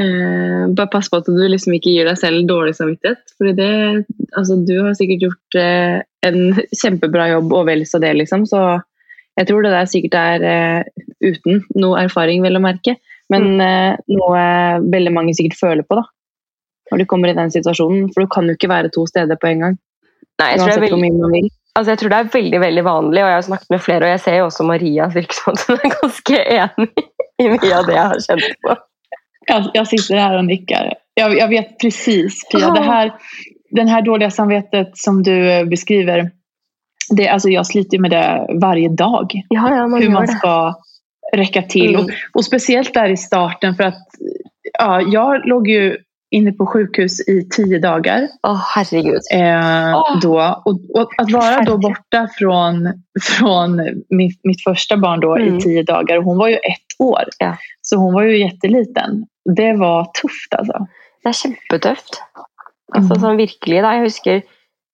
eh, 0.00 0.64
bare 0.74 0.90
pass 0.92 1.10
på 1.10 1.20
at 1.22 1.30
du 1.30 1.44
liksom 1.48 1.76
ikke 1.76 1.94
gir 1.94 2.10
deg 2.10 2.18
selv 2.20 2.48
dårlig 2.50 2.76
samvittighet. 2.78 3.22
Fordi 3.38 3.54
det, 3.58 3.70
altså, 4.34 4.58
du 4.66 4.74
har 4.80 4.98
sikkert 4.98 5.28
gjort 5.28 5.60
eh, 5.60 6.00
en 6.26 6.40
kjempebra 6.72 7.30
jobb, 7.34 7.54
og 7.54 7.68
vel 7.70 7.86
så 7.88 8.02
det, 8.02 8.14
liksom. 8.20 8.46
Så 8.50 8.62
jeg 9.38 9.50
tror 9.50 9.64
det 9.64 9.74
der 9.74 9.90
sikkert 9.90 10.18
er 10.18 10.46
eh, 10.50 11.04
uten 11.24 11.64
noe 11.78 12.06
erfaring, 12.06 12.42
vel 12.44 12.58
å 12.58 12.64
merke. 12.64 12.98
Men 13.32 13.60
eh, 13.62 13.96
noe 14.12 14.44
veldig 14.92 15.12
mange 15.14 15.34
sikkert 15.36 15.58
føler 15.60 15.86
på, 15.88 15.98
da. 16.00 16.04
Når 16.92 17.00
de 17.00 17.08
kommer 17.08 17.32
i 17.32 17.36
den 17.36 17.52
situasjonen. 17.52 18.10
For 18.12 18.24
du 18.24 18.30
kan 18.30 18.48
jo 18.48 18.56
ikke 18.58 18.70
være 18.70 18.92
to 18.94 19.06
steder 19.08 19.40
på 19.40 19.48
en 19.50 19.66
gang. 19.66 19.76
Nei, 20.42 20.48
jeg 20.50 20.60
tror, 20.60 20.70
det 20.72 20.76
er 20.76 20.96
veldig, 20.98 21.50
altså 21.78 21.92
jeg 21.92 22.00
tror 22.00 22.10
det 22.10 22.18
er 22.18 22.30
veldig 22.32 22.60
veldig 22.60 22.82
vanlig, 22.82 23.20
og 23.22 23.28
jeg 23.30 23.36
har 23.36 23.44
snakket 23.46 23.70
med 23.70 23.82
flere, 23.84 24.06
og 24.06 24.10
jeg 24.10 24.22
ser 24.24 24.38
jo 24.40 24.46
også 24.48 24.64
Maria 24.66 25.06
virker 25.12 25.36
som 25.38 25.60
hun 25.68 25.76
er 25.76 25.92
ganske 25.92 26.40
enig 26.56 27.04
i 27.38 27.46
mye 27.52 27.70
av 27.76 27.86
det 27.86 27.94
jeg 27.94 28.08
har 28.10 28.24
kjent 28.24 28.64
på. 28.66 28.76
Jeg, 29.44 29.68
jeg 29.76 29.90
sitter 29.92 30.22
her 30.24 30.38
og 30.40 30.46
nikker. 30.48 30.88
Jeg, 31.20 31.36
jeg 31.38 31.50
vet 31.52 31.74
precis, 31.78 32.40
Pia. 32.50 32.72
Det 32.74 32.82
her, 32.88 33.12
den 33.78 33.92
her 33.92 34.02
dårlige 34.06 34.32
samvetet 34.34 34.96
som 34.98 35.20
du 35.22 35.34
eh, 35.34 35.66
beskriver, 35.70 36.26
det, 37.12 37.28
altså, 37.28 37.50
Jeg 37.52 37.66
sliter 37.66 37.96
ju 37.98 38.00
med 38.00 38.10
det 38.10 38.24
hver 38.58 38.80
dag. 38.96 39.34
Ja, 39.52 39.68
ja, 39.68 39.86
man 39.86 40.00
Hvordan 40.00 40.12
man 40.12 40.26
det. 40.26 40.40
Räcka 41.36 41.62
till. 41.62 41.94
Mm. 41.94 42.04
Och, 42.04 42.10
och 42.32 42.44
speciellt 42.44 42.94
där 42.94 43.08
i 43.08 43.16
starten 43.16 43.74
för 43.74 43.84
att 43.84 44.08
ja, 44.78 45.00
jag 45.00 45.46
låg 45.46 45.68
ju 45.68 45.96
inne 46.30 46.52
på 46.52 46.66
sjukhus 46.66 47.28
i 47.28 47.48
tio 47.48 47.78
dagar. 47.78 48.28
Å, 48.42 48.54
herregud. 48.74 49.20
Eh, 49.32 49.96
oh. 49.96 50.20
då. 50.20 50.62
Och, 50.64 51.00
och 51.00 51.10
att 51.18 51.30
vara 51.30 51.60
då 51.60 51.78
borta 51.78 52.28
från, 52.38 52.88
från 53.22 53.80
mitt, 54.10 54.40
mitt 54.44 54.64
första 54.64 54.96
barn 54.96 55.20
då 55.20 55.36
Mm. 55.36 55.56
i 55.56 55.60
tio 55.60 55.82
dagar, 55.82 56.18
och 56.18 56.24
hon 56.24 56.38
var 56.38 56.48
ju 56.48 56.54
ett 56.54 56.90
år. 56.98 57.24
Ja. 57.38 57.56
Så 57.82 57.96
hon 57.96 58.14
var 58.14 58.22
ju 58.22 58.38
jätteliten. 58.38 59.26
Det 59.56 59.72
var 59.72 60.04
tufft 60.04 60.54
alltså. 60.58 60.86
Det 61.22 61.28
er 61.28 61.32
kjempetøft. 61.32 62.20
Altså, 62.94 63.14
Mm. 63.14 63.20
sånn 63.20 63.36
virkelig, 63.36 63.82
da. 63.82 63.92
Jeg 63.94 64.02
husker 64.04 64.42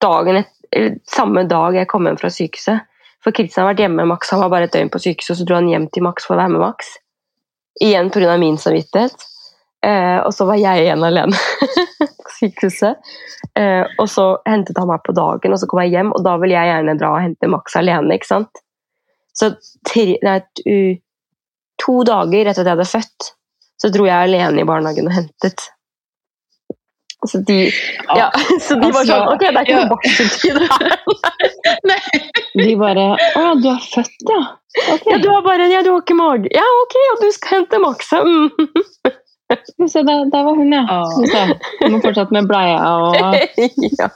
dagen 0.00 0.36
et, 0.36 1.00
samme 1.10 1.42
dag 1.48 1.74
jeg 1.74 1.88
kom 1.90 2.06
hjem 2.06 2.16
fra 2.20 2.30
sykehuset. 2.30 2.86
For 3.24 3.36
Kristian 3.36 3.64
har 3.64 3.74
vært 3.74 3.82
hjemme 3.84 4.00
med 4.00 4.14
Max, 4.14 4.30
han 4.32 4.40
var 4.40 4.52
bare 4.52 4.68
et 4.68 4.76
døgn 4.76 4.90
på 4.92 5.00
sykehuset, 5.02 5.34
og 5.34 5.40
så 5.40 5.48
dro 5.48 5.58
han 5.58 5.68
hjem 5.68 5.90
til 5.92 6.04
Max 6.06 6.24
for 6.26 6.36
å 6.36 6.40
være 6.40 6.54
med 6.54 6.64
Max. 6.64 6.94
Igjen 7.84 8.08
pga. 8.12 8.36
min 8.40 8.56
samvittighet. 8.60 9.26
Eh, 9.86 10.18
og 10.20 10.32
så 10.36 10.44
var 10.48 10.60
jeg 10.60 10.84
igjen 10.84 11.04
alene. 11.04 11.36
på 12.24 12.32
sykehuset. 12.38 13.12
Eh, 13.58 13.84
og 13.98 14.08
så 14.08 14.26
hentet 14.48 14.78
han 14.80 14.88
meg 14.90 15.04
på 15.04 15.14
dagen, 15.16 15.52
og 15.52 15.60
så 15.60 15.68
kom 15.68 15.82
jeg 15.84 15.94
hjem, 15.96 16.14
og 16.16 16.24
da 16.24 16.36
ville 16.40 16.56
jeg 16.56 16.72
gjerne 16.72 16.96
dra 17.00 17.12
og 17.16 17.24
hente 17.24 17.50
Max 17.52 17.76
alene. 17.80 18.16
ikke 18.16 18.30
sant? 18.30 18.64
Så 19.36 19.52
tre, 19.86 20.06
nei, 20.24 20.38
to, 21.80 22.00
dager 22.06 22.50
etter 22.50 22.62
at 22.62 22.66
jeg 22.66 22.74
hadde 22.74 22.88
født, 22.88 23.30
så 23.80 23.92
dro 23.92 24.08
jeg 24.08 24.28
alene 24.28 24.60
i 24.60 24.68
barnehagen 24.68 25.08
og 25.08 25.16
hentet. 25.16 25.68
Så 27.28 27.38
de, 27.38 27.72
ja, 28.16 28.30
så 28.60 28.74
de 28.74 28.92
var 28.92 29.00
Altså, 29.00 29.12
sånn 29.12 29.28
Ok, 29.34 29.42
det 29.44 29.50
er 29.50 29.66
ikke 29.66 29.74
ja. 29.74 29.82
noe 29.84 29.96
barseltid 29.96 30.56
her. 30.64 30.88
De 32.60 32.72
bare 32.80 33.04
Å, 33.14 33.42
du 33.60 33.68
har 33.68 33.82
født, 33.84 34.24
ja? 34.26 34.40
Okay. 34.94 35.12
Ja, 35.12 35.18
du 35.20 35.28
har 35.28 35.44
bare 35.44 35.68
Ja, 35.70 35.82
du 35.84 35.92
har 35.92 36.00
ikke 36.00 36.16
mage. 36.18 36.50
Ja, 36.54 36.64
ok, 36.84 36.96
og 37.12 37.24
du 37.24 37.28
skal 37.36 37.60
hente 37.60 37.82
Max. 37.82 38.10
Mm. 38.16 38.48
Så 39.90 40.02
der, 40.06 40.24
der 40.30 40.44
var 40.46 40.54
hun, 40.54 40.72
ja. 40.72 40.84
Hun 41.82 41.92
må 41.92 42.00
fortsatt 42.04 42.30
med 42.34 42.46
bleia 42.50 42.78
og 42.78 43.16
ja. 44.00 44.10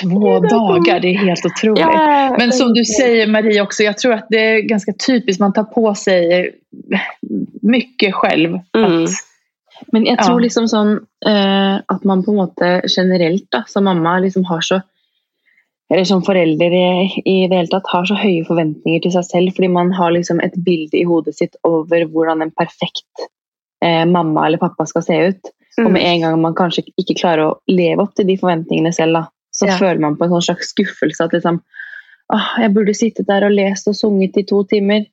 Två 0.00 0.38
dagar, 0.38 1.00
det 1.00 1.08
är 1.08 1.18
helt 1.18 1.46
otroligt. 1.46 1.80
Ja, 1.80 2.36
Men 2.38 2.52
som 2.52 2.74
du 2.74 2.84
säger 2.84 3.26
Marie 3.26 3.62
också, 3.62 3.82
jag 3.82 3.98
tror 3.98 4.12
att 4.12 4.26
det 4.30 4.38
är 4.38 4.60
ganska 4.60 4.92
typiskt, 5.06 5.40
man 5.40 5.52
tar 5.52 5.64
på 5.64 5.94
sig 5.94 6.50
mycket 7.62 8.14
själv. 8.14 8.58
Mm. 8.76 9.04
Att, 9.04 9.10
Men 9.92 10.06
jeg 10.06 10.18
tror 10.18 10.40
Ja. 10.40 10.44
liksom 10.46 10.66
sånn 10.70 10.92
uh, 11.26 11.76
at 11.88 12.04
man 12.04 12.22
på 12.24 12.32
en 12.32 12.40
måte 12.40 12.82
generelt 12.88 13.46
da, 13.52 13.64
som 13.66 13.84
mamma 13.84 14.18
liksom 14.20 14.44
har 14.44 14.60
så 14.60 14.82
eller 15.92 16.04
som 16.08 16.22
forelder 16.24 16.72
i, 16.72 17.22
i 17.28 17.46
det 17.46 17.56
hele 17.58 17.68
tatt 17.68 17.86
har 17.92 18.06
så 18.08 18.14
høye 18.16 18.44
forventninger 18.48 19.02
til 19.04 19.12
seg 19.12 19.24
selv, 19.28 19.52
fordi 19.54 19.68
man 19.68 19.92
har 19.92 20.14
liksom 20.14 20.40
et 20.40 20.54
bilde 20.64 20.96
i 20.96 21.04
hodet 21.04 21.34
sitt 21.36 21.58
over 21.62 22.06
hvordan 22.08 22.40
en 22.42 22.50
perfekt 22.56 23.26
uh, 23.84 24.04
mamma 24.08 24.46
eller 24.46 24.58
pappa 24.58 24.86
skal 24.86 25.04
se 25.04 25.18
ut. 25.28 25.52
Og 25.84 25.90
med 25.92 26.02
en 26.06 26.20
gang 26.22 26.40
man 26.40 26.54
kanskje 26.54 26.86
ikke 26.96 27.18
klarer 27.20 27.48
å 27.50 27.54
leve 27.68 28.00
opp 28.02 28.14
til 28.14 28.26
de 28.26 28.36
forventningene 28.40 28.92
selv, 28.94 29.12
da, 29.18 29.24
så 29.52 29.66
Ja. 29.68 29.76
føler 29.76 30.00
man 30.00 30.16
på 30.16 30.24
en 30.24 30.30
sånn 30.36 30.46
slags 30.48 30.72
skuffelse 30.72 31.24
at 31.24 31.32
liksom 31.36 31.60
Åh, 32.32 32.54
jeg 32.62 32.72
burde 32.72 32.94
sittet 32.96 33.26
der 33.28 33.44
og 33.44 33.52
lest 33.52 33.86
og 33.86 33.94
sunget 33.94 34.38
i 34.40 34.46
to 34.48 34.62
timer, 34.64 35.04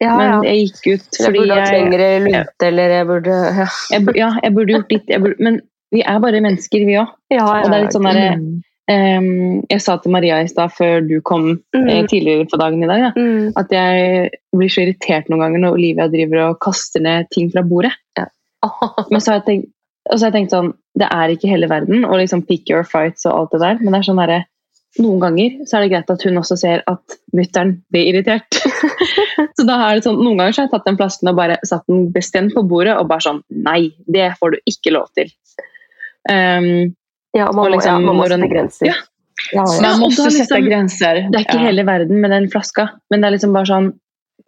ja, 0.00 0.08
ja. 0.08 0.16
men 0.40 0.42
jeg 0.48 0.66
gikk 0.70 0.86
ut 0.94 1.18
Jeg 1.20 1.34
burde 1.36 1.58
ha 1.58 1.66
trengere 1.68 2.08
lunte, 2.24 2.66
eller 2.70 2.88
jeg 2.96 3.06
burde 3.06 3.36
Ja, 3.60 3.66
jeg, 3.92 4.16
ja, 4.16 4.30
jeg 4.42 4.54
burde 4.56 4.72
gjort 4.76 4.92
litt. 4.96 5.06
jeg 5.08 5.20
burde, 5.22 5.36
men 5.40 5.60
vi 5.92 6.02
er 6.06 6.18
bare 6.22 6.40
mennesker, 6.40 6.86
vi 6.86 6.96
òg. 7.00 7.08
ja, 7.34 7.44
Og 7.44 7.68
det 7.70 7.76
er 7.78 7.84
litt 7.86 7.96
sånn 7.98 8.08
derre 8.10 8.34
Um, 8.90 9.60
Jeg 9.70 9.80
sa 9.84 9.94
til 10.02 10.10
Maria 10.10 10.40
i 10.42 10.48
stad, 10.50 10.72
før 10.74 10.96
du 11.06 11.20
kom 11.22 11.44
eh, 11.76 11.78
Mm. 11.78 12.08
tidligere 12.10 12.46
på 12.50 12.58
dagen 12.58 12.82
i 12.82 12.88
dag, 12.88 13.00
da, 13.04 13.10
Mm. 13.20 13.52
at 13.56 13.70
jeg 13.70 14.30
blir 14.56 14.68
så 14.68 14.82
irritert 14.82 15.28
noen 15.30 15.38
ganger 15.44 15.60
når 15.62 15.76
Olivia 15.76 16.08
driver 16.08 16.48
og 16.48 16.58
kaster 16.58 16.98
ned 17.00 17.28
ting 17.30 17.52
fra 17.52 17.62
bordet. 17.62 17.92
Men 19.12 19.20
så 19.20 19.30
har 19.30 19.38
jeg 19.38 19.46
tenkt, 19.46 19.68
og 20.10 20.18
så 20.18 20.24
har 20.26 20.32
jeg 20.32 20.38
tenkt 20.40 20.50
sånn 20.56 20.72
Det 20.98 21.06
er 21.06 21.28
ikke 21.30 21.48
hele 21.52 21.68
verden, 21.70 22.04
og 22.04 22.18
liksom 22.18 22.42
pick 22.48 22.68
your 22.68 22.82
fights 22.82 23.24
og 23.26 23.32
alt 23.38 23.50
det 23.52 23.60
der, 23.60 23.78
men 23.78 23.92
det 23.92 24.00
er 24.00 24.08
sånn 24.10 24.18
derre 24.18 24.44
noen 24.98 25.20
ganger 25.22 25.50
så 25.68 25.76
er 25.78 25.84
det 25.84 25.90
greit 25.92 26.10
at 26.10 26.22
hun 26.26 26.38
også 26.40 26.56
ser 26.58 26.82
at 26.90 27.14
mutter'n 27.36 27.76
blir 27.94 28.08
irritert. 28.10 28.48
så 29.56 29.66
da 29.68 29.76
er 29.86 29.94
det 30.00 30.04
sånn, 30.08 30.18
Noen 30.18 30.36
ganger 30.40 30.52
så 30.56 30.62
har 30.62 30.66
jeg 30.68 30.72
tatt 30.74 30.88
den 30.90 30.98
flasken 30.98 31.30
og 31.30 31.36
bare 31.38 31.58
satt 31.64 31.86
den 31.86 32.08
bestemt 32.12 32.54
på 32.56 32.64
bordet 32.66 32.96
og 32.98 33.06
bare 33.08 33.22
sånn 33.22 33.42
Nei, 33.50 33.92
det 34.10 34.32
får 34.40 34.56
du 34.56 34.58
ikke 34.66 34.94
lov 34.96 35.06
til. 35.14 35.30
Um, 36.30 36.94
Ja, 37.30 37.44
man, 37.52 37.54
må, 37.60 37.64
Og 37.68 37.70
liksom 37.76 37.92
ja, 37.94 37.98
man 38.02 38.16
må 38.18 38.24
den- 38.28 38.40
sette 38.42 38.50
grenser. 38.50 38.86
Ja. 38.90 38.94
Ja, 39.54 39.62
ja. 39.64 39.80
man 39.80 40.00
må 40.00 40.08
sätta 40.10 40.28
liksom- 40.34 40.66
gränser. 40.66 41.14
det 41.30 41.36
er 41.38 41.44
ikke 41.46 41.60
Ja. 41.60 41.66
hele 41.70 41.84
verden 41.86 42.20
med 42.20 42.30
den 42.30 42.50
flaska, 42.50 42.88
men 43.10 43.20
det 43.20 43.26
er 43.28 43.30
liksom 43.36 43.52
bare 43.54 43.66
sånn 43.66 43.92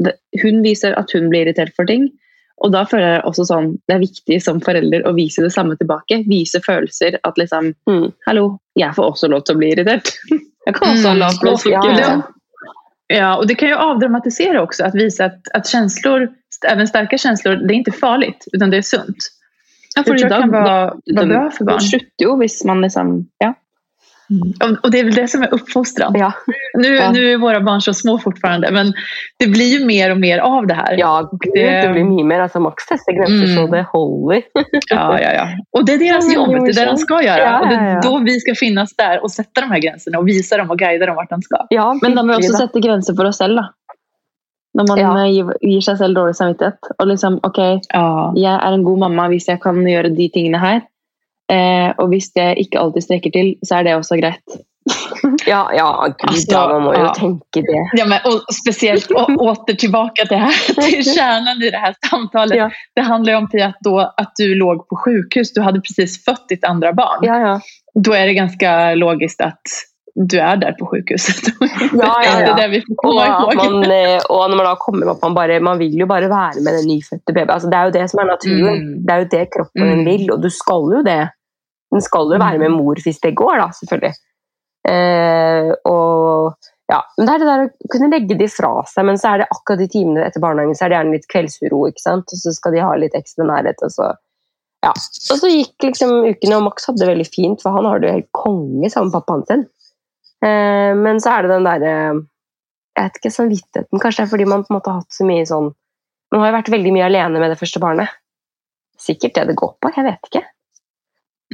det, 0.02 0.14
Hun 0.42 0.62
viser 0.62 0.92
at 0.98 1.10
hun 1.12 1.28
blir 1.30 1.46
irritert 1.46 1.72
for 1.76 1.84
ting. 1.86 2.08
Og 2.62 2.70
da 2.72 2.84
føler 2.86 3.16
jeg 3.16 3.22
også 3.26 3.44
sånn 3.48 3.72
Det 3.88 3.94
er 3.96 4.02
viktig 4.02 4.36
som 4.42 4.60
forelder 4.62 5.02
å 5.08 5.14
vise 5.16 5.42
det 5.42 5.50
samme 5.52 5.74
tilbake. 5.80 6.20
Vise 6.28 6.60
følelser. 6.62 7.18
At 7.24 7.38
liksom 7.38 7.74
Mm. 7.90 8.12
Hallo, 8.26 8.58
jeg 8.78 8.94
får 8.94 9.10
også 9.12 9.28
lov 9.28 9.42
til 9.44 9.56
å 9.56 9.58
bli 9.58 9.72
irritert. 9.74 10.12
Jeg 10.66 10.74
kan 10.76 10.92
også 10.94 11.08
ha 11.08 11.14
Mm. 11.14 11.18
lav 11.18 11.40
blodsukker. 11.42 11.98
Ja, 11.98 11.98
ja. 11.98 12.22
Ja, 13.08 13.36
och 13.36 13.46
det 13.46 13.54
kan 13.54 13.68
ju 13.68 13.74
avdramatisera 13.74 14.62
också, 14.62 14.84
att 14.84 14.94
visa 14.94 15.24
att, 15.24 15.48
at 15.54 15.66
känslor, 15.66 16.28
även 16.68 16.86
starka 16.86 17.18
känslor, 17.18 17.54
det 17.56 17.74
är 17.74 17.76
inte 17.76 17.92
farligt, 17.92 18.46
utan 18.52 18.70
det 18.70 18.76
är 18.76 18.82
sunt. 18.82 19.16
Ja, 19.94 20.02
Det 20.02 20.04
tror 20.06 20.18
fordi 20.18 20.28
kan 20.28 20.50
være 20.50 21.26
bra 21.26 21.50
for 21.50 21.64
barn. 21.64 21.78
Det 21.78 21.84
slutter 21.84 22.24
jo 22.24 22.36
hvis 22.36 22.64
man 22.64 22.80
liksom 22.80 23.26
Ja. 23.38 23.54
Och, 24.64 24.84
och 24.84 24.90
det 24.90 25.00
är 25.00 25.04
väl 25.04 25.14
det 25.14 25.28
som 25.28 25.42
är 25.42 25.54
uppfostran. 25.54 26.12
Ja. 26.16 26.32
Nu, 26.78 26.94
Ja. 26.96 27.12
nu 27.12 27.32
är 27.32 27.36
våra 27.36 27.60
barn 27.60 27.80
så 27.80 27.94
små 27.94 28.18
fortfarande, 28.18 28.70
men 28.70 28.92
det 29.38 29.46
blir 29.46 29.78
ju 29.78 29.84
mer 29.86 30.10
och 30.10 30.16
mer 30.20 30.38
av 30.38 30.66
det 30.66 30.74
här. 30.74 30.94
ja 30.98 31.30
gud, 31.32 31.52
det 31.54 31.92
blir 31.92 32.04
mye 32.04 32.24
mer. 32.24 32.40
Altså, 32.40 32.60
Max 32.60 32.86
tester 32.86 33.12
grenser 33.12 33.44
Mm. 33.52 33.56
så 33.56 33.66
det 33.76 33.82
holder. 33.92 34.42
Ja, 34.90 35.20
ja, 35.20 35.32
ja. 35.32 35.48
Och 35.72 35.84
det 35.86 35.92
är 35.92 35.98
deras 35.98 36.34
Ja, 36.34 36.34
jobb, 36.34 36.50
det 36.64 36.70
är 36.70 36.84
det 36.84 36.90
de 36.90 36.96
skal 36.96 37.18
ska 37.18 37.22
göra. 37.26 37.38
Ja, 37.42 37.60
och 37.60 37.68
det 37.68 37.74
är 37.74 38.02
då 38.02 38.18
vi 38.18 38.40
ska 38.40 38.54
finnas 38.54 38.96
där 38.96 39.22
och 39.22 39.30
sätta 39.30 39.60
de 39.60 39.70
här 39.70 39.78
gränserna 39.78 40.18
och 40.18 40.28
visa 40.28 40.56
dem 40.56 40.70
och 40.70 40.78
guida 40.78 41.06
dem 41.06 41.16
vart 41.16 41.30
de 41.30 41.42
ska. 41.42 41.66
Ja, 41.70 41.98
Men 42.02 42.14
de 42.14 42.30
også 42.30 42.52
da. 42.52 42.58
sette 42.58 42.80
grenser 42.80 43.14
for 43.14 43.24
oss 43.24 43.36
selv, 43.38 43.56
da. 43.56 43.68
Når 44.74 44.86
man 44.88 44.98
Ja. 44.98 45.24
eh, 45.24 45.32
gir, 45.32 45.44
gir 45.60 45.80
seg 45.80 45.98
selv 45.98 46.14
dårlig 46.16 46.34
samvittighet. 46.36 46.78
Og 46.98 47.06
liksom, 47.06 47.40
ok, 47.42 47.58
Ja. 47.92 48.32
jeg 48.36 48.54
er 48.62 48.72
en 48.72 48.84
god 48.84 48.98
mamma 48.98 49.28
hvis 49.28 49.48
jeg 49.48 49.60
kan 49.60 49.74
gjøre 49.84 50.16
de 50.16 50.28
tingene 50.28 50.58
her. 50.58 50.80
Eh, 51.52 51.88
og 51.98 52.08
hvis 52.12 52.30
det 52.36 52.50
ikke 52.64 52.80
alltid 52.80 53.04
strekker 53.08 53.32
til, 53.34 53.54
så 53.66 53.80
er 53.80 53.88
det 53.88 53.96
også 53.98 54.20
greit. 54.20 54.60
Ja, 55.46 55.68
ja, 55.74 55.86
gud, 56.06 56.28
Altså, 56.28 56.54
ja, 56.54 56.62
man 56.72 56.82
må 56.82 56.92
jo 56.94 57.02
ja. 57.04 57.12
tenke 57.14 57.60
det. 57.66 57.82
Ja, 57.98 58.04
men, 58.10 58.18
og 58.26 58.40
spesielt 58.54 59.10
och 59.10 59.30
åter 59.30 59.74
tilbake 59.78 60.26
til, 60.28 60.38
her, 60.38 60.56
til 60.88 61.04
kjernen 61.06 61.62
i 61.62 61.70
det 61.70 61.78
her 61.82 61.94
samtalet. 62.10 62.56
Ja. 62.58 62.68
Det 62.96 63.04
handler 63.06 63.32
jo 63.32 63.38
om 63.38 63.48
att, 63.68 63.76
då, 63.84 63.98
att 64.00 64.32
du 64.36 64.54
låg 64.54 64.88
på 64.88 64.96
sjukhus. 64.96 65.52
Du 65.54 65.60
hadde 65.62 65.80
precis 65.80 66.24
født 66.24 66.48
ditt 66.48 66.64
andre 66.64 66.92
barn. 66.92 67.22
Ja, 67.22 67.38
ja. 67.40 67.60
Då 67.94 68.12
är 68.12 68.26
det 68.26 68.34
ganske 68.34 68.94
logisk 68.94 69.40
at 69.40 69.60
du 70.30 70.36
er 70.38 70.56
der 70.60 70.72
på 70.78 70.86
sjukhuset. 70.90 71.52
Ja, 72.02 72.14
ja, 72.24 72.34
Det 72.38 72.46
ja. 72.46 72.52
är 72.52 72.56
det 72.62 72.68
vi 72.68 72.80
får 72.80 73.08
Og, 73.08 73.22
at 73.22 73.56
man, 73.56 73.84
eh, 73.90 74.20
og 74.28 74.50
når 74.50 74.56
man 74.56 74.66
da 74.66 74.74
kommer 74.76 75.08
opp, 75.14 75.22
man, 75.22 75.34
bare, 75.34 75.60
man 75.60 75.78
vil 75.78 75.94
jo 76.00 76.06
bare 76.06 76.28
være 76.28 76.60
med 76.60 76.74
den 76.80 76.88
nyfødte 76.90 77.32
baby. 77.32 77.50
Altså, 77.50 77.70
det 77.70 77.78
er 77.78 77.84
jo 77.84 77.94
det 78.00 78.10
som 78.10 78.20
er 78.20 78.28
naturen. 78.34 78.82
Mm. 78.82 78.98
Det 79.06 79.14
er 79.14 79.18
jo 79.22 79.28
det 79.36 79.46
kroppen 79.54 79.94
Mm. 79.94 80.04
vil, 80.10 80.26
og 80.32 80.42
du 80.42 80.50
skal 80.50 80.90
jo 80.98 81.02
det. 81.06 81.22
Den 81.92 82.04
skal 82.04 82.32
jo 82.32 82.40
være 82.40 82.60
med 82.62 82.74
mor 82.74 83.00
hvis 83.04 83.20
det 83.22 83.34
går, 83.38 83.58
da, 83.60 83.68
selvfølgelig. 83.76 84.14
Eh, 84.88 85.68
og 85.86 86.70
ja, 86.90 86.98
men 87.16 87.28
det 87.28 87.34
er 87.34 87.40
det 87.40 87.48
der 87.48 87.64
å 87.64 87.92
kunne 87.92 88.10
legge 88.12 88.36
de 88.40 88.48
fra 88.50 88.72
seg, 88.90 89.06
men 89.08 89.20
så 89.20 89.30
er 89.30 89.42
det 89.42 89.52
akkurat 89.54 89.80
de 89.80 89.88
timene 89.92 90.24
etter 90.26 90.42
barnehagen 90.42 90.76
så 90.76 90.86
er 90.86 90.92
det 90.92 90.98
gjerne 90.98 91.16
litt 91.16 91.28
kveldsuro, 91.30 91.84
ikke 91.88 92.04
sant? 92.04 92.34
og 92.34 92.42
så 92.42 92.52
skal 92.56 92.74
de 92.74 92.82
ha 92.84 92.90
litt 92.98 93.16
ekstra 93.16 93.46
nærhet. 93.48 93.84
Og 93.86 93.94
så, 93.94 94.10
ja. 94.84 94.90
og 94.92 95.40
så 95.40 95.52
gikk 95.52 95.86
liksom 95.88 96.16
ukene, 96.26 96.58
og 96.58 96.66
Max 96.66 96.88
hadde 96.88 97.04
det 97.04 97.12
veldig 97.12 97.28
fint, 97.30 97.62
for 97.62 97.78
han 97.78 97.88
har 97.88 98.02
det 98.02 98.10
jo 98.10 98.16
helt 98.18 98.32
konge 98.36 98.90
sammen 98.92 99.12
med 99.12 99.16
pappaen 99.20 99.46
sin. 99.48 99.64
Eh, 100.42 100.92
men 100.98 101.22
så 101.22 101.36
er 101.36 101.46
det 101.46 101.54
den 101.54 101.68
derre 101.68 101.94
jeg 102.92 103.06
vet 103.06 103.20
ikke, 103.20 103.32
samvittigheten. 103.32 104.00
Kanskje 104.02 104.20
det 104.20 104.26
er 104.26 104.32
fordi 104.34 104.48
man 104.50 104.64
på 104.66 104.72
en 104.72 104.76
måte 104.76 104.92
har 104.92 105.00
hatt 105.00 105.16
så 105.16 105.24
mye 105.24 105.46
sånn 105.48 105.70
Man 106.32 106.40
har 106.40 106.48
jo 106.48 106.56
vært 106.56 106.68
veldig 106.72 106.92
mye 106.94 107.06
alene 107.10 107.40
med 107.42 107.50
det 107.52 107.58
første 107.60 107.80
barnet. 107.80 108.08
Sikkert 109.00 109.34
det 109.36 109.42
det 109.50 109.56
går 109.60 109.74
på, 109.76 109.90
jeg 109.92 110.04
vet 110.06 110.28
ikke. 110.30 110.40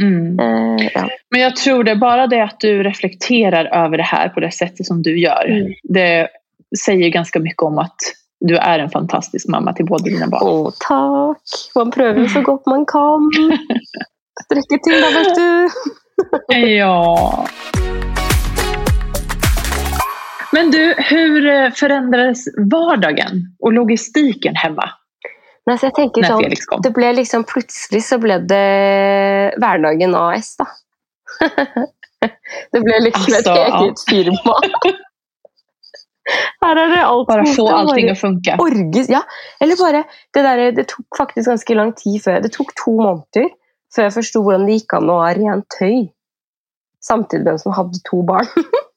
Mm. 0.00 0.40
Eh, 0.40 0.88
ja. 0.94 1.08
Men 1.30 1.40
jag 1.40 1.56
tror 1.56 1.84
det, 1.84 1.96
bara 1.96 2.26
det 2.26 2.44
att 2.44 2.60
du 2.60 2.82
reflekterar 2.82 3.84
över 3.84 3.96
det 3.96 4.02
här 4.02 4.28
på 4.28 4.40
det 4.40 4.50
sättet 4.50 4.86
som 4.86 5.02
du 5.02 5.20
gör. 5.20 5.46
Mm. 5.48 5.72
Det 5.82 6.28
säger 6.84 7.08
ganska 7.08 7.40
mycket 7.40 7.62
om 7.62 7.78
att 7.78 7.96
du 8.40 8.56
är 8.56 8.78
en 8.78 8.90
fantastisk 8.90 9.48
mamma 9.48 9.72
till 9.72 9.86
båda 9.86 10.04
dina 10.04 10.26
barn. 10.26 10.42
Å, 10.42 10.72
takk! 10.78 11.74
Man 11.74 11.90
prøver 11.90 12.20
jo 12.22 12.28
så 12.28 12.42
godt 12.46 12.66
man 12.66 12.86
kan. 12.86 13.30
Strekke 14.44 14.78
til, 14.84 15.00
da, 15.02 15.10
vet 15.18 15.34
du. 15.34 15.68
Ja. 16.78 17.46
Men 20.52 20.70
du, 20.70 20.94
hur 20.96 21.46
eh, 21.46 21.70
förändrades 21.70 22.44
vardagen 22.70 23.56
och 23.60 23.72
logistiken 23.72 24.54
hemma 24.56 24.90
Nei, 25.68 25.76
så 25.76 25.90
jeg 25.90 25.96
tenker 25.98 26.24
sånn, 26.24 26.80
det 26.84 26.90
ble 26.96 27.10
liksom 27.18 27.44
Plutselig 27.48 28.00
så 28.06 28.16
ble 28.22 28.38
det 28.48 28.64
Hverdagen 29.60 30.16
AS, 30.16 30.54
da. 30.60 30.68
det 32.72 32.80
ble 32.84 33.02
liksom 33.04 33.36
Altså, 33.36 33.52
et 33.52 33.76
eget 33.76 34.04
firma. 34.08 34.56
Her 36.62 36.76
er 36.76 36.90
det 36.92 37.04
alt 37.04 37.28
Bare 37.30 37.44
få 37.56 37.64
allting 37.72 38.10
å 38.12 38.16
funke. 38.18 38.56
orges. 38.60 39.08
Ja, 39.12 39.22
eller 39.64 39.78
bare 39.80 40.02
det, 40.36 40.42
der, 40.44 40.64
det 40.76 40.84
tok 40.90 41.16
faktisk 41.16 41.48
ganske 41.48 41.76
lang 41.78 41.94
tid 41.96 42.20
før 42.24 42.42
Det 42.44 42.52
tok 42.56 42.74
to 42.76 42.96
måneder 42.98 43.48
før 43.94 44.04
jeg 44.04 44.16
forsto 44.18 44.42
hvordan 44.44 44.66
det 44.68 44.80
gikk 44.80 44.98
an 44.98 45.12
å 45.12 45.20
ha 45.22 45.30
rent 45.36 45.64
tøy 45.72 46.10
samtidig 47.04 47.46
med 47.46 47.54
en 47.54 47.62
som 47.62 47.72
hadde 47.72 48.02
to 48.04 48.20
barn. 48.26 48.48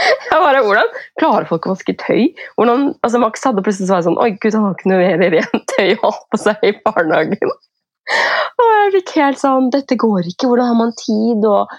jeg 0.00 0.40
bare, 0.40 0.62
Hvordan 0.64 0.88
klarer 1.20 1.48
folk 1.50 1.66
å 1.68 1.74
vaske 1.74 1.94
tøy? 2.00 2.30
Hvordan, 2.56 2.88
altså 3.04 3.20
Max 3.22 3.44
hadde 3.44 3.64
plutselig 3.66 3.90
svart 3.90 4.06
sånn 4.06 4.18
Oi, 4.22 4.30
gud, 4.40 4.54
han 4.56 4.64
har 4.64 4.76
ikke 4.78 4.90
noe 4.92 5.02
mer 5.04 5.34
rent 5.36 5.66
tøy 5.76 5.92
å 5.98 6.08
ha 6.08 6.12
på 6.32 6.40
seg 6.40 6.64
i 6.64 6.72
barnehagen. 6.86 7.52
Og 8.58 8.70
jeg 8.72 8.92
fikk 8.96 9.14
helt 9.20 9.40
sånn 9.42 9.70
Dette 9.74 9.98
går 10.00 10.26
ikke. 10.32 10.48
Hvordan 10.50 10.72
har 10.72 10.78
man 10.80 10.94
tid? 10.98 11.44
Og, 11.48 11.70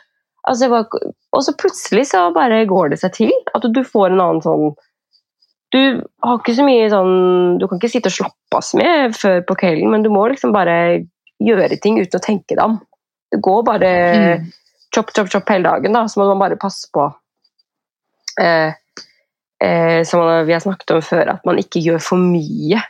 altså, 0.49 0.69
var, 0.71 0.87
og 1.33 1.43
så 1.45 1.55
plutselig 1.59 2.05
så 2.11 2.27
bare 2.35 2.61
går 2.69 2.93
det 2.93 3.01
seg 3.01 3.15
til. 3.17 3.33
At 3.57 3.65
du 3.65 3.81
får 3.83 4.11
en 4.13 4.21
annen 4.23 4.43
sånn 4.45 4.73
du 5.73 5.79
har 6.21 6.35
ikke 6.37 6.53
så 6.53 6.61
mye 6.67 6.85
sånn 6.91 7.55
Du 7.57 7.63
kan 7.65 7.79
ikke 7.79 7.89
sitte 7.89 8.11
og 8.11 8.13
slappe 8.13 8.57
av 8.59 8.61
så 8.61 8.77
mye 8.77 9.07
før 9.17 9.39
på 9.49 9.55
kvelden, 9.57 9.89
men 9.89 10.03
du 10.05 10.11
må 10.13 10.27
liksom 10.29 10.51
bare 10.53 10.75
gjøre 11.41 11.79
ting 11.81 11.97
uten 11.97 12.19
å 12.19 12.21
tenke 12.21 12.53
deg 12.53 12.61
om. 12.61 12.75
Det 13.33 13.39
går 13.41 13.63
bare 13.65 13.89
Mm. 14.13 14.43
chop, 14.93 15.09
chop, 15.17 15.31
chop 15.33 15.49
hele 15.49 15.65
dagen, 15.65 15.95
da. 15.97 16.03
Så 16.05 16.21
må 16.21 16.27
man 16.29 16.43
bare 16.43 16.59
passe 16.61 16.85
på 16.93 17.07
eh, 18.41 18.73
eh, 19.63 20.01
Som 20.07 20.23
vi 20.47 20.53
har 20.53 20.63
snakket 20.63 20.95
om 20.95 21.01
før, 21.05 21.35
at 21.35 21.45
man 21.45 21.61
ikke 21.61 21.83
gjør 21.83 22.01
for 22.03 22.21
mye 22.21 22.81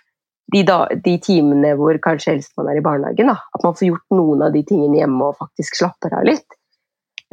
de, 0.54 0.62
da, 0.68 0.84
de 1.06 1.16
timene 1.24 1.74
hvor 1.80 1.98
kanskje 2.04 2.36
helst 2.36 2.54
man 2.60 2.70
er 2.70 2.78
i 2.78 2.86
barnehagen. 2.86 3.32
Da. 3.32 3.40
At 3.56 3.64
man 3.66 3.76
får 3.78 3.88
gjort 3.88 4.16
noen 4.18 4.44
av 4.46 4.54
de 4.54 4.62
tingene 4.68 5.00
hjemme 5.00 5.32
og 5.32 5.40
faktisk 5.40 5.80
slapper 5.80 6.14
av 6.20 6.28
litt. 6.28 6.58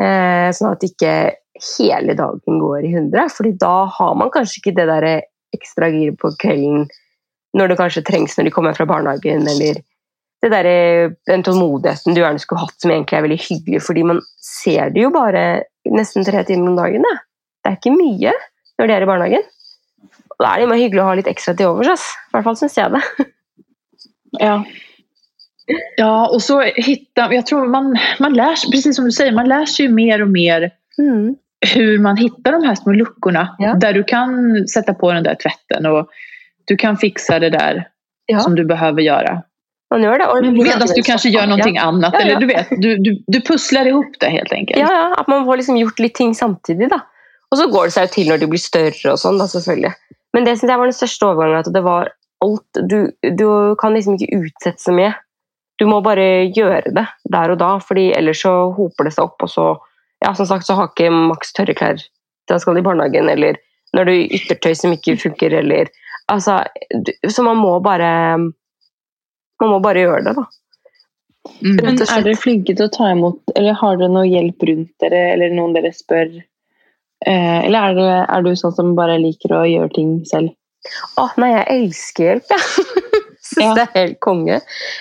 Eh, 0.00 0.48
sånn 0.56 0.72
at 0.72 0.86
ikke 0.86 1.14
hele 1.60 2.14
dagen 2.16 2.60
går 2.62 2.86
i 2.86 2.94
hundre. 2.94 3.28
fordi 3.28 3.52
da 3.60 3.84
har 3.98 4.14
man 4.16 4.30
kanskje 4.32 4.62
ikke 4.62 4.76
det 4.78 4.86
der 4.88 5.08
ekstra 5.56 5.90
giret 5.92 6.16
på 6.20 6.30
kvelden 6.40 6.86
når 7.58 7.72
det 7.72 7.78
kanskje 7.80 8.06
trengs 8.06 8.36
når 8.38 8.46
de 8.46 8.52
kommer 8.54 8.76
fra 8.76 8.86
barnehagen, 8.86 9.48
eller 9.50 9.80
det 10.40 10.50
der, 10.52 10.68
den 11.26 11.42
tålmodigheten 11.44 12.14
du 12.14 12.22
gjerne 12.22 12.40
skulle 12.40 12.62
hatt, 12.62 12.76
som 12.80 12.92
egentlig 12.92 13.18
er 13.18 13.24
veldig 13.26 13.40
hyggelig, 13.42 13.80
fordi 13.84 14.04
man 14.06 14.22
ser 14.40 14.92
det 14.94 15.02
jo 15.02 15.10
bare 15.12 15.42
nesten 15.90 16.24
tre 16.24 16.44
timer 16.48 16.70
om 16.70 16.78
dagen. 16.78 17.04
Da. 17.04 17.16
Det 17.64 17.70
er 17.72 17.76
ikke 17.78 17.92
mye 17.96 18.32
når 18.78 18.86
de 18.88 18.94
er 18.96 19.02
i 19.04 19.08
barnehagen. 19.10 19.42
Og 20.30 20.44
da 20.44 20.52
er 20.54 20.60
det 20.62 20.68
jo 20.68 20.78
hyggelig 20.82 21.02
å 21.02 21.08
ha 21.10 21.14
litt 21.18 21.28
ekstra 21.28 21.52
til 21.56 21.66
overs. 21.74 22.04
I 22.30 22.36
hvert 22.36 22.46
fall 22.48 22.56
syns 22.56 22.78
jeg 22.80 22.94
det. 22.96 23.26
Ja. 24.40 24.64
Ja, 25.96 26.28
och 26.28 26.42
så 26.42 26.60
hitta, 26.60 27.34
jag 27.34 27.46
tror 27.46 27.66
man, 27.68 27.98
man 28.18 28.32
lär 28.32 28.54
sig, 28.54 28.70
precis 28.70 28.96
som 28.96 29.04
du 29.04 29.12
säger, 29.12 29.32
man 29.32 29.48
lär 29.48 29.66
sig 29.66 29.86
ju 29.86 29.92
mer 29.92 30.22
och 30.22 30.28
mer 30.28 30.70
Mm. 30.98 31.36
hur 31.74 31.98
man 31.98 32.16
hittar 32.16 32.52
de 32.52 32.62
här 32.64 32.74
små 32.74 32.92
luckorna. 32.92 33.56
Ja. 33.58 33.74
Där 33.74 33.92
du 33.92 34.04
kan 34.04 34.30
sätta 34.68 34.94
på 34.94 35.12
den 35.12 35.22
där 35.22 35.34
tvätten 35.34 35.86
och 35.86 36.08
du 36.64 36.76
kan 36.76 36.96
fixa 36.96 37.38
det 37.38 37.50
där 37.50 37.88
Ja. 38.26 38.40
som 38.40 38.54
du 38.54 38.64
behöver 38.64 39.02
göra. 39.02 39.42
Man 39.90 40.02
gjør 40.02 40.18
det. 40.18 40.26
Og 40.26 40.44
Medan 40.52 40.88
du 40.96 41.02
kanske 41.02 41.28
gör 41.28 41.46
någonting 41.46 41.78
annat. 41.78 42.12
Ja, 42.14 42.20
ja. 42.20 42.26
Eller 42.26 42.40
du 42.40 42.46
vet, 42.46 42.68
du, 42.70 42.96
du, 42.98 43.22
du 43.26 43.40
pusslar 43.40 43.86
ihop 43.86 44.12
det 44.20 44.26
helt 44.26 44.52
enkelt. 44.52 44.78
Ja, 44.78 44.92
ja, 44.92 45.14
at 45.20 45.28
man 45.28 45.44
får 45.44 45.56
liksom 45.56 45.76
gjort 45.76 45.98
litt 45.98 46.14
ting 46.14 46.34
samtidig, 46.34 46.90
da. 46.90 47.00
Og 47.50 47.58
så 47.58 47.66
går 47.70 47.88
det 47.88 47.94
seg 47.96 48.06
jo 48.06 48.12
til 48.14 48.30
når 48.30 48.42
de 48.42 48.48
blir 48.50 48.62
større 48.62 49.12
og 49.12 49.18
sånn, 49.18 49.40
da, 49.40 49.48
selvfølgelig. 49.50 49.92
Men 50.36 50.46
det 50.46 50.56
synes 50.58 50.70
jeg 50.70 50.80
var 50.80 50.90
den 50.90 50.98
største 50.98 51.26
overgangen, 51.26 51.64
at 51.64 51.74
det 51.74 51.82
var 51.86 52.12
alt 52.40 52.78
Du, 52.88 53.10
du 53.36 53.46
kan 53.80 53.92
liksom 53.92 54.16
ikke 54.16 54.38
utsette 54.38 54.80
så 54.80 54.94
mye. 54.96 55.10
Du 55.80 55.86
må 55.88 55.98
bare 56.04 56.46
gjøre 56.56 56.92
det 56.94 57.06
der 57.32 57.52
og 57.52 57.58
da, 57.60 57.74
fordi 57.84 58.10
ellers 58.16 58.40
så 58.44 58.52
hoper 58.76 59.08
det 59.08 59.14
seg 59.16 59.26
opp, 59.26 59.46
og 59.46 59.52
så 59.52 59.70
Ja, 60.20 60.34
som 60.36 60.44
sagt, 60.44 60.66
så 60.68 60.76
har 60.76 60.90
ikke 60.90 61.08
Max 61.10 61.54
tørre 61.56 61.72
klær 61.72 61.96
til 61.96 62.52
han 62.52 62.60
skal 62.60 62.76
i 62.76 62.84
barnehagen, 62.84 63.28
eller 63.32 63.56
når 63.96 64.08
du 64.08 64.12
yttertøy 64.36 64.74
som 64.76 64.92
ikke 64.94 65.18
funker, 65.20 65.54
eller 65.62 65.90
Altså, 66.30 66.60
du, 66.94 67.10
så 67.26 67.42
man 67.42 67.58
må 67.58 67.72
bare 67.82 68.36
Man 68.38 69.72
må 69.72 69.80
bare 69.82 70.04
gjøre 70.04 70.22
det, 70.28 70.36
da. 70.36 70.44
Mm. 71.64 71.76
Men 71.80 71.98
er 72.04 72.22
dere 72.24 72.36
flinke 72.38 72.76
til 72.76 72.86
å 72.86 72.92
ta 72.92 73.10
imot, 73.12 73.40
eller 73.56 73.76
har 73.76 73.98
dere 73.98 74.12
noe 74.12 74.28
hjelp 74.28 74.64
rundt 74.68 74.92
dere, 75.02 75.24
eller 75.34 75.52
noen 75.56 75.74
dere 75.76 75.90
spør? 75.96 76.30
Eh, 77.26 77.66
eller 77.66 77.90
er, 77.90 77.98
det, 77.98 78.08
er 78.32 78.44
du 78.44 78.54
sånn 78.56 78.74
som 78.76 78.94
bare 78.96 79.18
liker 79.20 79.52
å 79.52 79.64
gjøre 79.68 79.92
ting 79.96 80.12
selv? 80.28 80.54
Å, 81.20 81.26
nei, 81.40 81.50
jeg 81.52 81.66
elsker 81.76 82.28
hjelp, 82.30 82.52
jeg. 82.54 83.30
Syns 83.50 83.64
Ja. 83.64 83.72
det 83.76 83.84
er 83.84 83.96
helt 83.96 84.20
konge. 84.22 84.60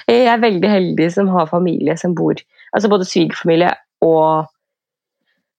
Jeg 0.09 0.29
er 0.31 0.41
veldig 0.41 0.71
heldig 0.71 1.09
som 1.13 1.29
har 1.31 1.49
familie 1.51 1.95
som 1.99 2.15
bor 2.17 2.39
Altså 2.69 2.89
både 2.91 3.05
svigerfamilie 3.09 3.71
og 4.05 4.45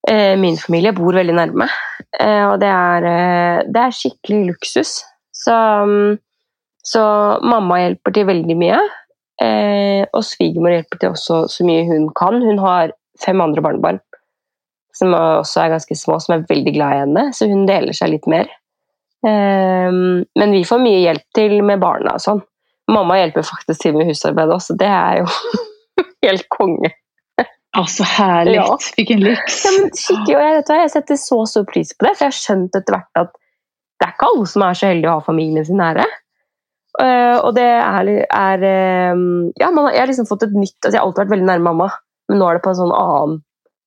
eh, 0.06 0.36
min 0.38 0.54
familie 0.60 0.92
bor 0.94 1.16
veldig 1.16 1.34
nærme. 1.34 1.66
Eh, 2.20 2.44
og 2.46 2.60
det 2.62 2.68
er, 2.70 3.06
eh, 3.10 3.62
det 3.66 3.82
er 3.82 3.96
skikkelig 3.96 4.52
luksus. 4.52 4.92
Så, 5.34 5.56
mm, 5.90 6.20
så 6.86 7.02
mamma 7.42 7.80
hjelper 7.80 8.14
til 8.14 8.28
veldig 8.30 8.56
mye. 8.62 8.78
Eh, 9.42 10.04
og 10.14 10.22
svigermor 10.28 10.76
hjelper 10.76 11.02
til 11.02 11.16
også 11.16 11.40
så 11.50 11.66
mye 11.66 11.88
hun 11.88 12.06
kan. 12.14 12.38
Hun 12.44 12.62
har 12.62 12.94
fem 13.24 13.42
andre 13.42 13.64
barnebarn 13.66 13.98
som 14.96 15.14
også 15.16 15.64
er 15.64 15.74
ganske 15.74 15.96
små, 15.98 16.18
som 16.22 16.36
er 16.36 16.46
veldig 16.48 16.74
glad 16.74 16.94
i 16.94 17.02
henne, 17.04 17.24
så 17.36 17.48
hun 17.50 17.66
deler 17.68 17.96
seg 17.96 18.14
litt 18.14 18.28
mer. 18.30 18.50
Ehm, 19.26 20.24
men 20.38 20.54
vi 20.54 20.62
får 20.66 20.80
mye 20.82 21.02
hjelp 21.02 21.26
til 21.36 21.58
med 21.66 21.82
barna 21.82 22.16
og 22.16 22.24
sånn. 22.24 22.40
Mamma 22.90 23.20
hjelper 23.20 23.46
faktisk 23.46 23.84
til 23.84 23.98
med 23.98 24.08
husarbeidet 24.10 24.56
også, 24.56 24.76
det 24.80 24.88
er 24.90 25.20
jo 25.20 25.28
helt 26.26 26.48
konge. 26.52 26.94
Ja, 27.70 27.84
så 27.86 28.02
härligt. 28.02 28.56
Ja. 28.56 28.78
Vilken 28.96 29.20
lyx. 29.22 29.60
Ja, 29.64 29.70
men 29.76 29.92
skikkelig, 29.94 30.34
og 30.36 30.42
jeg, 30.42 30.64
jeg 30.82 30.90
setter 30.90 31.20
så 31.20 31.44
stor 31.46 31.68
pris 31.68 31.92
på 31.94 32.06
det, 32.06 32.16
for 32.16 32.26
jeg 32.26 32.32
har 32.32 32.40
skjønt 32.40 32.78
etter 32.80 32.96
hvert 32.96 33.20
at 33.22 33.36
det 34.00 34.08
er 34.08 34.14
ikke 34.16 34.30
alle 34.32 34.48
som 34.48 34.64
er 34.64 34.78
så 34.78 34.88
heldige 34.90 35.12
å 35.12 35.20
ha 35.20 35.22
familien 35.22 35.66
sin 35.68 35.78
nære. 35.78 36.06
Eh, 36.98 37.36
og 37.38 37.52
det 37.54 37.68
er, 37.68 38.08
er 38.34 38.64
eh, 38.66 39.20
Ja, 39.60 39.68
man, 39.70 39.92
jeg 39.92 40.00
har 40.02 40.10
liksom 40.10 40.26
fått 40.26 40.42
et 40.48 40.56
nytt 40.58 40.74
altså 40.82 40.96
Jeg 40.96 40.98
har 40.98 41.06
alltid 41.06 41.20
vært 41.22 41.32
veldig 41.36 41.46
nær 41.46 41.62
mamma, 41.62 41.86
men 42.26 42.40
nå 42.40 42.48
er 42.48 42.58
det 42.58 42.64
på 42.64 42.72
en 42.72 42.78
sånn 42.80 42.94
annen, 42.96 43.36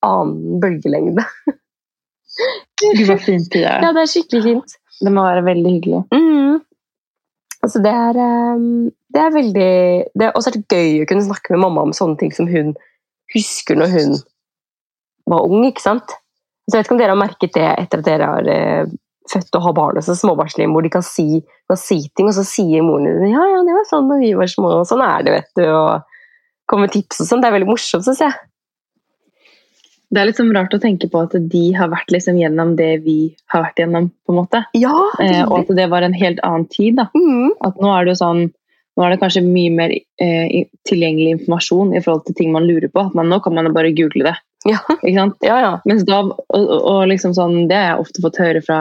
annen 0.06 0.62
bølgelengde. 0.64 1.26
Gud 2.82 3.04
så 3.08 3.18
fint 3.22 3.50
Pia. 3.54 3.78
Ja, 3.84 3.92
det 3.96 4.06
er 4.06 4.12
skikkelig 4.12 4.44
fint. 4.46 4.78
Det 5.04 5.12
må 5.14 5.26
være 5.26 5.46
veldig 5.46 5.74
hyggelig. 5.78 6.02
Mm. 6.14 6.62
Altså 7.64 7.80
det 7.84 7.94
er, 7.96 8.20
ehm, 8.20 8.90
det 9.14 9.22
er 9.22 9.36
veldig 9.38 9.70
det 10.20 10.26
er 10.28 10.36
også 10.36 10.52
er 10.52 10.58
det 10.58 10.80
gøy 10.80 11.04
å 11.04 11.08
kunne 11.10 11.28
snakke 11.28 11.54
med 11.54 11.64
mamma 11.64 11.86
om 11.88 11.94
sånne 11.96 12.20
ting 12.20 12.34
som 12.36 12.50
hun 12.52 12.74
husker 13.34 13.80
når 13.80 13.94
hun 13.94 14.18
var 15.32 15.48
ung. 15.48 15.64
ikke 15.70 15.84
sant? 15.84 16.18
Så 16.68 16.76
jeg 16.76 16.82
vet 16.82 16.90
ikke 16.90 16.98
om 16.98 17.02
dere 17.02 17.16
har 17.16 17.22
merket 17.22 17.56
det 17.56 17.70
etter 17.70 18.02
at 18.02 18.08
dere 18.08 18.30
har 18.34 18.50
eh, 18.52 18.92
født 19.32 19.56
og 19.60 19.68
har 19.68 19.76
barn 19.78 20.00
og 20.00 20.06
så 20.06 20.16
småbarnsliv, 20.20 20.72
hvor 20.72 20.84
de 20.84 20.92
kan 20.92 21.06
si, 21.06 21.44
kan 21.72 21.80
si 21.80 22.02
ting, 22.16 22.28
og 22.28 22.36
så 22.36 22.44
sier 22.48 22.84
moren 22.84 23.08
din 23.08 23.32
ja, 23.32 23.44
ja, 23.54 23.62
det 23.64 23.76
var 23.76 23.88
sånn 23.88 24.10
da 24.12 24.20
vi 24.20 24.34
var 24.38 24.52
små, 24.52 24.72
og 24.82 24.88
sånn 24.88 25.04
er 25.04 25.26
det, 25.26 25.36
vet 25.38 25.52
du. 25.60 25.64
og 25.68 26.10
kommer 26.72 26.92
tips 26.92 27.22
og 27.24 27.30
sånn. 27.30 27.44
Det 27.44 27.50
er 27.50 27.56
veldig 27.58 27.70
morsomt, 27.70 28.06
syns 28.06 28.22
jeg. 28.24 28.36
Det 30.14 30.22
er 30.22 30.28
liksom 30.30 30.52
rart 30.54 30.74
å 30.76 30.80
tenke 30.84 31.08
på 31.10 31.24
at 31.26 31.32
de 31.50 31.62
har 31.74 31.90
vært 31.90 32.12
liksom 32.14 32.36
gjennom 32.38 32.76
det 32.78 32.92
vi 33.06 33.16
har 33.54 33.64
vært 33.66 33.80
gjennom. 33.82 34.12
på 34.26 34.34
en 34.34 34.38
måte. 34.44 34.60
Ja, 34.78 34.94
Eh, 35.20 35.42
og 35.48 35.64
at 35.64 35.72
det 35.76 35.88
var 35.90 36.06
en 36.06 36.14
helt 36.14 36.40
annen 36.46 36.68
tid. 36.70 36.96
da. 37.00 37.08
mm. 37.16 37.56
At 37.66 37.80
nå 37.82 37.90
er 37.96 38.06
det 38.06 38.14
jo 38.14 38.20
sånn, 38.22 38.44
nå 38.98 39.04
er 39.08 39.10
det 39.16 39.20
kanskje 39.24 39.42
mye 39.48 39.72
mer 39.74 39.94
eh, 40.22 40.68
tilgjengelig 40.86 41.32
informasjon 41.40 41.96
i 41.98 42.02
forhold 42.06 42.26
til 42.28 42.36
ting 42.38 42.52
man 42.54 42.68
lurer 42.70 42.92
på. 42.94 43.08
At 43.08 43.16
man, 43.18 43.28
nå 43.32 43.42
kan 43.42 43.56
man 43.58 43.66
jo 43.66 43.74
bare 43.74 43.94
google 43.98 44.24
det. 44.30 44.36
Ja. 44.70 44.78
Ikke 45.02 45.16
sant? 45.18 45.36
ja, 45.44 45.58
ja. 45.60 45.72
Mens 45.90 46.06
da, 46.08 46.22
og, 46.22 46.38
og- 46.54 46.86
og 46.94 47.08
liksom 47.10 47.34
sånn, 47.34 47.68
Det 47.68 47.76
har 47.76 47.90
jeg 47.96 48.06
ofte 48.06 48.22
fått 48.22 48.38
høre 48.40 48.62
fra 48.64 48.78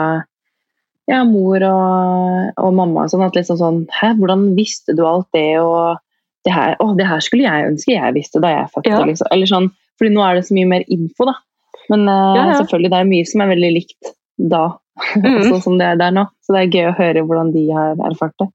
ja, 1.09 1.23
mor 1.27 1.59
og, 1.67 2.53
og 2.63 2.73
mamma. 2.77 3.07
Sånn 3.11 3.25
at 3.25 3.35
liksom 3.35 3.57
sånn 3.59 3.81
Hæ, 3.91 4.13
hvordan 4.21 4.53
visste 4.55 4.95
du 4.95 5.01
alt 5.07 5.27
det? 5.35 5.57
Og 5.59 5.97
det 6.45 6.53
her, 6.53 6.75
å, 6.79 6.93
det 6.95 7.07
her 7.07 7.19
skulle 7.23 7.43
jeg 7.47 7.71
ønske 7.73 7.91
jeg 7.97 8.13
visste 8.15 8.39
da 8.43 8.49
jeg 8.53 8.69
fødte. 8.75 8.91
Ja. 8.93 9.01
Liksom. 9.09 9.27
Eller 9.31 9.49
sånn, 9.49 9.67
fordi 10.03 10.13
nå 10.17 10.23
er 10.25 10.35
det 10.35 10.47
så 10.49 10.57
mye 10.57 10.69
mer 10.69 10.83
info, 10.91 11.27
da. 11.29 11.37
Men 11.91 12.07
uh, 12.09 12.35
Ja, 12.35 12.45
ja. 12.49 12.57
selvfølgelig, 12.59 12.91
det 12.91 12.99
er 12.99 13.09
mye 13.11 13.29
som 13.29 13.43
er 13.43 13.51
veldig 13.53 13.71
likt 13.77 14.13
da, 14.53 14.63
mm. 15.23 15.41
sånn 15.47 15.63
som 15.63 15.79
det 15.79 15.87
er 15.93 15.99
der 16.01 16.15
nå. 16.15 16.25
Så 16.43 16.55
det 16.55 16.63
er 16.63 16.75
gøy 16.75 16.89
å 16.89 16.97
høre 16.99 17.23
hvordan 17.23 17.53
de 17.55 17.63
har 17.71 18.03
erfart 18.09 18.35
det. 18.43 18.49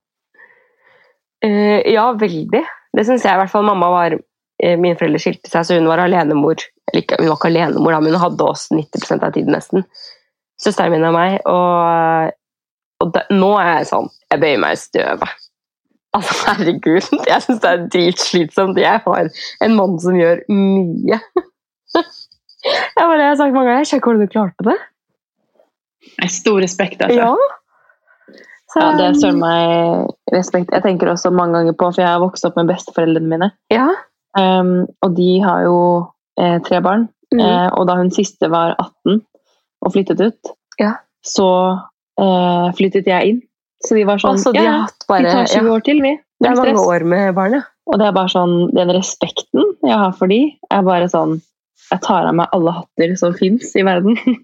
Uh, 1.47 1.81
ja, 1.89 2.11
veldig. 2.19 2.65
Det 2.99 3.07
syns 3.07 3.25
jeg 3.25 3.33
i 3.33 3.41
hvert 3.41 3.53
fall. 3.53 3.67
Mamma 3.69 3.89
var 3.93 4.17
eh, 4.17 4.77
Mine 4.81 4.97
foreldre 4.99 5.21
skilte 5.23 5.51
seg, 5.53 5.65
så 5.65 5.79
hun 5.79 5.89
var 5.89 6.03
alenemor. 6.03 6.65
Eller 6.91 7.05
ikke, 7.05 7.21
hun 7.21 7.31
var 7.31 7.41
ikke 7.41 7.53
alenemor, 7.53 7.95
da, 7.95 8.03
men 8.05 8.17
hun 8.17 8.25
hadde 8.25 8.49
oss 8.49 8.69
90% 8.75 9.25
av 9.25 9.37
tiden 9.37 9.55
nesten. 9.55 9.87
Søsteren 10.59 10.97
min 10.97 11.07
og 11.07 11.15
meg. 11.15 11.39
Og, 11.49 12.33
og 13.05 13.13
da, 13.15 13.25
nå 13.33 13.53
er 13.61 13.77
jeg 13.77 13.93
sånn 13.93 14.09
Jeg 14.33 14.43
bøyer 14.43 14.65
meg 14.65 14.75
i 14.75 14.81
støvet. 14.81 15.48
Altså, 16.17 16.35
herregud. 16.49 17.05
Jeg 17.29 17.43
syns 17.45 17.61
det 17.63 17.71
er 17.71 17.83
dritslitsomt. 17.93 18.79
Jeg 18.81 19.03
har 19.05 19.29
en 19.65 19.75
mann 19.77 19.99
som 20.01 20.17
gjør 20.17 20.41
mye. 20.49 21.19
Jeg, 21.95 22.05
bare, 22.97 23.19
jeg 23.21 23.29
har 23.31 23.37
sagt 23.39 23.55
mange 23.55 23.69
ganger 23.69 23.85
Jeg 23.85 23.91
sjekker 23.93 24.11
hvordan 24.11 24.27
du 24.27 24.33
klarte 24.33 24.67
det. 24.67 24.77
Nej, 26.19 26.31
Stor 26.33 26.59
respekt 26.65 27.03
altså. 27.05 27.29
Ja. 27.29 27.35
Så, 28.69 28.83
Ja, 28.83 28.89
det 28.99 29.07
søren 29.21 29.39
meg 29.41 30.11
respekt. 30.35 30.73
Jeg 30.75 30.83
tenker 30.85 31.09
også 31.13 31.31
mange 31.33 31.57
ganger 31.57 31.77
på, 31.79 31.89
for 31.93 32.03
jeg 32.03 32.11
har 32.11 32.21
vokst 32.21 32.45
opp 32.45 32.57
med 32.61 32.69
besteforeldrene 32.73 33.31
mine. 33.35 33.51
ja. 33.73 33.89
Um, 34.39 34.85
og 35.03 35.15
de 35.17 35.41
har 35.43 35.63
jo 35.65 35.77
eh, 36.39 36.59
tre 36.63 36.79
barn. 36.85 37.07
Mm. 37.33 37.41
Eh, 37.43 37.69
og 37.75 37.87
da 37.89 37.95
hun 37.99 38.11
siste 38.13 38.51
var 38.53 38.75
18 38.79 39.23
og 39.83 39.93
flyttet 39.95 40.21
ut, 40.21 40.51
Ja. 40.79 40.93
så 41.25 41.47
eh, 42.21 42.69
flyttet 42.79 43.09
jeg 43.09 43.33
inn. 43.33 43.41
Så 43.87 43.95
de 43.95 44.05
var 44.09 44.19
sånn 44.23 44.37
Altså, 44.37 44.53
de 44.55 44.63
Ja, 44.65 44.73
har 44.83 44.89
ja, 44.91 45.19
vi 45.23 45.33
tar 45.33 45.47
20 45.47 45.59
ja, 45.59 45.75
år 45.75 45.85
til, 45.87 46.03
vi. 46.03 46.15
Det 46.39 46.51
er 46.51 46.57
Null 46.57 46.71
mange 46.73 46.87
år 46.95 47.05
med 47.07 47.35
barn, 47.37 47.59
ja. 47.59 47.63
Og 47.89 47.99
det 48.01 48.07
er 48.09 48.15
bare 48.17 48.33
sånn, 48.33 48.57
den 48.77 48.93
respekten 48.93 49.65
jeg 49.87 49.97
har 49.97 50.13
for 50.19 50.31
de, 50.31 50.41
er 50.71 50.85
bare 50.87 51.09
sånn 51.09 51.39
Jeg 51.89 52.03
tar 52.05 52.27
av 52.29 52.35
meg 52.37 52.53
alle 52.53 52.75
hatter 52.83 53.15
som 53.17 53.35
fins 53.39 53.75
i 53.79 53.87
verden. 53.87 54.19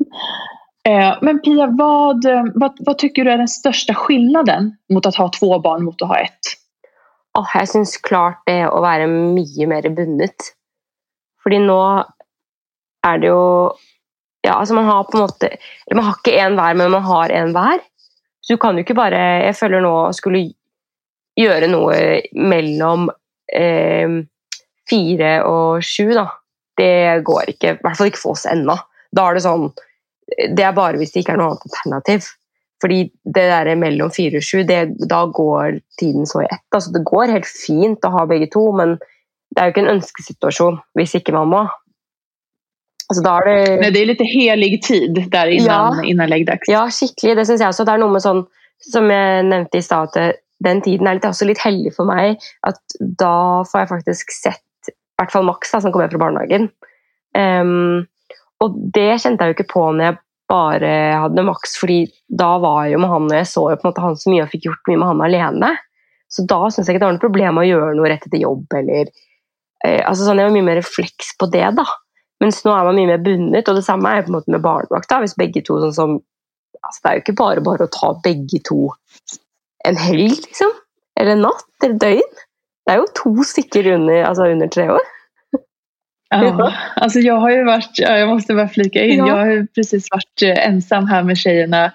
Eh, 0.84 1.14
Men 1.24 1.38
Pia, 1.40 1.64
hva, 1.72 2.12
hva, 2.12 2.32
hva 2.60 2.66
vad 2.84 2.98
tycker 3.00 3.24
du 3.24 3.30
er 3.32 3.38
den 3.40 3.48
største 3.48 3.94
skillnaden 3.96 4.66
mot 4.92 5.06
å 5.08 5.12
ha 5.16 5.30
två 5.32 5.56
barn 5.64 5.86
mot 5.86 6.02
å 6.04 6.08
ha 6.10 6.18
ett? 6.26 6.50
Oh, 7.34 7.46
jeg 7.56 7.70
syns 7.70 7.96
klart 8.04 8.42
det 8.44 8.66
å 8.68 8.82
være 8.84 9.08
mye 9.08 9.68
mer 9.70 9.88
bundet. 9.96 10.50
Fordi 11.40 11.62
nå 11.64 11.78
er 13.04 13.22
det 13.22 13.32
jo 13.32 13.72
Ja, 14.44 14.58
altså 14.58 14.76
man 14.76 14.84
har 14.84 15.06
på 15.08 15.16
en 15.16 15.24
måte 15.24 15.48
Eller 15.56 15.96
man 15.96 16.06
har 16.10 16.18
ikke 16.20 16.36
én 16.36 16.56
hver, 16.58 16.76
men 16.76 16.92
man 16.92 17.08
har 17.08 17.32
én 17.32 17.56
hver. 17.56 17.80
Så 18.44 18.54
du 18.54 18.60
kan 18.60 18.76
jo 18.76 18.84
ikke 18.84 18.96
bare 18.98 19.20
Jeg 19.46 19.56
føler 19.56 19.82
nå 19.84 19.94
skulle 20.16 20.44
gjøre 21.34 21.66
noe 21.70 21.96
mellom 22.36 23.08
eh, 23.50 24.20
fire 24.88 25.32
og 25.48 25.82
sju, 25.82 26.12
da. 26.14 26.28
det 26.78 27.24
går 27.26 27.54
ikke. 27.54 27.72
I 27.74 27.82
hvert 27.82 27.98
fall 27.98 28.10
ikke 28.12 28.20
for 28.20 28.36
oss 28.36 28.46
ennå. 28.46 28.76
Da 29.14 29.26
er 29.26 29.36
det 29.36 29.44
sånn 29.46 29.68
Det 30.56 30.64
er 30.64 30.76
bare 30.76 31.00
hvis 31.00 31.14
det 31.14 31.24
ikke 31.24 31.34
er 31.34 31.40
noe 31.40 31.54
annet 31.54 31.66
alternativ. 31.70 32.28
Fordi 32.82 33.00
det 33.24 33.46
der 33.48 33.70
mellom 33.80 34.12
fire 34.12 34.40
og 34.40 34.44
sju, 34.44 34.62
da 34.66 35.20
går 35.32 35.80
tiden 36.00 36.26
så 36.28 36.42
i 36.42 36.48
ett. 36.50 36.64
Altså, 36.74 36.92
det 36.92 37.04
går 37.08 37.32
helt 37.32 37.48
fint 37.48 38.04
å 38.04 38.12
ha 38.12 38.24
begge 38.28 38.50
to, 38.52 38.64
men 38.76 38.96
det 39.54 39.62
er 39.62 39.68
jo 39.68 39.74
ikke 39.74 39.84
en 39.84 39.94
ønskesituasjon 39.94 40.78
hvis 40.98 41.14
ikke 41.20 41.34
man 41.36 41.52
må. 41.52 41.62
Altså, 43.10 43.22
da 43.24 43.34
er 43.38 43.48
det 43.48 43.80
Nei, 43.82 43.90
det 43.92 44.00
er 44.00 44.08
litt 44.12 44.22
helig 44.24 44.70
tid 44.86 45.18
der 45.32 45.50
innan, 45.52 45.98
Ja. 46.00 46.06
innan 46.08 46.30
leggdags. 46.32 46.70
Ja, 46.72 46.86
skikkelig. 46.88 47.36
Det 47.36 47.46
syns 47.46 47.60
jeg 47.60 47.68
også. 47.68 47.84
Det 47.84 47.92
er 47.94 48.00
noe 48.00 48.14
med 48.14 48.24
sånn, 48.24 48.46
som 48.80 49.10
jeg 49.12 49.44
nevnte 49.50 49.80
i 49.80 49.84
stad, 49.84 50.16
at 50.16 50.40
den 50.64 50.80
tiden 50.80 51.06
er 51.06 51.18
litt, 51.18 51.28
også 51.28 51.46
litt 51.46 51.60
heldig 51.60 51.92
for 51.94 52.08
meg. 52.08 52.40
At 52.64 52.80
da 53.00 53.62
får 53.68 53.82
jeg 53.82 53.92
faktisk 53.92 54.32
sett 54.32 54.62
i 54.88 54.94
hvert 55.20 55.30
fall 55.34 55.44
Max, 55.46 55.70
da, 55.70 55.80
som 55.80 55.92
kommer 55.92 56.10
fra 56.10 56.18
barnehagen. 56.24 56.70
Um, 57.36 58.06
og 58.62 58.76
det 58.94 59.20
kjente 59.22 59.44
jeg 59.44 59.52
jo 59.52 59.56
ikke 59.58 59.72
på 59.74 59.84
når 59.92 60.04
jeg 60.08 60.18
bare 60.50 60.92
hadde 61.22 61.44
Max, 61.46 61.76
fordi 61.80 62.06
da 62.28 62.58
var 62.62 62.84
jeg 62.84 62.96
jo 62.96 63.02
med 63.04 63.12
han, 63.12 63.28
og 63.30 63.36
jeg 63.36 63.50
så 63.50 63.66
jo 63.70 63.76
på 63.76 63.86
en 63.86 63.90
måte 63.92 64.04
han 64.04 64.16
så 64.20 64.32
mye 64.32 64.44
og 64.46 64.50
fikk 64.52 64.66
gjort 64.68 64.90
mye 64.90 65.00
med 65.00 65.10
han 65.12 65.22
alene. 65.28 65.70
Så 66.30 66.44
da 66.50 66.60
syns 66.68 66.88
jeg 66.88 66.96
ikke 66.96 67.04
det 67.04 67.08
var 67.08 67.16
noe 67.16 67.24
problem 67.26 67.60
å 67.60 67.66
gjøre 67.68 67.94
noe 67.98 68.10
rett 68.10 68.26
etter 68.26 68.42
jobb. 68.42 68.66
eller 68.74 69.10
eh, 69.84 70.00
altså 70.02 70.24
sånn, 70.24 70.40
Jeg 70.40 70.48
var 70.48 70.56
mye 70.56 70.68
mer 70.70 70.80
refleks 70.80 71.34
på 71.38 71.50
det, 71.52 71.66
da. 71.76 71.84
Mens 72.42 72.64
nå 72.64 72.72
er 72.74 72.86
man 72.88 72.98
mye 72.98 73.10
mer 73.12 73.22
bundet, 73.24 73.68
og 73.70 73.78
det 73.78 73.84
samme 73.86 74.10
er 74.10 74.24
på 74.24 74.32
en 74.32 74.38
måte 74.38 74.52
med 74.52 74.64
barnevakt. 74.64 75.12
Hvis 75.22 75.36
begge 75.38 75.62
to 75.64 75.78
sånn 75.82 75.96
som 75.96 76.16
altså 76.84 77.00
Det 77.00 77.10
er 77.10 77.14
jo 77.14 77.22
ikke 77.22 77.36
bare 77.38 77.62
bare 77.64 77.86
å 77.86 77.92
ta 77.92 78.10
begge 78.24 78.58
to 78.66 78.90
en 79.88 79.96
helg, 80.00 80.34
liksom. 80.42 80.72
Eller 81.20 81.36
en 81.36 81.44
natt, 81.46 81.68
eller 81.84 81.98
døgn. 82.00 82.40
Det 82.84 82.92
er 82.92 83.00
jo 83.00 83.06
to 83.16 83.44
stykker 83.48 83.88
under, 83.94 84.24
altså 84.28 84.48
under 84.52 84.68
tre 84.72 84.88
år. 84.92 85.10
Ja, 86.34 86.72
alltså 86.96 87.20
jag 87.20 87.36
har 87.40 87.50
ju 87.50 87.64
varit, 87.64 87.98
ja, 87.98 88.18
jag 88.18 88.28
måste 88.28 88.54
bara 88.54 88.68
flika 88.68 89.02
in, 89.02 89.18
Ja. 89.18 89.28
jag 89.28 89.36
har 89.36 89.46
ju 89.46 89.66
precis 89.66 90.08
varit 90.10 90.42
eh, 90.42 90.68
ensam 90.68 91.06
här 91.06 91.22
med 91.22 91.38
tjejerna 91.38 91.92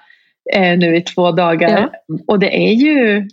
eh, 0.53 0.77
nu 0.77 0.95
i 0.95 1.01
två 1.01 1.31
dagar. 1.31 1.89
Och 2.27 2.39
det 2.39 2.69
är 2.69 2.73
ju, 2.73 3.27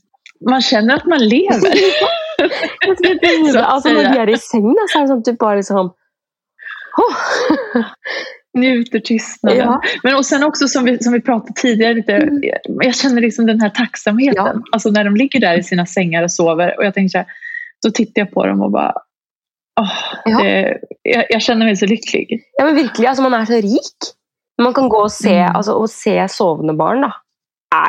man 0.51 0.63
känner 0.63 0.97
att 0.97 1.07
man 1.07 1.29
lever. 1.29 1.75
Så 3.53 3.59
att 3.59 3.65
altså, 3.73 3.93
når 3.93 4.03
de 4.03 4.19
er 4.21 4.29
i 4.29 4.39
seng, 4.39 4.75
så 4.89 4.99
er 4.99 5.03
det 5.03 5.09
sånn 5.09 5.23
at 5.23 5.25
du 5.25 5.37
bare 5.41 5.57
liksom 5.63 5.93
Njuter 8.59 9.01
tystnaden. 9.01 9.59
Ja. 9.59 9.81
Men 10.03 10.15
och 10.17 10.27
sen 10.27 10.43
också 10.43 10.69
som 10.69 10.85
vi, 10.85 10.99
som 11.03 11.13
vi 11.13 11.21
pratade 11.21 11.53
tidigare 11.57 11.95
lite, 11.95 12.29
jag 12.83 12.95
känner 12.95 13.21
liksom 13.21 13.47
den 13.47 13.61
här 13.61 13.71
tacksamheten. 13.71 14.63
Alltså 14.73 14.91
när 14.91 15.05
de 15.05 15.17
ligger 15.17 15.41
där 15.41 15.59
i 15.59 15.63
sina 15.63 15.87
sängar 15.87 16.23
och 16.23 16.33
sover 16.33 16.79
och 16.79 16.85
jag 16.85 16.95
tänker 16.95 17.09
så 17.09 17.19
här, 17.19 17.27
då 17.87 17.91
tittar 17.91 18.23
jag 18.23 18.31
på 18.31 18.47
dem 18.47 18.63
och 18.63 18.71
bara, 18.71 18.93
åh, 19.81 19.93
Ja. 20.25 20.39
det, 20.43 20.79
jag, 21.03 21.25
jag 21.31 21.43
känner 21.43 21.67
mig 21.67 21.77
så 21.77 21.87
lycklig. 21.87 22.43
Ja, 22.59 22.65
men 22.65 22.75
virkelig, 22.75 23.07
alltså 23.09 23.23
Man 23.23 23.35
er 23.41 23.45
så 23.45 23.53
rik. 23.53 23.97
Man 24.63 24.75
kan 24.75 24.89
gå 24.89 24.99
og 25.03 25.13
se, 25.13 25.37
Mm. 25.39 25.57
Alltså, 25.57 25.73
och 25.73 25.91
se 25.91 26.29
sovande 26.29 26.75
barn 26.75 27.01
Det 27.03 27.11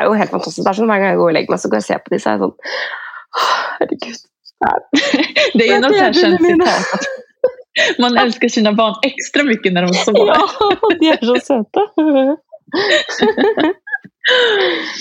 er 0.01 0.05
jo 0.05 0.13
helt 0.13 0.29
fantastisk. 0.31 0.65
Det 0.65 0.69
er 0.69 0.73
sånn 0.73 0.89
Hver 0.89 0.99
gang 0.99 1.09
jeg 1.09 1.17
går 1.17 1.29
og 1.29 1.33
lägger 1.33 1.51
meg, 1.53 1.59
så 1.59 1.69
går 1.69 1.77
jeg 1.77 1.83
og 1.83 1.87
ser 1.87 1.97
på 2.05 2.09
dem, 2.09 2.19
så 2.19 2.29
är 2.29 2.33
jag 2.33 2.39
sånn 2.41 2.55
«Åh, 3.37 3.55
Herregud. 3.79 4.17
Det 5.53 5.63
är 5.63 5.67
ju 5.67 5.73
Jag 5.73 5.81
något 5.81 6.15
känt 6.15 6.41
citat. 6.45 7.05
Man 7.99 8.17
älskar 8.17 8.47
sina 8.47 8.73
barn 8.73 8.95
extra 9.01 9.43
mycket 9.43 9.73
när 9.73 9.81
de 9.81 9.93
sover. 9.93 10.27
Ja, 10.27 10.47
de 10.99 11.07
er 11.07 11.25
så 11.25 11.35
søte. 11.39 11.87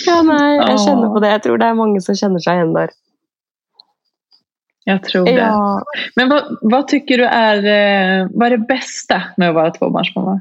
Ja, 0.07 0.21
nei, 0.23 0.53
jeg 0.55 0.79
kjenner 0.85 1.11
på 1.11 1.23
det. 1.23 1.33
Jeg 1.35 1.43
tror 1.47 1.59
det 1.59 1.67
er 1.67 1.79
mange 1.79 2.03
som 2.05 2.15
kjenner 2.19 2.43
seg 2.45 2.61
igjen 2.61 2.75
der. 2.77 2.93
Jag 4.87 5.03
tror 5.03 5.25
det. 5.27 5.33
Ja. 5.41 5.83
Men 6.17 6.29
vad, 6.31 6.59
vad 6.63 6.89
tycker 6.89 7.19
du 7.19 7.25
är, 7.25 7.57
eh, 7.57 8.29
vad 8.31 8.47
är 8.47 8.57
det 8.57 8.69
bästa 8.69 9.23
med 9.37 9.51
å 9.51 9.57
være 9.57 9.75
tvåbarnsmamma? 9.81 10.37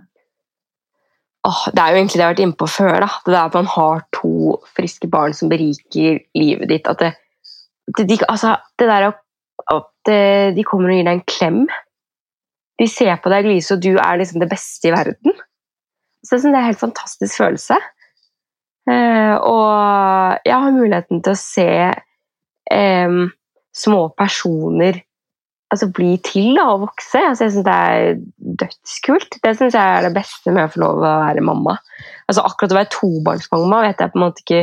Oh, 1.46 1.64
det 1.74 1.82
er 1.82 1.94
jo 1.94 1.98
egentlig 1.98 2.20
det 2.20 2.22
jeg 2.22 2.28
har 2.28 2.36
vært 2.36 2.46
inne 2.46 2.60
på 2.62 2.68
før. 2.70 2.96
Da. 3.02 3.10
Det 3.26 3.34
der 3.34 3.50
at 3.50 3.58
man 3.58 3.70
har 3.74 4.06
to 4.14 4.60
friske 4.78 5.10
barn 5.10 5.34
som 5.34 5.50
beriker 5.50 6.22
livet 6.38 6.70
ditt. 6.70 6.90
At 6.90 7.02
det, 7.02 7.12
det, 7.98 8.06
de, 8.10 8.20
altså, 8.30 8.58
det 8.78 8.90
der 8.90 9.10
at 9.10 9.22
at 9.72 10.12
eh, 10.12 10.54
de 10.56 10.64
kommer 10.68 10.92
og 10.92 11.00
gir 11.00 11.08
deg 11.08 11.20
en 11.20 11.28
klem. 11.30 11.60
De 12.80 12.88
ser 12.92 13.16
på 13.24 13.32
deg 13.32 13.48
lyse, 13.48 13.76
og 13.76 13.84
du 13.84 13.94
er 13.96 14.20
liksom 14.20 14.42
det 14.44 14.50
beste 14.52 14.90
i 14.90 14.96
verden. 14.96 15.38
Så 16.26 16.38
Det 16.38 16.50
er 16.50 16.58
en 16.58 16.70
helt 16.70 16.82
fantastisk 16.82 17.38
følelse. 17.38 17.78
Eh, 18.90 19.36
og 19.38 20.42
jeg 20.46 20.62
har 20.62 20.76
muligheten 20.76 21.22
til 21.26 21.34
å 21.34 21.40
se 21.40 21.70
em, 22.74 23.22
små 23.74 24.10
personer 24.18 25.02
altså 25.74 25.90
bli 25.92 26.16
til 26.26 26.54
da, 26.58 26.68
og 26.74 26.86
vokse. 26.86 27.20
Altså, 27.20 27.46
jeg 27.46 27.56
syns 27.56 27.68
det 27.68 27.76
er 27.76 28.20
dødskult. 28.64 29.38
Det 29.44 29.54
syns 29.58 29.78
jeg 29.78 29.98
er 29.98 30.06
det 30.06 30.14
beste 30.16 30.54
med 30.54 30.68
å 30.68 30.72
få 30.72 30.82
lov 30.84 31.02
å 31.02 31.14
være 31.26 31.44
mamma. 31.46 31.78
Altså, 32.30 32.46
akkurat 32.46 32.76
å 32.76 32.80
være 32.80 32.94
tobarnsmamma 32.94 33.84
vet 33.88 34.04
jeg 34.04 34.14
på 34.14 34.20
en 34.20 34.26
måte 34.26 34.46
ikke 34.46 34.62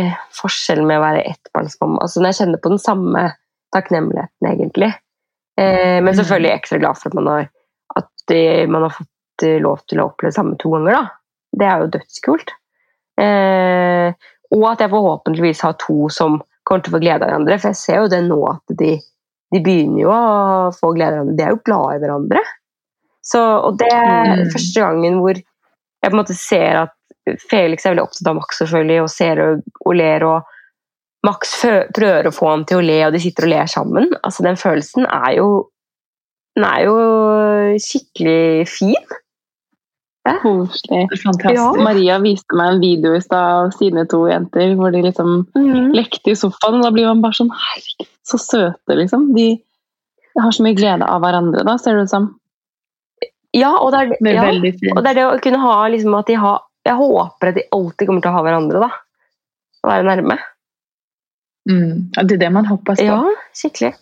eh, 0.00 0.18
forskjellen 0.36 0.88
med 0.88 1.00
å 1.00 1.04
være 1.04 1.26
ettbarnsmamma. 1.32 2.02
Altså, 2.04 2.20
når 2.20 2.32
jeg 2.32 2.40
kjenner 2.42 2.62
på 2.62 2.74
den 2.74 2.82
samme 2.82 3.24
takknemligheten, 3.74 4.50
egentlig. 4.50 4.92
Eh, 5.58 5.98
men 6.04 6.14
selvfølgelig 6.14 6.48
er 6.50 6.54
jeg 6.54 6.62
ekstra 6.62 6.78
glad 6.82 6.98
for 7.00 7.10
at 7.10 7.14
man 7.18 7.26
har, 7.32 7.48
at 7.98 8.34
eh, 8.36 8.66
man 8.70 8.86
har 8.86 8.94
fått 8.96 9.46
eh, 9.46 9.58
lov 9.62 9.82
til 9.90 10.00
å 10.00 10.06
oppleve 10.10 10.30
det 10.30 10.36
samme 10.38 10.58
to 10.60 10.70
ganger. 10.76 10.92
Da. 10.98 11.02
Det 11.60 11.66
er 11.66 11.80
jo 11.82 11.90
dødskult. 11.96 12.54
Eh, 13.20 14.12
og 14.54 14.64
at 14.72 14.80
jeg 14.84 14.90
forhåpentligvis 14.94 15.60
har 15.66 15.76
to 15.82 16.08
som 16.12 16.38
kommer 16.66 16.84
til 16.84 16.92
å 16.92 16.96
få 16.96 17.02
glede 17.02 17.24
av 17.24 17.30
hverandre. 17.30 17.58
For 17.60 17.72
jeg 17.72 17.80
ser 17.80 18.00
jo 18.04 18.12
det 18.12 18.22
nå 18.28 18.38
at 18.50 18.74
de, 18.80 18.94
de 19.54 19.60
begynner 19.64 20.02
jo 20.04 20.14
å 20.14 20.70
få 20.76 20.92
glede 20.96 21.18
av 21.18 21.26
hverandre. 21.26 21.36
De 21.38 21.46
er 21.46 21.54
jo 21.54 21.62
glad 21.66 21.96
i 21.96 22.00
hverandre. 22.04 22.42
Så, 23.30 23.40
og 23.40 23.76
det 23.82 23.90
er 23.92 24.30
Mm. 24.40 24.48
første 24.54 24.80
gangen 24.80 25.18
hvor 25.20 25.36
jeg 25.36 26.08
på 26.08 26.14
en 26.14 26.20
måte 26.22 26.34
ser 26.38 26.78
at 26.86 26.96
Felix 27.50 27.84
er 27.84 27.92
veldig 27.92 28.06
opptatt 28.06 28.30
av 28.30 28.38
Max 28.38 28.58
selvfølgelig, 28.62 29.02
og 29.04 29.10
ser 29.12 29.40
og, 29.44 29.60
og 29.84 29.94
ler. 29.98 30.24
og 30.24 30.56
Max 31.26 31.52
prøver 31.96 32.28
å 32.28 32.32
få 32.32 32.48
ham 32.48 32.62
til 32.68 32.80
å 32.80 32.84
le, 32.84 33.00
og 33.06 33.12
de 33.12 33.20
sitter 33.22 33.44
og 33.46 33.52
ler 33.52 33.68
sammen. 33.68 34.08
Altså, 34.22 34.44
den 34.46 34.56
følelsen 34.60 35.04
er 35.04 35.34
jo 35.36 35.48
Den 36.58 36.64
er 36.66 36.80
jo 36.82 36.94
skikkelig 37.78 38.66
fin. 38.68 39.18
Koselig. 40.42 41.06
Fantastisk. 41.22 41.54
Ja. 41.56 41.68
Maria 41.78 42.18
viste 42.20 42.56
meg 42.58 42.74
en 42.74 42.82
video 42.82 43.14
i 43.16 43.22
stad 43.22 43.38
av 43.62 43.70
sine 43.76 44.04
to 44.10 44.24
jenter 44.28 44.74
hvor 44.76 44.92
de 44.92 45.04
liksom 45.06 45.46
lekte 45.96 46.34
i 46.34 46.36
sofaen. 46.36 46.80
og 46.80 46.88
Da 46.88 46.90
blir 46.94 47.08
man 47.08 47.22
bare 47.24 47.38
sånn 47.38 47.52
Herregud, 47.54 48.10
så 48.26 48.40
søte, 48.42 48.98
liksom. 48.98 49.30
De 49.36 49.48
har 50.40 50.52
så 50.54 50.66
mye 50.66 50.76
glede 50.76 51.06
av 51.06 51.22
hverandre, 51.24 51.64
da, 51.66 51.76
ser 51.80 51.96
det 51.96 52.08
ut 52.08 52.12
som. 52.12 52.28
Ja, 53.56 53.72
og 53.78 53.94
det 53.94 54.02
er, 54.02 54.12
Det 54.20 54.34
ja, 54.36 54.44
og 54.94 55.02
det 55.02 55.10
er 55.10 55.18
det 55.18 55.26
å 55.26 55.40
kunne 55.42 55.62
ha 55.62 55.76
liksom, 55.90 56.14
at 56.14 56.28
de 56.30 56.36
har 56.38 56.60
Jeg 56.86 56.96
håper 56.96 57.50
at 57.50 57.56
de 57.58 57.66
alltid 57.76 58.08
kommer 58.08 58.22
til 58.24 58.30
å 58.30 58.36
ha 58.38 58.44
hverandre, 58.46 58.80
da. 58.80 58.90
Å 59.84 59.90
være 59.90 60.06
nærme. 60.06 60.36
Mm. 61.70 62.10
Ja, 62.12 62.22
det 62.22 62.34
är 62.34 62.38
det 62.38 62.50
man 62.50 62.66
hoppas 62.66 62.98
på. 62.98 63.04
Ja, 63.04 63.30
skikkelig. 63.62 63.94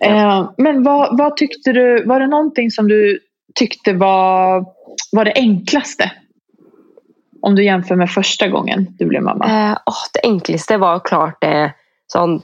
Eh, 0.00 0.50
men 0.58 0.82
vad, 0.82 1.18
vad 1.18 1.36
tyckte 1.36 1.72
du, 1.72 2.04
var 2.04 2.20
det 2.20 2.26
någonting 2.26 2.70
som 2.70 2.88
du 2.88 3.20
tyckte 3.54 3.92
var, 3.92 4.66
var 5.12 5.24
det 5.24 5.32
enklaste? 5.32 6.12
Om 7.42 7.54
du 7.54 7.64
jämför 7.64 7.96
med 7.96 8.10
första 8.10 8.48
gången 8.48 8.86
du 8.98 9.06
blev 9.06 9.22
mamma. 9.22 9.44
Eh, 9.44 9.78
åh, 9.86 10.04
det 10.12 10.20
enkleste 10.22 10.76
var 10.76 11.00
klart 11.00 11.40
det 11.40 11.74
sånn 12.12 12.42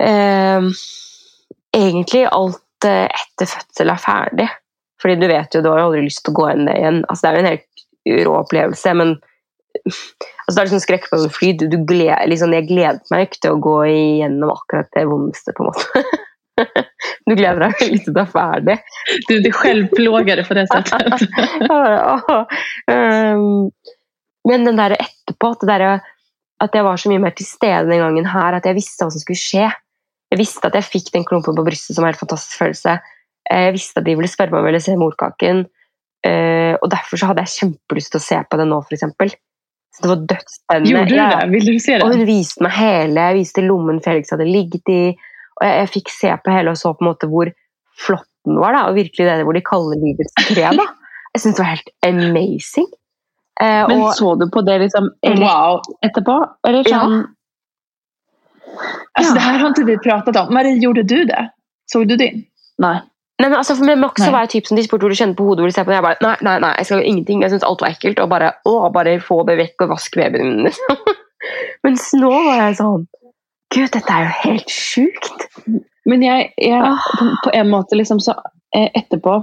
eh, 0.00 0.60
Egentlig 1.76 2.24
alt 2.24 2.84
eh, 2.86 3.08
etter 3.08 3.48
fødsel 3.50 3.90
er 3.90 3.98
ferdig. 3.98 4.48
Fordi 5.02 5.16
du 5.16 5.26
vet 5.26 5.54
jo, 5.54 5.62
du 5.62 5.68
har 5.72 5.80
aldri 5.82 6.04
lyst 6.04 6.22
til 6.24 6.34
å 6.34 6.38
gå 6.38 6.50
inn 6.52 6.68
det 6.68 6.76
igjen. 6.78 7.00
Altså, 7.08 7.26
det 7.26 7.30
er 7.30 7.34
jo 7.34 7.42
en 7.42 7.50
helt 7.50 8.26
rå 8.28 8.36
opplevelse, 8.38 8.92
men 8.94 9.16
altså, 10.44 10.54
det 10.54 10.60
er 10.62 10.68
liksom 10.68 10.84
skrekk 10.84 11.08
på 11.10 11.20
fly. 11.32 11.50
Du, 11.60 11.66
du 11.72 11.78
gled, 11.88 12.14
liksom, 12.30 12.54
jeg 12.56 12.68
gledet 12.68 13.12
meg 13.12 13.26
ikke 13.28 13.42
til 13.44 13.56
å 13.56 13.62
gå 13.64 13.74
igjennom 13.90 14.52
akkurat 14.54 14.90
det 14.96 15.06
vondeste, 15.10 15.56
på 15.56 15.64
en 15.64 15.72
måte. 15.72 16.04
Du 17.24 17.32
gleder 17.34 17.64
deg 17.64 17.72
veldig 17.80 18.00
til 18.04 18.14
det 18.14 18.22
er 18.22 18.28
ferdig. 18.30 18.74
Du, 19.26 19.32
blir 19.42 19.56
selvplågere 19.58 20.44
på 20.46 20.54
det 20.54 20.66
åh. 21.74 22.28
Um, 22.86 23.72
men 24.46 24.66
den 24.68 24.78
der 24.78 24.94
etterpå, 24.94 25.50
at, 25.56 25.64
det 25.64 25.70
der, 25.72 26.04
at 26.62 26.76
jeg 26.78 26.86
var 26.86 27.00
så 27.00 27.10
mye 27.10 27.22
mer 27.24 27.34
til 27.34 27.48
stede 27.48 27.88
den 27.88 28.04
gangen 28.04 28.28
her, 28.28 28.58
at 28.58 28.68
jeg 28.68 28.78
visste 28.78 29.02
hva 29.02 29.10
som 29.10 29.24
skulle 29.24 29.40
skje. 29.40 29.66
Jeg 30.30 30.40
visste 30.40 30.70
at 30.70 30.78
jeg 30.78 30.86
fikk 30.92 31.10
den 31.16 31.26
klumpen 31.26 31.56
på 31.56 31.64
brystet 31.66 31.96
som 31.96 32.04
er 32.04 32.12
en 32.12 32.14
helt 32.14 32.22
fantastisk 32.22 32.60
følelse. 32.62 32.98
Eh, 33.50 33.64
Jeg 33.68 33.76
visste 33.76 34.00
at 34.00 34.06
de 34.06 34.14
ville 34.18 34.30
spørre 34.30 34.54
meg 34.54 34.60
om 34.60 34.68
jeg 34.68 34.72
ville 34.72 34.84
se 34.86 34.96
morkaken. 35.00 35.64
Eh, 36.26 36.74
Og 36.80 36.90
derfor 36.92 37.20
så 37.20 37.28
hadde 37.30 37.44
jeg 37.44 37.56
kjempelyst 37.58 38.14
til 38.14 38.20
å 38.22 38.26
se 38.28 38.40
på 38.50 38.60
det 38.60 38.68
nå, 38.70 38.80
f.eks. 38.84 39.36
Så 39.94 40.02
det 40.02 40.10
var 40.10 40.22
dødsspennende. 40.32 40.90
Gjorde 40.90 41.10
du 41.10 41.16
det? 41.16 41.50
Vil 41.54 41.66
du 41.70 41.78
se 41.78 41.94
og 42.00 42.08
det? 42.10 42.16
hun 42.18 42.26
viste 42.26 42.64
meg 42.66 42.72
hele, 42.74 43.26
jeg 43.28 43.36
viste 43.38 43.62
lommen 43.62 44.00
Felix 44.02 44.32
hadde 44.34 44.46
ligget 44.48 44.90
i, 44.90 45.02
og 45.60 45.66
jeg, 45.68 45.76
jeg 45.80 45.90
fikk 45.94 46.10
se 46.10 46.32
på 46.44 46.50
hele 46.56 46.72
og 46.74 46.80
så 46.80 46.90
på 46.96 47.04
en 47.04 47.10
måte 47.12 47.28
hvor 47.30 47.52
flott 48.06 48.26
den 48.44 48.58
var, 48.60 48.74
da, 48.74 48.80
og 48.90 48.96
virkelig 48.98 49.24
det 49.28 49.44
hvor 49.46 49.54
de 49.56 49.62
kaller 49.64 50.00
livets 50.02 50.34
tre. 50.50 50.66
da. 50.74 50.88
Jeg 51.34 51.42
syns 51.44 51.56
det 51.56 51.62
var 51.62 51.70
helt 51.76 51.92
amazing. 52.06 52.90
Eh, 53.62 53.86
Men 53.88 54.02
og, 54.02 54.10
så 54.18 54.34
du 54.38 54.48
på 54.50 54.64
det 54.66 54.80
liksom 54.82 55.08
Wow. 55.38 55.78
etterpå? 56.02 56.36
Eller 56.66 56.82
Ja. 56.90 57.00
Altså, 59.14 59.30
Ja. 59.30 59.34
Det 59.34 59.42
her 59.42 59.58
har 59.62 59.68
ikke 59.70 59.86
vi 59.86 59.96
pratet 60.02 60.36
om. 60.36 60.52
Marie, 60.52 60.78
gjorde 60.82 61.04
du 61.06 61.24
det? 61.24 61.42
Så 61.86 62.02
du 62.08 62.16
din? 62.16 62.44
Nei. 62.82 62.96
Nei, 63.42 63.48
men 63.50 63.58
altså, 63.58 63.74
for 63.74 63.88
meg 63.88 63.98
Max 63.98 64.22
var 64.22 64.44
jeg 64.44 64.52
typ 64.52 64.68
som 64.68 64.78
de 64.78 64.84
spurte 64.86 65.02
hvor 65.02 65.10
du 65.10 65.18
kjenner 65.18 65.34
på 65.34 65.46
hodet. 65.48 65.64
hvor 65.64 65.70
de 65.72 65.74
ser 65.74 65.86
på 65.86 65.90
det, 65.90 65.96
Jeg 65.98 66.06
bare, 66.06 66.18
nei, 66.22 66.34
nei, 66.46 66.58
nei, 66.62 66.70
jeg 66.78 66.86
skal 66.86 67.00
gjøre 67.00 67.08
ingenting. 67.10 67.42
Jeg 67.42 67.50
syns 67.54 67.66
alt 67.66 67.82
var 67.82 67.90
ekkelt. 67.90 68.20
Og 68.22 68.30
bare 68.30 68.52
å, 68.70 68.74
bare 68.94 69.16
få 69.22 69.40
det 69.48 69.56
vekk 69.58 69.86
og 69.86 69.90
vask 69.96 70.18
babyen 70.20 70.52
min. 70.52 70.68
Liksom. 70.68 71.00
Mens 71.84 72.06
nå 72.16 72.30
var 72.30 72.60
jeg 72.62 72.78
sånn 72.78 73.08
Gud, 73.74 73.90
dette 73.90 74.14
er 74.14 74.28
jo 74.28 74.34
helt 74.44 74.70
sjukt. 74.70 75.42
Men 76.06 76.22
jeg, 76.22 76.52
jeg 76.62 76.94
på, 77.18 77.26
på 77.48 77.52
en 77.58 77.72
måte 77.72 77.98
liksom 77.98 78.20
så 78.22 78.36
eh, 78.76 78.86
etterpå, 78.94 79.34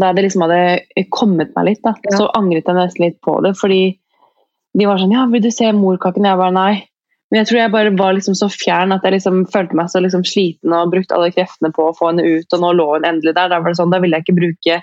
da 0.00 0.12
det 0.16 0.24
liksom 0.24 0.46
hadde 0.46 1.04
kommet 1.12 1.52
meg 1.58 1.68
litt, 1.68 1.82
da, 1.84 1.92
Ja. 2.06 2.16
så 2.16 2.30
angret 2.38 2.64
jeg 2.70 2.78
nesten 2.78 3.04
litt 3.04 3.18
på 3.20 3.36
det. 3.44 3.52
Fordi 3.60 3.80
de 4.76 4.88
var 4.88 5.02
sånn 5.02 5.12
Ja, 5.12 5.26
vil 5.28 5.44
du 5.44 5.50
se 5.52 5.68
morkaken? 5.76 6.24
Jeg 6.24 6.40
bare 6.40 6.54
nei. 6.56 6.72
Men 7.30 7.40
jeg 7.40 7.48
tror 7.50 7.58
jeg 7.58 7.72
bare 7.74 7.94
var 7.98 8.14
liksom 8.14 8.36
så 8.38 8.46
fjern 8.52 8.94
at 8.94 9.06
jeg 9.06 9.16
liksom 9.16 9.40
følte 9.50 9.74
meg 9.78 9.88
så 9.90 10.02
liksom 10.02 10.22
sliten 10.26 10.74
og 10.76 10.92
brukte 10.92 11.16
alle 11.16 11.32
kreftene 11.34 11.72
på 11.74 11.88
å 11.88 11.94
få 11.96 12.12
henne 12.12 12.26
ut, 12.26 12.46
og 12.54 12.62
nå 12.62 12.74
lå 12.78 12.86
hun 12.92 13.08
endelig 13.08 13.34
der. 13.34 13.50
Da 13.50 13.58
var 13.58 13.72
det 13.72 13.80
sånn, 13.80 13.90
da 13.94 13.98
ville 14.02 14.18
jeg 14.18 14.26
ikke 14.26 14.38
bruke 14.38 14.78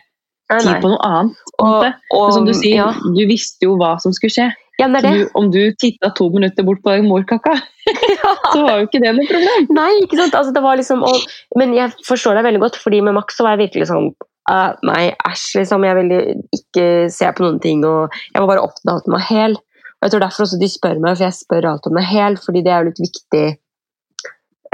tid 0.52 0.82
på 0.84 0.92
noe 0.92 1.00
annet. 1.08 1.54
Og, 1.64 1.88
og, 2.18 2.26
som 2.36 2.48
du 2.48 2.54
sier, 2.56 2.82
ja. 2.82 2.90
du 3.00 3.24
visste 3.30 3.68
jo 3.68 3.78
hva 3.80 3.96
som 4.04 4.16
skulle 4.16 4.36
skje. 4.36 4.50
ja, 4.82 4.90
det 4.92 5.04
det. 5.06 5.14
du, 5.16 5.24
om 5.40 5.50
du 5.54 5.62
titta 5.80 6.12
to 6.18 6.28
minutter 6.34 6.68
bort 6.68 6.84
på 6.84 6.98
den 6.98 7.08
morkaka, 7.08 7.56
så 8.54 8.60
var 8.66 8.82
jo 8.82 8.90
ikke 8.90 9.04
det 9.04 9.16
noe 9.16 9.30
problem. 9.30 9.72
Nei, 9.80 9.90
ikke 10.04 10.20
sant? 10.20 10.36
Altså, 10.36 10.54
det 10.56 10.64
var 10.66 10.80
liksom, 10.80 11.04
og, 11.08 11.26
men 11.60 11.76
jeg 11.78 11.96
forstår 12.08 12.40
deg 12.40 12.48
veldig 12.50 12.64
godt, 12.66 12.80
fordi 12.82 13.04
med 13.06 13.16
Max 13.18 13.38
så 13.40 13.48
var 13.48 13.56
jeg 13.56 13.70
virkelig 13.70 13.90
sånn 13.92 14.12
uh, 14.52 14.72
Nei, 14.90 15.14
æsj, 15.30 15.46
liksom. 15.62 15.88
Jeg 15.88 16.00
ville 16.02 16.24
ikke 16.60 16.88
se 17.14 17.30
på 17.32 17.46
noen 17.46 17.62
ting. 17.64 17.86
og 17.88 18.12
Jeg 18.34 18.42
var 18.42 18.52
bare 18.56 18.66
opptatt 18.68 19.08
av 19.08 19.16
var 19.16 19.30
hel. 19.30 19.56
Og 20.04 20.10
jeg 20.10 20.12
tror 20.12 20.24
derfor 20.26 20.44
også 20.44 20.58
de 20.60 20.68
spør 20.68 20.98
meg, 21.00 21.16
for 21.16 21.24
jeg 21.24 21.36
spør 21.38 21.70
alt 21.70 21.86
om 21.88 21.96
det 21.96 22.02
er 22.04 22.10
hel, 22.12 22.34
fordi 22.44 22.62
det 22.66 22.72
er 22.74 22.82
jo 22.82 22.90
litt 22.90 22.98
viktig 23.00 23.44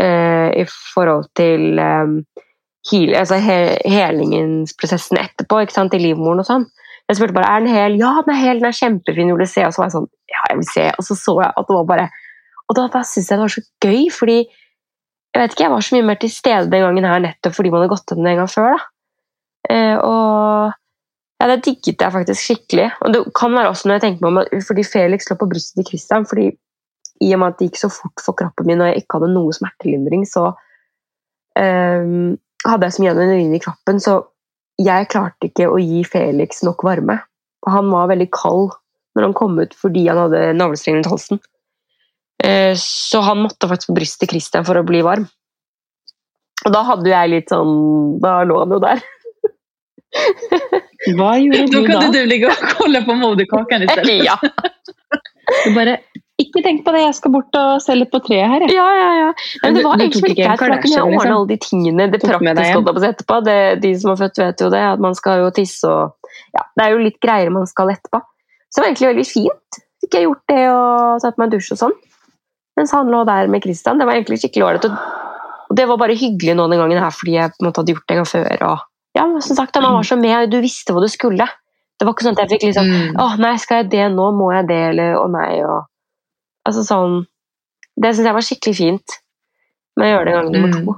uh, 0.02 0.50
i 0.58 0.64
forhold 0.74 1.28
til 1.38 1.78
um, 1.78 2.16
heal, 2.90 3.14
altså 3.20 3.38
he, 3.46 3.60
helingsprosessen 3.86 5.22
etterpå, 5.22 5.60
ikke 5.62 5.76
sant, 5.76 5.94
i 5.94 6.02
livmoren 6.02 6.42
og 6.42 6.50
sånn. 6.50 6.66
Jeg 7.06 7.20
spurte 7.20 7.36
bare 7.38 7.52
er 7.54 7.62
den 7.62 7.74
hel. 7.76 8.00
Ja, 8.02 8.16
den 8.26 8.34
er 8.34 8.42
hel, 8.42 8.58
den 8.58 8.72
er 8.72 8.80
kjempefin. 8.80 9.30
Vil 9.34 9.46
du 9.46 9.50
se? 9.50 9.66
Og 9.66 9.74
så 9.74 9.82
var 9.82 9.88
jeg 9.88 9.96
sånn 10.00 10.10
Ja, 10.30 10.42
jeg 10.52 10.58
vil 10.60 10.68
se. 10.70 10.84
Og 10.94 11.06
så 11.06 11.16
så 11.18 11.34
jeg 11.42 11.54
at 11.58 11.70
det 11.70 11.78
var 11.78 11.88
bare 11.90 12.10
Og 12.70 12.76
da 12.78 12.84
bare 12.94 13.08
syntes 13.10 13.32
jeg 13.32 13.40
det 13.40 13.46
var 13.46 13.54
så 13.54 13.64
gøy, 13.86 14.04
fordi 14.14 14.36
jeg 15.30 15.42
vet 15.42 15.54
ikke, 15.54 15.64
jeg 15.64 15.74
var 15.74 15.86
så 15.86 15.96
mye 15.96 16.06
mer 16.06 16.20
til 16.22 16.32
stede 16.34 16.70
den 16.70 16.84
gangen 16.86 17.06
her 17.06 17.22
nettopp 17.22 17.54
fordi 17.54 17.72
man 17.74 17.84
hadde 17.84 17.92
gått 17.92 18.12
gjennom 18.12 18.26
det 18.26 18.32
en 18.32 18.40
gang 18.42 18.52
før. 18.54 18.76
da. 18.76 18.80
Uh, 19.70 19.98
og 20.06 20.79
ja, 21.40 21.48
det 21.48 21.62
digget 21.66 22.02
jeg 22.04 22.16
faktisk 22.16 22.44
skikkelig. 22.44 22.90
Og 23.06 23.14
det 23.14 23.22
kan 23.38 23.54
være 23.56 23.72
også 23.72 23.88
når 23.88 23.98
jeg 24.00 24.06
tenker 24.06 24.26
meg 24.26 24.50
om, 24.50 24.64
fordi 24.68 24.84
Felix 24.88 25.30
lå 25.30 25.38
på 25.40 25.48
brystet 25.52 25.80
til 25.80 25.88
Christian, 25.94 26.28
fordi 26.28 26.50
i 27.20 27.34
og 27.36 27.40
med 27.42 27.54
at 27.54 27.60
det 27.60 27.70
gikk 27.70 27.80
så 27.82 27.90
fort 27.92 28.24
for 28.24 28.38
kroppen 28.40 28.68
min 28.68 28.82
og 28.84 28.92
jeg 28.92 29.02
ikke 29.02 29.20
hadde 29.20 29.32
noe 29.34 29.56
smertelindring, 29.56 30.26
så 30.28 30.50
um, 31.60 32.36
hadde 32.64 32.88
jeg 32.88 32.96
så 32.96 33.04
mye 33.04 33.14
adrenalin 33.16 33.56
i 33.56 33.62
kroppen, 33.64 34.00
så 34.04 34.22
jeg 34.80 35.10
klarte 35.12 35.50
ikke 35.50 35.68
å 35.68 35.80
gi 35.82 36.04
Felix 36.08 36.62
nok 36.64 36.86
varme. 36.88 37.20
Og 37.66 37.74
han 37.74 37.90
var 37.92 38.12
veldig 38.12 38.30
kald 38.32 38.72
når 39.18 39.28
han 39.28 39.36
kom 39.36 39.58
ut 39.60 39.74
fordi 39.76 40.06
han 40.08 40.22
hadde 40.22 40.54
navlestreng 40.56 41.00
rundt 41.00 41.12
halsen. 41.12 41.42
Eh, 42.44 42.72
Så 42.80 43.20
han 43.26 43.44
måtte 43.44 43.68
faktisk 43.68 43.92
på 43.92 43.98
brystet 43.98 44.24
til 44.24 44.38
Christian 44.38 44.68
for 44.68 44.80
å 44.80 44.86
bli 44.88 45.02
varm. 45.04 45.28
Og 46.66 46.76
da 46.76 46.84
hadde 46.88 47.12
jeg 47.12 47.32
litt 47.32 47.52
sånn 47.52 48.20
Da 48.20 48.42
lå 48.48 48.58
han 48.60 48.74
jo 48.76 48.80
der. 48.84 49.04
Hva 51.18 51.34
gjorde 51.39 51.66
du 51.70 51.76
da? 51.76 51.82
Da 51.82 51.84
kunne 51.86 52.10
du 52.14 52.24
ligge 52.30 52.49
og 52.49 52.64
kolla 52.78 53.03
på 53.05 53.18
moderkakan 53.20 53.86
isteden. 53.88 54.26
Ja, 54.30 54.36
Du 55.66 55.74
bare 55.76 55.97
Ikke 56.39 56.62
tenk 56.64 56.84
på 56.86 56.93
det, 56.95 57.01
jeg 57.03 57.16
skal 57.18 57.34
bort 57.34 57.55
og 57.60 57.82
se 57.84 57.95
litt 57.97 58.12
på 58.14 58.22
treet 58.24 58.47
her, 58.47 58.64
jeg. 58.64 58.76
ja, 58.78 58.88
ja. 58.95 59.07
ja. 59.20 59.30
Men 59.64 59.76
det 59.76 59.84
var 59.84 59.97
du 59.99 60.05
egentlig 60.05 60.32
ikke 60.32 60.45
greit, 60.45 60.62
for 60.62 60.72
da 60.72 60.78
kunne 60.80 60.95
jeg 60.95 61.03
ordne 61.03 61.18
liksom? 61.18 61.36
alle 61.36 61.49
de 61.49 61.57
tingene. 61.66 62.05
Det 62.14 62.22
praktiske 62.24 62.68
holdt 62.78 62.89
jeg 62.89 62.95
på 62.95 63.07
etterpå. 63.10 63.39
Det, 63.47 63.57
de 63.84 63.91
som 63.99 64.14
har 64.14 64.20
født, 64.22 64.41
vet 64.43 64.64
jo 64.64 64.70
det. 64.72 64.84
At 64.93 65.03
man 65.03 65.18
skal 65.20 65.43
jo 65.43 65.49
tisse 65.57 65.89
og 65.89 66.32
Ja, 66.55 66.64
det 66.78 66.86
er 66.86 66.93
jo 66.93 67.01
litt 67.03 67.18
greier 67.20 67.51
man 67.51 67.68
skal 67.68 67.91
etterpå. 67.91 68.22
Så 68.70 68.80
det 68.80 68.84
var 68.84 68.89
egentlig 68.91 69.10
veldig 69.10 69.28
fint. 69.28 69.80
Fikk 69.99 70.16
jeg 70.16 70.28
gjort 70.30 70.43
det 70.53 70.62
og 70.72 71.26
tatt 71.26 71.41
meg 71.41 71.49
en 71.49 71.53
dusj 71.57 71.74
og 71.76 71.82
sånn. 71.82 71.95
Mens 72.80 72.93
han 72.95 73.12
lå 73.12 73.24
der 73.28 73.49
med 73.51 73.66
Christian. 73.66 73.99
Det 73.99 74.07
var 74.07 74.16
egentlig 74.16 74.39
skikkelig 74.39 74.68
ålreit. 74.70 74.88
Og 75.70 75.76
det 75.76 75.86
var 75.89 75.99
bare 76.01 76.16
hyggelig 76.18 76.55
nå 76.55 76.70
den 76.72 76.80
gangen 76.80 77.03
her, 77.03 77.12
fordi 77.14 77.36
jeg 77.36 77.51
på 77.51 77.66
en 77.66 77.68
måte 77.68 77.84
hadde 77.84 77.93
gjort 77.97 78.07
det 78.07 78.16
en 78.16 78.22
gang 78.22 78.30
før. 78.32 78.64
Og, 78.70 78.86
ja, 79.20 79.26
men 79.28 79.42
som 79.44 79.58
sagt, 79.60 79.76
Man 79.84 79.94
var 80.00 80.08
så 80.08 80.16
med, 80.20 80.36
og 80.46 80.52
du 80.54 80.62
visste 80.64 80.96
hvor 80.96 81.04
du 81.04 81.12
skulle. 81.12 81.46
Det 82.00 82.08
var 82.08 82.14
ikke 82.16 82.26
sånn 82.30 82.38
at 82.38 82.46
jeg 82.46 82.54
fikk 82.56 82.66
liksom 82.70 82.88
Mm. 82.88 83.18
Å 83.20 83.26
nei, 83.44 83.54
skal 83.60 83.82
jeg 83.84 83.90
det 83.92 84.06
nå? 84.16 84.30
Må 84.40 84.54
jeg 84.56 84.68
det? 84.72 84.80
Eller 84.94 85.18
å 85.20 85.26
nei? 85.32 85.60
Og, 85.68 85.84
altså 86.70 86.86
sånn 86.88 87.18
Det 88.00 88.14
syns 88.16 88.30
jeg 88.30 88.38
var 88.38 88.46
skikkelig 88.48 88.78
fint 88.78 89.16
med 90.00 90.08
å 90.08 90.12
gjøre 90.14 90.26
det 90.30 90.36
gang 90.38 90.52
nummer 90.54 90.70
Mm. 90.72 90.86
to. 90.86 90.94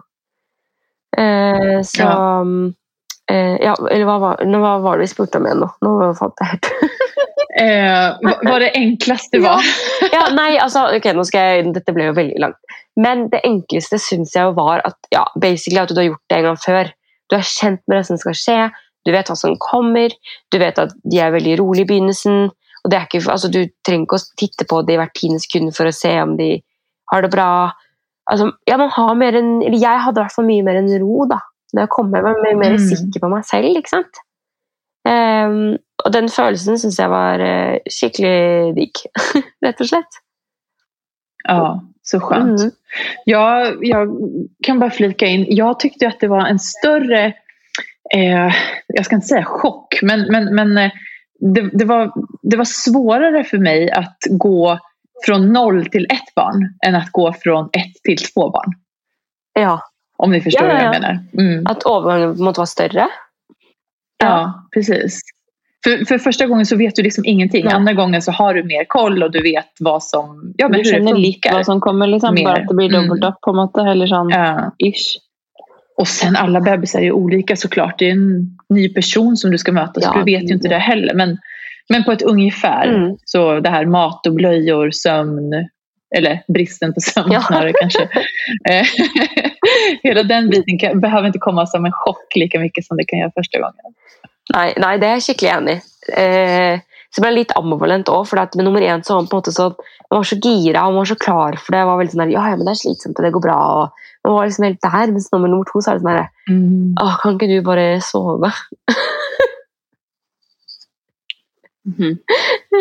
Eh, 1.18 1.80
så 1.82 2.06
eh, 3.28 3.58
Ja, 3.66 3.74
eller 3.90 4.06
hva 4.06 4.18
var, 4.22 4.44
hva 4.46 4.76
var 4.84 4.98
det 5.02 5.08
vi 5.08 5.14
spurte 5.16 5.42
om 5.42 5.48
igjen 5.50 5.64
nå? 5.64 5.70
Nå 5.82 5.96
fant 6.20 6.44
jeg 6.44 6.54
helt 6.54 6.72
Eh, 7.62 8.14
hva 8.24 8.32
vad 8.48 8.62
det 8.64 8.70
enkleste 8.80 9.42
var. 9.44 9.60
ja, 10.14 10.22
nei, 10.32 10.54
altså, 10.62 10.86
ok, 10.96 11.10
nå 11.18 11.26
skal 11.28 11.50
jeg, 11.58 11.74
Dette 11.76 11.92
ble 11.94 12.06
jo 12.08 12.14
veldig 12.16 12.40
langt. 12.40 12.62
Men 12.96 13.26
det 13.34 13.42
enkleste 13.44 14.00
syns 14.00 14.32
jeg 14.38 14.46
jo 14.48 14.54
var 14.56 14.80
at 14.88 14.96
ja, 15.12 15.26
basically 15.36 15.82
at 15.82 15.92
du 15.92 16.00
har 16.00 16.08
gjort 16.14 16.24
det 16.32 16.38
en 16.38 16.48
gang 16.48 16.62
før. 16.64 16.94
Du 17.32 17.38
er 17.38 17.46
kjent 17.48 17.82
med 17.88 17.98
det 18.02 18.06
som 18.10 18.20
skal 18.20 18.36
skje, 18.38 18.58
du 19.08 19.12
vet 19.16 19.30
hva 19.32 19.36
som 19.40 19.56
kommer, 19.58 20.14
du 20.52 20.58
vet 20.62 20.78
at 20.78 20.92
de 21.10 21.22
er 21.24 21.32
veldig 21.34 21.56
rolig 21.62 21.86
i 21.86 21.90
begynnelsen. 21.90 22.52
og 22.84 22.92
det 22.92 23.00
ikke, 23.08 23.22
altså, 23.32 23.48
Du 23.52 23.64
trenger 23.86 24.06
ikke 24.06 24.20
å 24.20 24.26
titte 24.38 24.66
på 24.70 24.82
det 24.86 24.94
i 24.94 24.98
hvert 25.02 25.14
tiende 25.18 25.40
sekund 25.42 25.74
for 25.76 25.86
å 25.90 25.94
se 25.96 26.12
om 26.22 26.36
de 26.38 26.62
har 27.12 27.22
det 27.22 27.32
bra. 27.34 27.72
Altså, 28.30 28.52
ja, 28.68 28.78
man 28.78 28.90
har 28.90 29.16
mer 29.16 29.36
en, 29.36 29.62
eller 29.62 29.78
Jeg 29.82 30.04
hadde 30.06 30.20
i 30.20 30.24
hvert 30.24 30.36
fall 30.36 30.46
mye 30.46 30.64
mer 30.64 30.76
en 30.80 30.92
ro 31.02 31.26
da, 31.30 31.40
når 31.74 31.82
jeg 31.86 31.90
kom 31.96 32.12
hjem. 32.14 32.26
Jeg 32.30 32.42
mer, 32.44 32.56
mer 32.62 32.76
Mm. 32.78 32.86
sikker 32.90 33.20
på 33.24 33.30
meg 33.30 33.46
selv. 33.46 33.78
ikke 33.78 33.90
sant? 33.90 34.22
Um, 35.08 35.78
og 36.06 36.14
den 36.14 36.30
følelsen 36.30 36.78
syns 36.78 37.00
jeg 37.00 37.10
var 37.10 37.42
uh, 37.42 37.78
skikkelig 37.90 38.76
digg, 38.78 39.02
rett 39.66 39.82
og 39.82 39.88
slett. 39.90 40.20
Ja, 41.48 41.80
så 42.04 42.20
skönt. 42.20 42.60
Mm. 42.60 42.72
Jag, 43.26 43.86
jag 43.86 44.10
kan 44.64 44.80
bara 44.80 44.90
flika 44.90 45.26
in, 45.26 45.46
jag 45.50 45.80
tyckte 45.80 46.08
att 46.08 46.20
det 46.20 46.28
var 46.28 46.48
en 46.48 46.60
större, 46.60 47.26
eh, 48.14 48.54
jag 48.88 49.06
ska 49.06 49.16
inte 49.16 49.28
säga 49.28 49.46
chock, 49.46 50.00
men, 50.02 50.22
men, 50.32 50.56
men 50.56 50.78
eh, 50.78 50.92
det, 51.40 51.70
det, 51.74 51.86
var, 51.86 52.12
det 52.42 52.58
var 52.58 52.66
svårare 52.66 53.44
för 53.44 53.58
mig 53.58 53.92
att 53.92 54.18
gå 54.30 54.80
från 55.26 55.54
noll 55.54 55.86
till 55.86 56.06
ett 56.06 56.36
barn 56.36 56.74
än 56.86 56.96
att 56.96 57.12
gå 57.12 57.34
från 57.34 57.66
ett 57.66 58.04
till 58.04 58.18
två 58.18 58.50
barn. 58.50 58.74
Ja, 59.54 59.82
Om 60.18 60.32
ni 60.32 60.42
förstår 60.42 60.68
Ja, 60.68 60.74
vad 60.74 60.84
jag 60.84 61.02
menar. 61.02 61.20
Mm. 61.38 61.66
At 61.68 61.86
övergången 61.86 62.38
på 62.38 62.44
vara 62.44 62.66
större. 62.66 63.08
Ja, 64.18 64.68
precis. 64.74 65.22
För, 65.84 66.06
för 66.06 66.18
första 66.18 66.46
gången 66.46 66.66
så 66.66 66.76
vet 66.76 66.96
du 66.96 67.04
liksom 67.04 67.26
ingenting. 67.26 67.66
Ja. 67.66 67.72
Andra 67.76 67.94
gången 67.94 68.22
så 68.22 68.32
har 68.32 68.54
du 68.54 68.64
mer 68.64 68.86
koll 68.88 69.24
och 69.24 69.32
du 69.32 69.42
vet 69.44 69.68
vad 69.80 70.04
som, 70.04 70.54
ja, 70.58 70.68
men 70.70 70.84
Du 70.84 70.92
hur 70.92 71.00
det 71.00 71.12
funkar. 71.12 71.54
hva 71.54 71.64
som 71.64 71.80
kommer, 71.82 72.08
liksom. 72.08 72.34
Mer. 72.34 72.44
Bare 72.44 72.62
at 72.62 72.68
det 72.68 72.76
blir 72.76 72.90
dubbelt 72.90 73.08
dobbelt 73.10 73.26
opp, 73.26 73.42
på 73.42 73.54
måte. 73.54 73.82
Eller 73.82 74.08
sånn 74.08 74.30
Ja. 74.30 74.72
ish. 74.78 75.18
Och 75.98 76.08
sen 76.08 76.36
alla 76.36 76.62
bebisar 76.62 77.00
är 77.00 77.04
ju 77.04 77.12
olika 77.12 77.56
såklart. 77.56 78.00
Det 78.00 78.08
är 78.08 78.12
en 78.12 78.58
ny 78.70 78.90
person 78.94 79.38
som 79.38 79.52
du 79.52 79.58
ska 79.58 79.72
möta 79.72 80.02
så 80.02 80.10
Ja, 80.16 80.20
du 80.20 80.32
vet 80.32 80.50
ju 80.50 80.54
inte 80.54 80.68
det 80.68 80.78
heller. 80.78 81.14
Men, 81.14 81.38
men 81.90 82.04
på 82.04 82.12
ett 82.12 82.22
ungefär. 82.22 82.88
Mm. 82.88 83.16
Så 83.26 83.60
det 83.60 83.70
här 83.70 83.86
mat 83.86 84.28
och 84.28 84.34
blöjor, 84.34 84.92
sömn. 84.92 85.54
Eller 86.16 86.44
bristen 86.54 86.94
på 86.94 87.00
sömn 87.00 87.32
Ja. 87.32 87.42
snarare 87.42 87.74
kanske. 87.82 88.02
Eh, 88.70 88.86
Hela 90.04 90.24
den 90.24 90.50
biten 90.50 90.80
kan, 90.80 91.00
behöver 91.00 91.28
inte 91.28 91.40
komma 91.40 91.66
som 91.66 91.86
en 91.86 91.92
chock 91.92 92.36
lika 92.36 92.60
mycket 92.60 92.86
som 92.86 92.98
det 92.98 93.04
kan 93.08 93.20
göra 93.20 93.32
första 93.36 93.60
gången. 93.60 93.94
Nei, 94.52 94.72
nei, 94.82 94.96
det 95.00 95.08
er 95.08 95.20
jeg 95.20 95.28
skikkelig 95.30 95.52
enig 95.56 95.76
i. 95.78 95.84
Eh, 96.18 96.82
så 97.12 97.22
ble 97.22 97.32
jeg 97.32 97.38
litt 97.42 97.54
ambivalent 97.60 98.10
òg, 98.12 98.24
for 98.30 98.40
at 98.40 98.56
med 98.56 98.66
nummer 98.68 98.84
én 98.84 99.04
så 99.04 99.16
var 99.16 99.22
han 99.22 99.30
på 99.32 99.36
en 99.38 99.42
måte 99.42 99.54
så 99.56 99.68
han 99.72 100.20
var 100.20 100.28
så 100.28 100.38
gira 100.44 100.86
han 100.86 100.96
var 100.96 101.08
så 101.08 101.18
klar 101.20 101.58
for 101.60 101.74
det. 101.74 101.82
Jeg 101.82 101.90
var 101.90 102.00
veldig 102.00 102.14
sånn 102.14 102.24
der, 102.24 102.34
ja, 102.36 102.46
ja, 102.52 102.60
men 102.60 102.68
det 102.68 102.74
er 102.74 102.80
slitsomt, 102.82 103.20
og 103.20 103.28
det 103.28 103.34
går 103.36 103.46
bra. 103.46 103.58
og 103.82 104.28
Man 104.28 104.38
var 104.38 104.48
liksom 104.48 104.68
helt 104.68 104.84
der, 104.86 105.12
mens 105.16 105.32
nummer, 105.34 105.52
nummer 105.52 105.68
to 105.68 105.82
så 105.84 105.92
er 105.92 106.00
det 106.00 106.04
sånn 106.06 106.14
der, 106.16 106.30
Åh, 107.04 107.18
kan 107.22 107.38
ikke 107.38 107.52
du 107.52 107.58
bare 107.68 107.88
sove? 108.06 108.52
Mhm. 111.82 112.20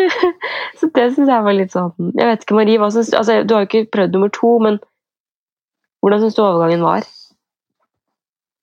så 0.77 0.87
det 0.93 1.07
syns 1.15 1.29
jeg 1.31 1.43
var 1.43 1.55
litt 1.57 1.71
sånn 1.73 2.11
Jeg 2.13 2.27
vet 2.29 2.43
ikke, 2.45 2.53
Marie, 2.59 2.91
synes, 2.93 3.09
altså, 3.17 3.39
du 3.41 3.55
har 3.55 3.63
jo 3.63 3.69
ikke 3.71 3.89
prøvd 3.95 4.13
nummer 4.13 4.29
to, 4.35 4.51
men 4.61 4.77
hvordan 6.01 6.21
syns 6.21 6.37
du 6.37 6.43
overgangen 6.43 6.85
var? 6.85 7.07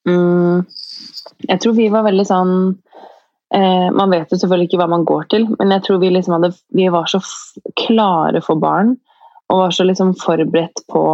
Mm. 0.08 0.64
Jeg 1.48 1.60
tror 1.62 1.74
vi 1.76 1.88
var 1.92 2.02
veldig 2.06 2.24
sånn 2.26 2.52
eh, 3.54 3.88
Man 3.94 4.10
vet 4.10 4.32
jo 4.32 4.38
selvfølgelig 4.40 4.70
ikke 4.70 4.80
hva 4.80 4.88
man 4.90 5.04
går 5.06 5.28
til, 5.30 5.46
men 5.58 5.70
jeg 5.76 5.84
tror 5.86 6.00
vi 6.02 6.10
liksom 6.10 6.34
hadde 6.38 6.52
Vi 6.74 6.88
var 6.92 7.06
så 7.10 7.20
klare 7.78 8.42
for 8.44 8.58
barn, 8.62 8.96
og 9.48 9.62
var 9.64 9.74
så 9.76 9.86
liksom 9.86 10.14
forberedt 10.20 10.82
på 10.90 11.04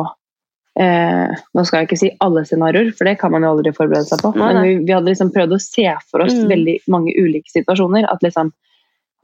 eh, 0.81 1.35
Nå 1.55 1.65
skal 1.65 1.83
jeg 1.83 1.91
ikke 1.91 2.01
si 2.01 2.13
alle 2.25 2.45
scenarioer, 2.49 2.93
for 2.97 3.09
det 3.11 3.19
kan 3.21 3.35
man 3.35 3.45
jo 3.47 3.53
aldri 3.55 3.75
forberede 3.77 4.09
seg 4.09 4.25
på. 4.25 4.33
Nei, 4.39 4.53
Men 4.53 4.63
vi, 4.65 4.75
vi 4.89 4.97
hadde 4.97 5.13
liksom 5.13 5.33
prøvd 5.35 5.57
å 5.59 5.63
se 5.63 5.89
for 6.11 6.25
oss 6.25 6.35
Mm. 6.35 6.49
veldig 6.51 6.79
mange 6.91 7.15
ulike 7.19 7.51
situasjoner. 7.53 8.09
At 8.11 8.23
liksom 8.27 8.53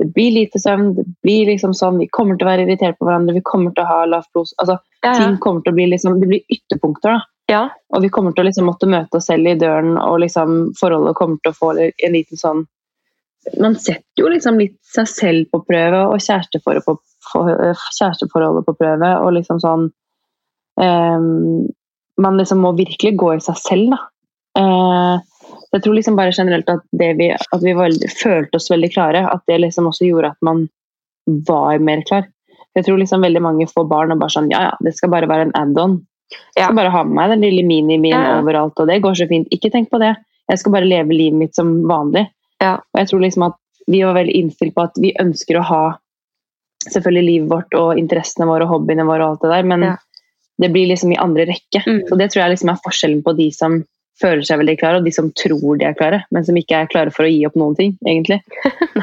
det 0.01 0.15
blir 0.15 0.31
lite 0.33 0.59
søvn, 0.59 0.95
det 0.97 1.05
blir 1.23 1.51
liksom 1.51 1.75
sånn, 1.77 1.99
vi 2.01 2.07
kommer 2.09 2.39
til 2.39 2.47
å 2.47 2.51
være 2.51 2.63
irritert 2.65 2.97
på 2.97 3.05
hverandre, 3.05 3.35
vi 3.37 3.43
kommer 3.45 3.75
til 3.77 3.85
å 3.85 3.91
ha 3.91 3.99
lavt 4.09 4.31
blod 4.33 4.49
altså, 4.57 4.79
Ja, 5.05 5.11
ja. 5.11 5.17
Ting 5.19 5.37
kommer 5.45 5.61
til 5.61 5.75
å 5.75 5.77
bli 5.77 5.87
liksom 5.93 6.21
Det 6.23 6.29
blir 6.31 6.41
ytterpunkter, 6.49 7.19
da. 7.19 7.21
Ja. 7.51 7.65
Og 7.91 8.05
vi 8.05 8.11
kommer 8.15 8.35
til 8.35 8.45
å 8.45 8.49
liksom 8.49 8.69
måtte 8.71 8.89
møte 8.91 9.19
oss 9.19 9.27
selv 9.31 9.49
i 9.51 9.57
døren, 9.59 9.97
og 9.99 10.21
liksom 10.23 10.71
forholdet 10.79 11.17
kommer 11.19 11.41
til 11.43 11.53
å 11.53 11.59
få 11.59 11.73
en 11.81 12.15
liten 12.15 12.41
sånn 12.41 12.67
Man 13.57 13.73
setter 13.81 14.21
jo 14.21 14.29
liksom 14.29 14.59
litt 14.61 14.77
seg 14.85 15.09
selv 15.09 15.49
på 15.51 15.63
prøve, 15.65 16.05
og 16.13 16.21
kjæresteforholdet 16.21 16.87
på, 16.87 16.95
for, 17.31 17.51
kjæresteforholdet 17.97 18.67
på 18.69 18.77
prøve, 18.79 19.11
og 19.25 19.33
liksom 19.39 19.63
sånn 19.65 19.89
um, 20.77 21.67
Man 22.21 22.39
liksom 22.39 22.61
må 22.63 22.75
virkelig 22.79 23.17
gå 23.19 23.33
i 23.35 23.43
seg 23.45 23.59
selv, 23.65 23.97
da. 23.97 24.01
Uh, 24.61 25.17
jeg 25.71 25.85
tror 25.85 25.97
liksom 25.97 26.19
bare 26.19 26.35
generelt 26.35 26.69
at, 26.71 26.83
vi, 26.93 27.31
at 27.31 27.63
vi 27.63 27.73
var, 27.79 27.95
følte 28.21 28.59
oss 28.59 28.71
veldig 28.71 28.91
klare, 28.93 29.23
at 29.31 29.43
det 29.49 29.61
liksom 29.63 29.89
også 29.91 30.09
gjorde 30.09 30.33
at 30.35 30.47
man 30.47 30.67
var 31.49 31.79
mer 31.83 32.03
klar. 32.07 32.29
Jeg 32.77 32.87
tror 32.87 33.01
liksom 33.01 33.23
veldig 33.25 33.43
mange 33.43 33.67
får 33.71 33.87
barn 33.91 34.15
og 34.15 34.21
bare 34.21 34.35
sånn 34.35 34.51
Ja, 34.53 34.69
ja, 34.69 34.75
det 34.85 34.93
skal 34.99 35.13
bare 35.15 35.29
være 35.31 35.49
en 35.49 35.57
add-on. 35.59 35.97
Jeg 36.57 36.65
skal 36.65 36.77
bare 36.79 36.91
ha 36.95 37.03
med 37.05 37.15
meg 37.17 37.31
den 37.35 37.41
lille 37.47 37.65
minimien 37.67 38.15
Ja, 38.15 38.35
ja. 38.35 38.41
overalt, 38.43 38.79
og 38.79 38.87
det 38.91 39.01
går 39.03 39.15
så 39.19 39.27
fint. 39.31 39.49
Ikke 39.55 39.71
tenk 39.73 39.91
på 39.91 39.99
det. 40.03 40.13
Jeg 40.51 40.59
skal 40.59 40.73
bare 40.75 40.87
leve 40.89 41.15
livet 41.15 41.39
mitt 41.39 41.55
som 41.59 41.73
vanlig. 41.89 42.27
Ja. 42.63 42.77
Og 42.79 43.01
jeg 43.01 43.09
tror 43.11 43.21
liksom 43.25 43.47
at 43.49 43.57
vi 43.91 44.03
var 44.07 44.15
veldig 44.15 44.35
innstilt 44.39 44.75
på 44.77 44.83
at 44.87 44.99
vi 45.01 45.15
ønsker 45.19 45.59
å 45.59 45.65
ha 45.67 45.83
selvfølgelig 46.91 47.25
livet 47.27 47.49
vårt 47.51 47.75
og 47.79 47.99
interessene 47.99 48.47
våre 48.49 48.65
og 48.67 48.75
hobbyene 48.77 49.05
våre 49.09 49.25
og 49.27 49.35
alt 49.35 49.43
det 49.43 49.51
der, 49.55 49.63
men 49.69 49.83
Ja. 49.89 49.97
det 50.61 50.71
blir 50.73 50.87
liksom 50.89 51.13
i 51.13 51.19
andre 51.19 51.47
rekke. 51.47 51.83
Mm. 51.87 52.03
Så 52.09 52.17
det 52.19 52.31
tror 52.31 52.43
jeg 52.45 52.51
liksom 52.57 52.71
er 52.71 52.81
forskjellen 52.85 53.23
på 53.27 53.35
de 53.37 53.51
som 53.53 53.81
føler 54.21 54.43
seg 54.45 54.59
veldig 54.61 54.79
klare, 54.79 54.97
og 55.01 55.05
de 55.05 55.13
som 55.17 55.31
tror 55.33 55.79
de 55.81 55.85
er 55.89 55.95
klare, 55.97 56.23
men 56.31 56.45
som 56.45 56.55
ikke 56.57 56.77
er 56.83 56.87
klare 56.93 57.11
for 57.11 57.25
å 57.25 57.31
gi 57.33 57.47
opp 57.47 57.55
noen 57.57 57.75
ting, 57.77 57.97
egentlig. 58.07 58.43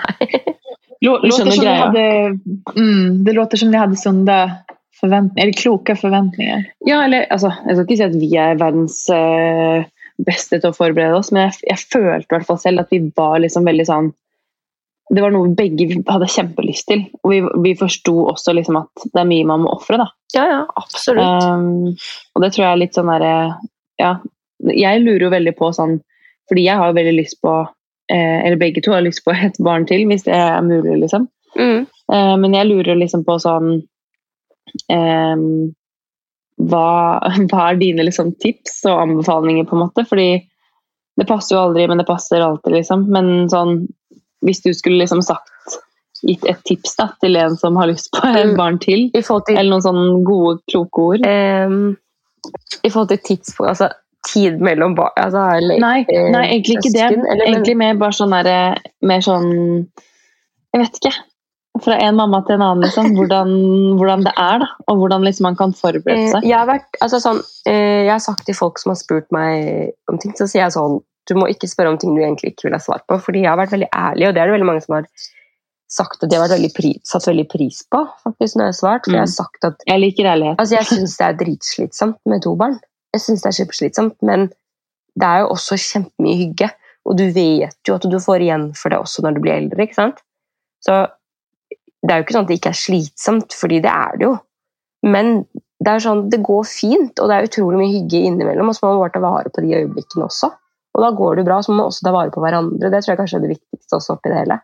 Lå- 1.05 1.19
Du 1.21 1.27
Låter 1.27 1.31
som 1.31 1.49
de 1.49 1.67
hadde, 1.67 2.01
hade, 2.01 2.39
mm, 2.75 3.23
det 3.23 3.33
låter 3.33 3.57
som 3.57 3.71
de 3.71 3.77
hadde 3.77 3.95
sånn 3.95 4.21
sunda 4.25 4.37
förväntningar, 4.99 5.43
eller 5.43 5.53
kloke 5.53 5.95
forventninger. 5.95 6.63
Ja, 6.85 7.03
eller 7.03 7.25
altså, 7.29 7.53
jeg 7.65 7.75
skal 7.75 7.85
ikke 7.85 7.97
si 7.97 8.05
at 8.07 8.17
vi 8.21 8.29
er 8.41 8.59
verdens 8.59 8.99
eh, 9.13 9.85
beste 10.17 10.59
til 10.59 10.71
å 10.71 10.75
forberede 10.75 11.17
oss, 11.19 11.31
men 11.31 11.47
jeg, 11.47 11.59
jeg 11.69 11.83
følte 11.93 12.25
i 12.25 12.35
hvert 12.35 12.47
fall 12.47 12.61
selv 12.61 12.83
at 12.83 12.93
vi 12.93 13.01
var 13.17 13.37
liksom 13.43 13.67
veldig 13.67 13.85
sånn 13.89 14.13
Det 15.07 15.21
var 15.23 15.31
noe 15.31 15.53
begge 15.55 16.01
hadde 16.03 16.27
kjempelyst 16.27 16.89
til. 16.89 17.05
Og 17.23 17.31
vi, 17.31 17.37
vi 17.63 17.71
forsto 17.79 18.25
også 18.27 18.51
liksom 18.57 18.81
at 18.81 19.05
det 19.13 19.21
er 19.21 19.29
mye 19.29 19.45
man 19.47 19.61
må 19.63 19.71
ofre, 19.71 20.01
da. 20.01 20.09
ja, 20.35 20.43
ja, 20.49 20.57
absolutt. 20.75 21.45
Um, 21.47 21.93
og 22.35 22.43
det 22.43 22.49
tror 22.51 22.65
jeg 22.65 22.71
er 22.73 22.81
litt 22.81 22.97
sånn 22.97 23.13
derre 23.13 23.37
Ja, 24.01 24.17
jeg 24.67 25.03
lurer 25.05 25.29
jo 25.29 25.31
veldig 25.31 25.53
på 25.55 25.71
sånn 25.77 25.99
Fordi 26.49 26.65
jeg 26.65 26.81
har 26.81 26.89
jo 26.89 26.97
veldig 26.97 27.13
lyst 27.15 27.39
på 27.45 27.53
eh, 28.11 28.39
Eller 28.41 28.59
begge 28.59 28.83
to 28.83 28.91
har 28.91 29.05
lyst 29.05 29.23
på 29.23 29.31
et 29.31 29.55
barn 29.63 29.87
til, 29.87 30.03
hvis 30.09 30.25
det 30.27 30.35
er 30.35 30.59
mulig, 30.65 30.97
liksom. 31.05 31.29
Mm. 31.55 31.85
Eh, 31.85 32.35
men 32.41 32.57
jeg 32.57 32.67
lurer 32.67 32.99
liksom 32.99 33.23
på 33.27 33.37
sånn 33.43 33.77
ehm, 34.93 35.73
hva, 36.57 36.85
hva 37.49 37.65
er 37.71 37.81
dine 37.81 38.05
liksom, 38.07 38.33
tips 38.43 38.81
og 38.89 39.01
anbefalinger, 39.05 39.67
på 39.69 39.77
en 39.77 39.83
måte? 39.85 40.05
Fordi 40.09 40.29
det 41.17 41.25
passer 41.29 41.55
jo 41.55 41.63
aldri, 41.67 41.87
men 41.89 41.97
det 42.01 42.07
passer 42.09 42.43
alltid, 42.45 42.73
liksom. 42.77 43.07
Men 43.13 43.47
sånn, 43.49 43.85
hvis 44.45 44.61
du 44.65 44.71
skulle 44.77 44.99
liksom 45.01 45.23
sagt 45.25 45.49
gitt 46.25 46.45
et 46.49 46.59
tips 46.65 46.95
da, 46.97 47.07
til 47.21 47.37
en 47.37 47.55
som 47.57 47.75
har 47.77 47.89
lyst 47.91 48.11
på 48.13 48.23
et 48.25 48.47
Mm. 48.47 48.55
barn 48.57 48.77
til, 48.81 49.07
I 49.13 49.21
til 49.21 49.57
eller 49.57 49.69
noen 49.69 49.85
sånne 49.85 50.23
gode, 50.25 50.59
kloke 50.71 50.97
ord 51.11 51.25
Ehm, 51.25 51.95
I 52.83 52.89
forhold 52.89 53.09
til 53.09 53.19
tidspunkt 53.27 53.69
Altså 53.69 53.89
tid 54.27 54.59
mellom 54.59 54.95
barn 54.95 55.11
altså, 55.15 55.43
eller, 55.57 55.79
Nei, 55.79 56.05
eh, 56.09 56.29
nei, 56.33 56.45
egentlig 56.55 56.79
ikke 56.79 56.93
det. 56.95 57.05
eller, 57.19 57.45
Egentlig 57.45 57.77
mer 57.77 57.93
bare 58.01 58.17
sånn 58.17 58.33
derre 58.33 58.77
Mer 59.05 59.21
sånn 59.21 59.87
Jeg 60.73 60.81
vet 60.81 60.97
ikke. 61.01 61.13
Fra 61.83 61.97
en 62.01 62.17
mamma 62.17 62.41
til 62.47 62.57
en 62.57 62.65
annen, 62.65 62.85
liksom. 62.85 63.11
Hvordan, 63.17 63.51
hvordan 63.99 64.25
det 64.25 64.33
er, 64.33 64.63
da. 64.63 64.69
Og 64.87 65.01
hvordan 65.01 65.25
liksom 65.27 65.49
man 65.49 65.59
kan 65.59 65.75
forberede 65.77 66.27
Eh, 66.27 66.31
seg. 66.33 66.47
Jeg 66.47 66.57
har, 66.57 66.67
vært, 66.69 66.89
altså 67.03 67.21
sånn, 67.23 67.41
eh, 67.69 68.07
jeg 68.07 68.13
har 68.13 68.23
sagt 68.23 68.45
til 68.47 68.57
folk 68.57 68.81
som 68.81 68.93
har 68.93 68.99
spurt 68.99 69.27
meg 69.35 69.93
om 70.11 70.19
ting, 70.21 70.35
så 70.37 70.49
sier 70.49 70.65
jeg 70.65 70.77
sånn 70.77 71.01
Du 71.27 71.33
må 71.35 71.49
ikke 71.51 71.67
spørre 71.67 71.91
om 71.91 71.97
ting 71.99 72.13
du 72.15 72.21
egentlig 72.21 72.53
ikke 72.53 72.69
vil 72.69 72.77
ha 72.77 72.79
svar 72.79 73.01
på, 73.03 73.17
fordi 73.19 73.41
jeg 73.43 73.51
har 73.51 73.59
vært 73.59 73.73
veldig 73.73 73.89
ærlig, 73.91 74.29
og 74.29 74.35
det 74.35 74.39
er 74.39 74.47
det 74.47 74.53
veldig 74.55 74.67
mange 74.69 74.83
som 74.85 74.93
har 74.95 75.09
sagt 75.91 76.23
og 76.23 76.29
de 76.29 76.37
har 76.37 76.45
vært 76.45 76.55
veldig 76.57 76.73
pri, 76.75 76.91
satt 77.07 77.27
veldig 77.27 77.47
pris 77.51 77.81
på, 77.91 77.99
faktisk, 78.23 78.55
når 78.55 78.63
jeg 78.63 78.73
har 78.73 78.77
svart. 78.79 79.05
For 79.07 79.15
jeg 79.15 79.23
har 79.23 79.33
sagt 79.33 79.67
at 79.67 79.83
Jeg 79.87 80.03
liker 80.03 80.29
ærlighet. 80.31 80.59
Altså, 80.59 80.75
jeg 80.75 80.89
syns 80.91 81.17
det 81.19 81.27
er 81.27 81.37
dritslitsomt 81.41 82.19
med 82.31 82.43
to 82.43 82.55
barn. 82.59 82.79
Jeg 83.15 83.23
synes 83.23 83.43
det 83.43 83.51
er 83.51 83.57
kjempeslitsomt, 83.59 84.17
men 84.29 84.47
det 85.17 85.27
er 85.27 85.43
jo 85.43 85.51
også 85.55 85.79
kjempemye 85.81 86.39
hygge. 86.43 86.69
Og 87.07 87.17
du 87.19 87.23
vet 87.31 87.87
jo 87.87 87.95
at 87.95 88.07
du 88.07 88.17
får 88.19 88.43
igjen 88.43 88.65
for 88.75 88.91
det 88.91 88.99
også 88.99 89.23
når 89.23 89.37
du 89.37 89.43
blir 89.45 89.55
eldre, 89.55 89.87
ikke 89.87 89.99
sant? 89.99 90.19
Så 90.83 91.05
det 92.07 92.13
er 92.13 92.21
jo 92.21 92.25
ikke 92.25 92.35
sånn 92.37 92.45
at 92.45 92.51
det 92.51 92.59
ikke 92.59 92.71
er 92.71 92.79
slitsomt, 92.81 93.55
fordi 93.57 93.81
det 93.83 93.91
er 93.91 94.19
det 94.19 94.27
jo. 94.29 94.35
Men 95.07 95.33
det 95.83 95.91
er 95.91 96.03
sånn, 96.03 96.23
det 96.31 96.39
går 96.45 96.63
fint, 96.69 97.19
og 97.19 97.29
det 97.29 97.35
er 97.35 97.49
utrolig 97.49 97.81
mye 97.81 97.93
hygge 97.93 98.23
innimellom, 98.29 98.71
og 98.71 98.77
så 98.77 98.85
må 98.85 98.93
man 98.93 99.03
bare 99.03 99.13
ta 99.13 99.21
vare 99.23 99.51
på 99.53 99.63
de 99.65 99.75
øyeblikkene 99.77 100.25
også. 100.25 100.49
Og 100.97 101.03
da 101.03 101.11
går 101.13 101.35
det 101.35 101.43
jo 101.43 101.49
bra, 101.51 101.59
så 101.61 101.71
må 101.71 101.81
man 101.81 101.91
også 101.91 102.07
ta 102.07 102.15
vare 102.15 102.33
på 102.33 102.41
hverandre. 102.41 102.89
Det 102.89 103.03
tror 103.03 103.13
jeg 103.13 103.19
kanskje 103.19 103.37
er 103.37 103.45
det 103.45 103.53
viktigste 103.53 103.99
også 103.99 104.15
oppi 104.15 104.33
det 104.33 104.39
hele. 104.39 104.59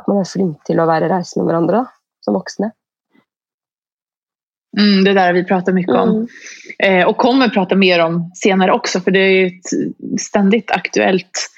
At 0.00 0.08
man 0.10 0.22
er 0.22 0.30
flink 0.32 0.64
til 0.66 0.82
å 0.82 0.88
være 0.90 1.10
reisende 1.12 1.44
med 1.44 1.52
hverandre, 1.52 1.82
da, 1.84 2.24
som 2.26 2.38
voksne. 2.38 2.72
Mm, 4.78 5.04
det 5.04 5.12
där 5.12 5.32
vi 5.32 5.44
pratar 5.44 5.72
mycket 5.72 5.94
om. 5.94 6.08
Mm. 6.08 6.26
Eh, 6.78 7.08
och 7.08 7.16
kommer 7.16 7.48
prata 7.48 7.76
mer 7.76 8.04
om 8.04 8.30
senere 8.34 8.72
også, 8.72 9.00
for 9.00 9.10
det 9.10 9.20
er 9.20 9.30
ju 9.30 9.46
ett 9.46 10.20
ständigt 10.20 10.70
aktuellt 10.70 11.50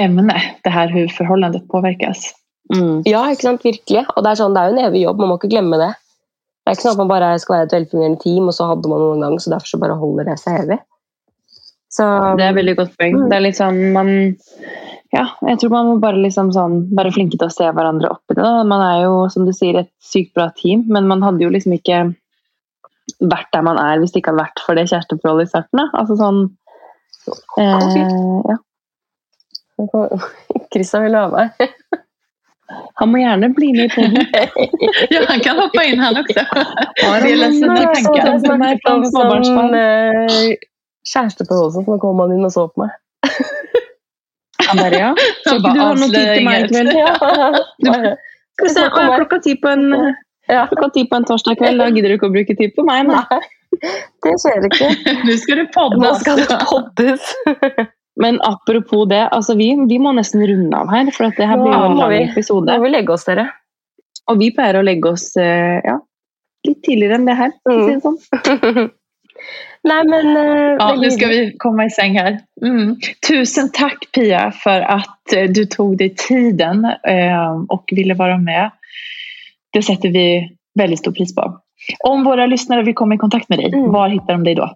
ämne, 0.00 0.42
det 0.62 0.70
här 0.70 0.88
hur 0.88 1.08
förhållandet 1.08 1.68
påverkas. 1.68 2.34
Mm. 2.72 3.02
Ja, 3.08 3.26
ikke 3.32 3.48
sant? 3.48 3.66
virkelig. 3.66 4.06
Og 4.14 4.24
det 4.24 4.32
er, 4.32 4.40
sånn, 4.40 4.54
det 4.56 4.62
er 4.62 4.70
jo 4.70 4.76
en 4.76 4.86
evig 4.88 5.04
jobb, 5.04 5.20
man 5.20 5.32
må 5.32 5.38
ikke 5.40 5.52
glemme 5.52 5.80
det. 5.80 5.92
Det 6.64 6.72
er 6.72 6.78
ikke 6.78 6.86
sånn 6.86 6.94
at 6.96 7.02
man 7.02 7.12
bare 7.12 7.30
skal 7.42 7.58
være 7.58 7.66
et 7.68 7.74
velfungerende 7.76 8.22
team, 8.22 8.48
og 8.48 8.56
så 8.56 8.70
hadde 8.70 8.88
man 8.88 9.02
noen 9.02 9.24
gang, 9.26 9.36
så 9.42 9.52
derfor 9.52 9.68
så 9.68 9.80
bare 9.82 9.98
holder 10.00 10.30
det 10.30 10.38
seg 10.40 10.62
evig. 10.62 10.80
Så 11.92 12.06
Det 12.38 12.46
er 12.46 12.56
veldig 12.56 12.76
godt 12.78 12.96
poeng. 12.98 13.18
Mm. 13.20 13.26
Det 13.30 13.36
er 13.36 13.44
litt 13.44 13.60
sånn 13.60 13.80
man 13.94 14.08
Ja, 15.14 15.28
jeg 15.46 15.60
tror 15.60 15.70
man 15.70 15.88
må 15.92 15.98
bare 16.02 16.18
liksom 16.18 16.48
sånn 16.56 16.80
være 16.96 17.12
flinke 17.14 17.38
til 17.38 17.46
å 17.46 17.54
se 17.54 17.68
hverandre 17.68 18.10
oppi 18.10 18.34
det. 18.34 18.42
da. 18.42 18.64
Man 18.66 18.82
er 18.82 19.04
jo, 19.04 19.28
som 19.30 19.44
du 19.46 19.52
sier, 19.54 19.76
et 19.78 19.92
sykt 20.02 20.32
bra 20.34 20.48
team, 20.58 20.82
men 20.90 21.06
man 21.06 21.22
hadde 21.22 21.44
jo 21.44 21.52
liksom 21.54 21.76
ikke 21.76 22.00
vært 23.20 23.52
der 23.52 23.62
man 23.62 23.78
er 23.78 24.00
hvis 24.00 24.14
det 24.14 24.22
ikke 24.22 24.32
hadde 24.32 24.42
vært 24.42 24.62
for 24.64 24.74
det 24.74 24.88
kjæresteforholdet 24.90 25.46
i 25.46 25.52
starten. 25.52 25.82
da. 25.82 25.86
Altså 26.00 26.16
sånn 26.18 26.40
eh, 27.60 27.94
ja. 28.48 28.58
Christian 30.72 31.06
vil 31.06 31.20
ha 31.20 31.28
meg. 31.30 31.54
Han 33.00 33.10
må 33.12 33.20
gjerne 33.20 33.50
bli 33.54 33.72
med 33.76 33.84
i 33.84 33.94
podden. 33.94 34.24
Ja, 35.14 35.24
han 35.28 35.40
kan 35.44 35.58
hoppe 35.60 35.82
inn, 35.84 36.00
han 36.00 36.16
også. 36.16 36.44
Har 36.48 37.24
han 38.54 38.64
er 38.64 38.78
fra 38.84 38.94
Sånn, 39.10 39.74
kjæresteforhold 41.04 41.74
så 41.74 41.98
kom 42.00 42.22
han 42.22 42.32
inn 42.36 42.46
og 42.46 42.52
så 42.54 42.68
på 42.72 42.84
meg. 42.84 42.94
Han 44.64 44.78
bare 44.80 44.96
ja. 44.96 45.08
Så 45.44 45.56
ikke 45.58 45.72
du 45.74 45.80
har 45.80 45.98
noe 45.98 46.06
tid 46.08 46.28
til 46.30 46.46
meg 46.46 46.62
i 46.62 46.68
kveld? 46.70 46.92
Ja. 46.96 47.10
Skal 48.54 48.68
vi 48.68 48.70
se, 48.70 48.84
å, 48.86 49.08
klokka 49.18 49.40
ti 49.44 49.56
på 49.60 49.72
en 49.74 49.90
Ja. 50.48 50.62
Klokka 50.70 50.88
ti 50.94 51.04
på 51.10 51.18
en 51.18 51.26
torsdag 51.28 51.58
kveld, 51.60 51.82
da 51.82 51.90
gidder 51.90 52.14
du 52.14 52.16
ikke 52.18 52.30
å 52.30 52.32
bruke 52.32 52.56
tid 52.56 52.72
på 52.76 52.84
meg. 52.86 53.10
Nei. 53.10 53.42
Det 54.24 54.34
skjer 54.40 54.68
ikke. 54.70 54.88
Nu 55.26 55.34
ska 55.40 55.58
det 55.58 55.66
Nå 55.74 56.14
skal 56.22 56.40
det 56.40 56.58
poddes. 56.70 57.34
Men 58.20 58.38
apropos 58.46 59.08
det, 59.10 59.28
altså 59.34 59.56
vi, 59.58 59.72
vi 59.90 59.98
må 59.98 60.12
nesten 60.14 60.44
runde 60.46 60.76
av 60.78 60.90
her, 60.92 61.08
for 61.10 61.26
at 61.26 61.36
det 61.40 61.48
her 61.50 61.58
blir 61.58 61.72
jo 61.74 61.84
en 61.90 61.96
lang 61.98 62.12
vi. 62.12 62.20
episode. 62.30 62.66
Nå 62.70 62.78
må 62.78 62.86
vi 62.86 62.92
legge 62.94 63.12
oss, 63.16 63.24
dere. 63.26 63.48
Og 64.30 64.38
vi 64.38 64.50
pleier 64.54 64.78
å 64.78 64.84
legge 64.86 65.10
oss 65.10 65.24
eh, 65.36 65.80
ja, 65.84 65.96
litt 66.68 66.82
tidligere 66.86 67.18
enn 67.18 67.26
det 67.26 67.34
her. 67.40 67.50
for 67.64 67.74
å 67.74 67.88
si 67.88 67.96
det 67.96 68.04
sånn. 68.04 68.84
Nei, 69.90 69.98
men 70.08 70.30
eh, 70.38 70.76
Ja, 70.78 70.86
nå 70.96 71.10
skal 71.12 71.28
vi 71.34 71.40
komme 71.60 71.88
i 71.88 71.92
seng 71.92 72.14
her. 72.16 72.38
Mm. 72.64 72.94
Tusen 73.26 73.68
takk, 73.76 74.06
Pia 74.16 74.46
for 74.62 74.86
att 74.94 75.34
eh, 75.36 75.50
du 75.50 75.64
tog 75.66 75.98
deg 76.00 76.14
tiden 76.22 76.86
og 76.86 77.66
och 77.74 77.92
ville 77.92 78.14
være 78.16 78.38
med. 78.40 78.70
Det 79.74 79.82
setter 79.84 80.08
vi 80.14 80.26
veldig 80.78 80.98
stor 81.02 81.12
pris 81.18 81.34
på. 81.34 81.50
Om 82.08 82.24
våre 82.24 82.46
lyttere 82.46 82.86
vil 82.86 82.94
komme 82.96 83.18
i 83.18 83.18
kontakt 83.20 83.50
med 83.50 83.58
deg, 83.58 83.74
Mm. 83.74 83.90
var 83.92 84.08
hittar 84.08 84.38
de 84.38 84.44
deg 84.44 84.56
da? 84.62 84.70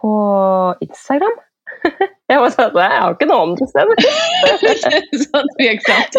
På 0.00 0.74
Instagram. 0.80 1.36
Jeg 2.28 2.42
må 2.42 2.48
si 2.52 2.60
at 2.60 2.74
jeg 2.76 2.92
har 2.92 3.14
ikke 3.14 3.26
noe 3.30 3.44
om 3.46 3.52
det 3.56 3.66
sted. 3.70 3.88
Så 5.22 5.24
sant? 5.24 6.18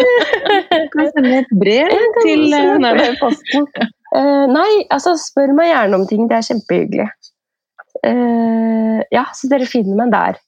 Kan 0.90 1.10
sende 1.14 1.36
et 1.38 1.52
brev 1.60 1.92
til 2.24 2.48
eh, 2.50 2.70
nei, 2.82 2.90
nei. 2.98 3.10
posten. 3.20 3.68
Eh, 4.18 4.46
nei, 4.50 4.70
altså 4.90 5.14
spør 5.20 5.54
meg 5.54 5.70
gjerne 5.70 6.00
om 6.00 6.06
ting. 6.10 6.26
Det 6.30 6.40
er 6.40 6.48
kjempehyggelig. 6.48 7.06
Uh, 8.00 9.00
ja, 9.12 9.26
så 9.36 9.50
dere 9.50 9.66
finner 9.68 9.98
meg 9.98 10.12
der. 10.14 10.38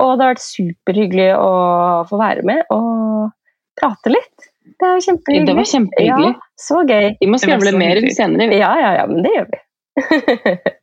Og 0.00 0.14
det 0.14 0.24
har 0.24 0.34
vært 0.36 0.44
superhyggelig 0.44 1.28
å 1.36 1.52
få 2.08 2.20
være 2.20 2.44
med 2.46 2.72
og 2.72 3.32
prate 3.80 4.12
litt. 4.14 4.48
Det 4.80 4.88
er 4.88 5.02
kjempehyggelig. 5.04 5.48
Det 5.48 5.56
var 5.58 5.70
kjempehyggelig. 5.74 6.32
Ja, 6.32 6.64
så 6.64 6.82
gøy. 6.86 7.08
Vi 7.20 7.28
må 7.28 7.40
Det 7.40 7.44
skravle 7.44 7.72
mer 7.76 8.00
senere. 8.16 8.56
Ja, 8.56 8.70
ja, 8.80 8.92
ja, 9.00 9.08
men 9.10 9.26
det 9.26 9.34
gjør 9.36 9.50
vi. 9.52 9.60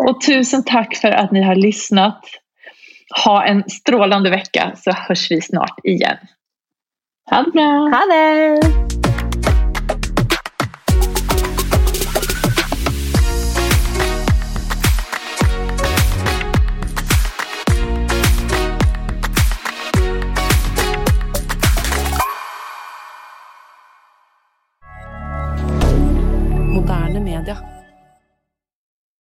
og 0.00 0.08
Och 0.08 0.22
tusen 0.24 0.64
takk 0.64 0.96
for 0.96 1.12
at 1.12 1.32
ni 1.32 1.42
har 1.42 1.58
lyssnat. 1.58 2.39
Ha 3.10 3.44
en 3.44 3.64
strålande 3.70 4.30
vecka 4.30 4.72
så 4.76 4.90
hörs 4.90 5.30
vi 5.30 5.40
snart 5.40 5.78
igen. 5.84 6.16
Ha 7.30 7.42
det 7.42 7.50
bra! 7.50 7.62
Ha 7.62 8.06
det! 8.06 8.99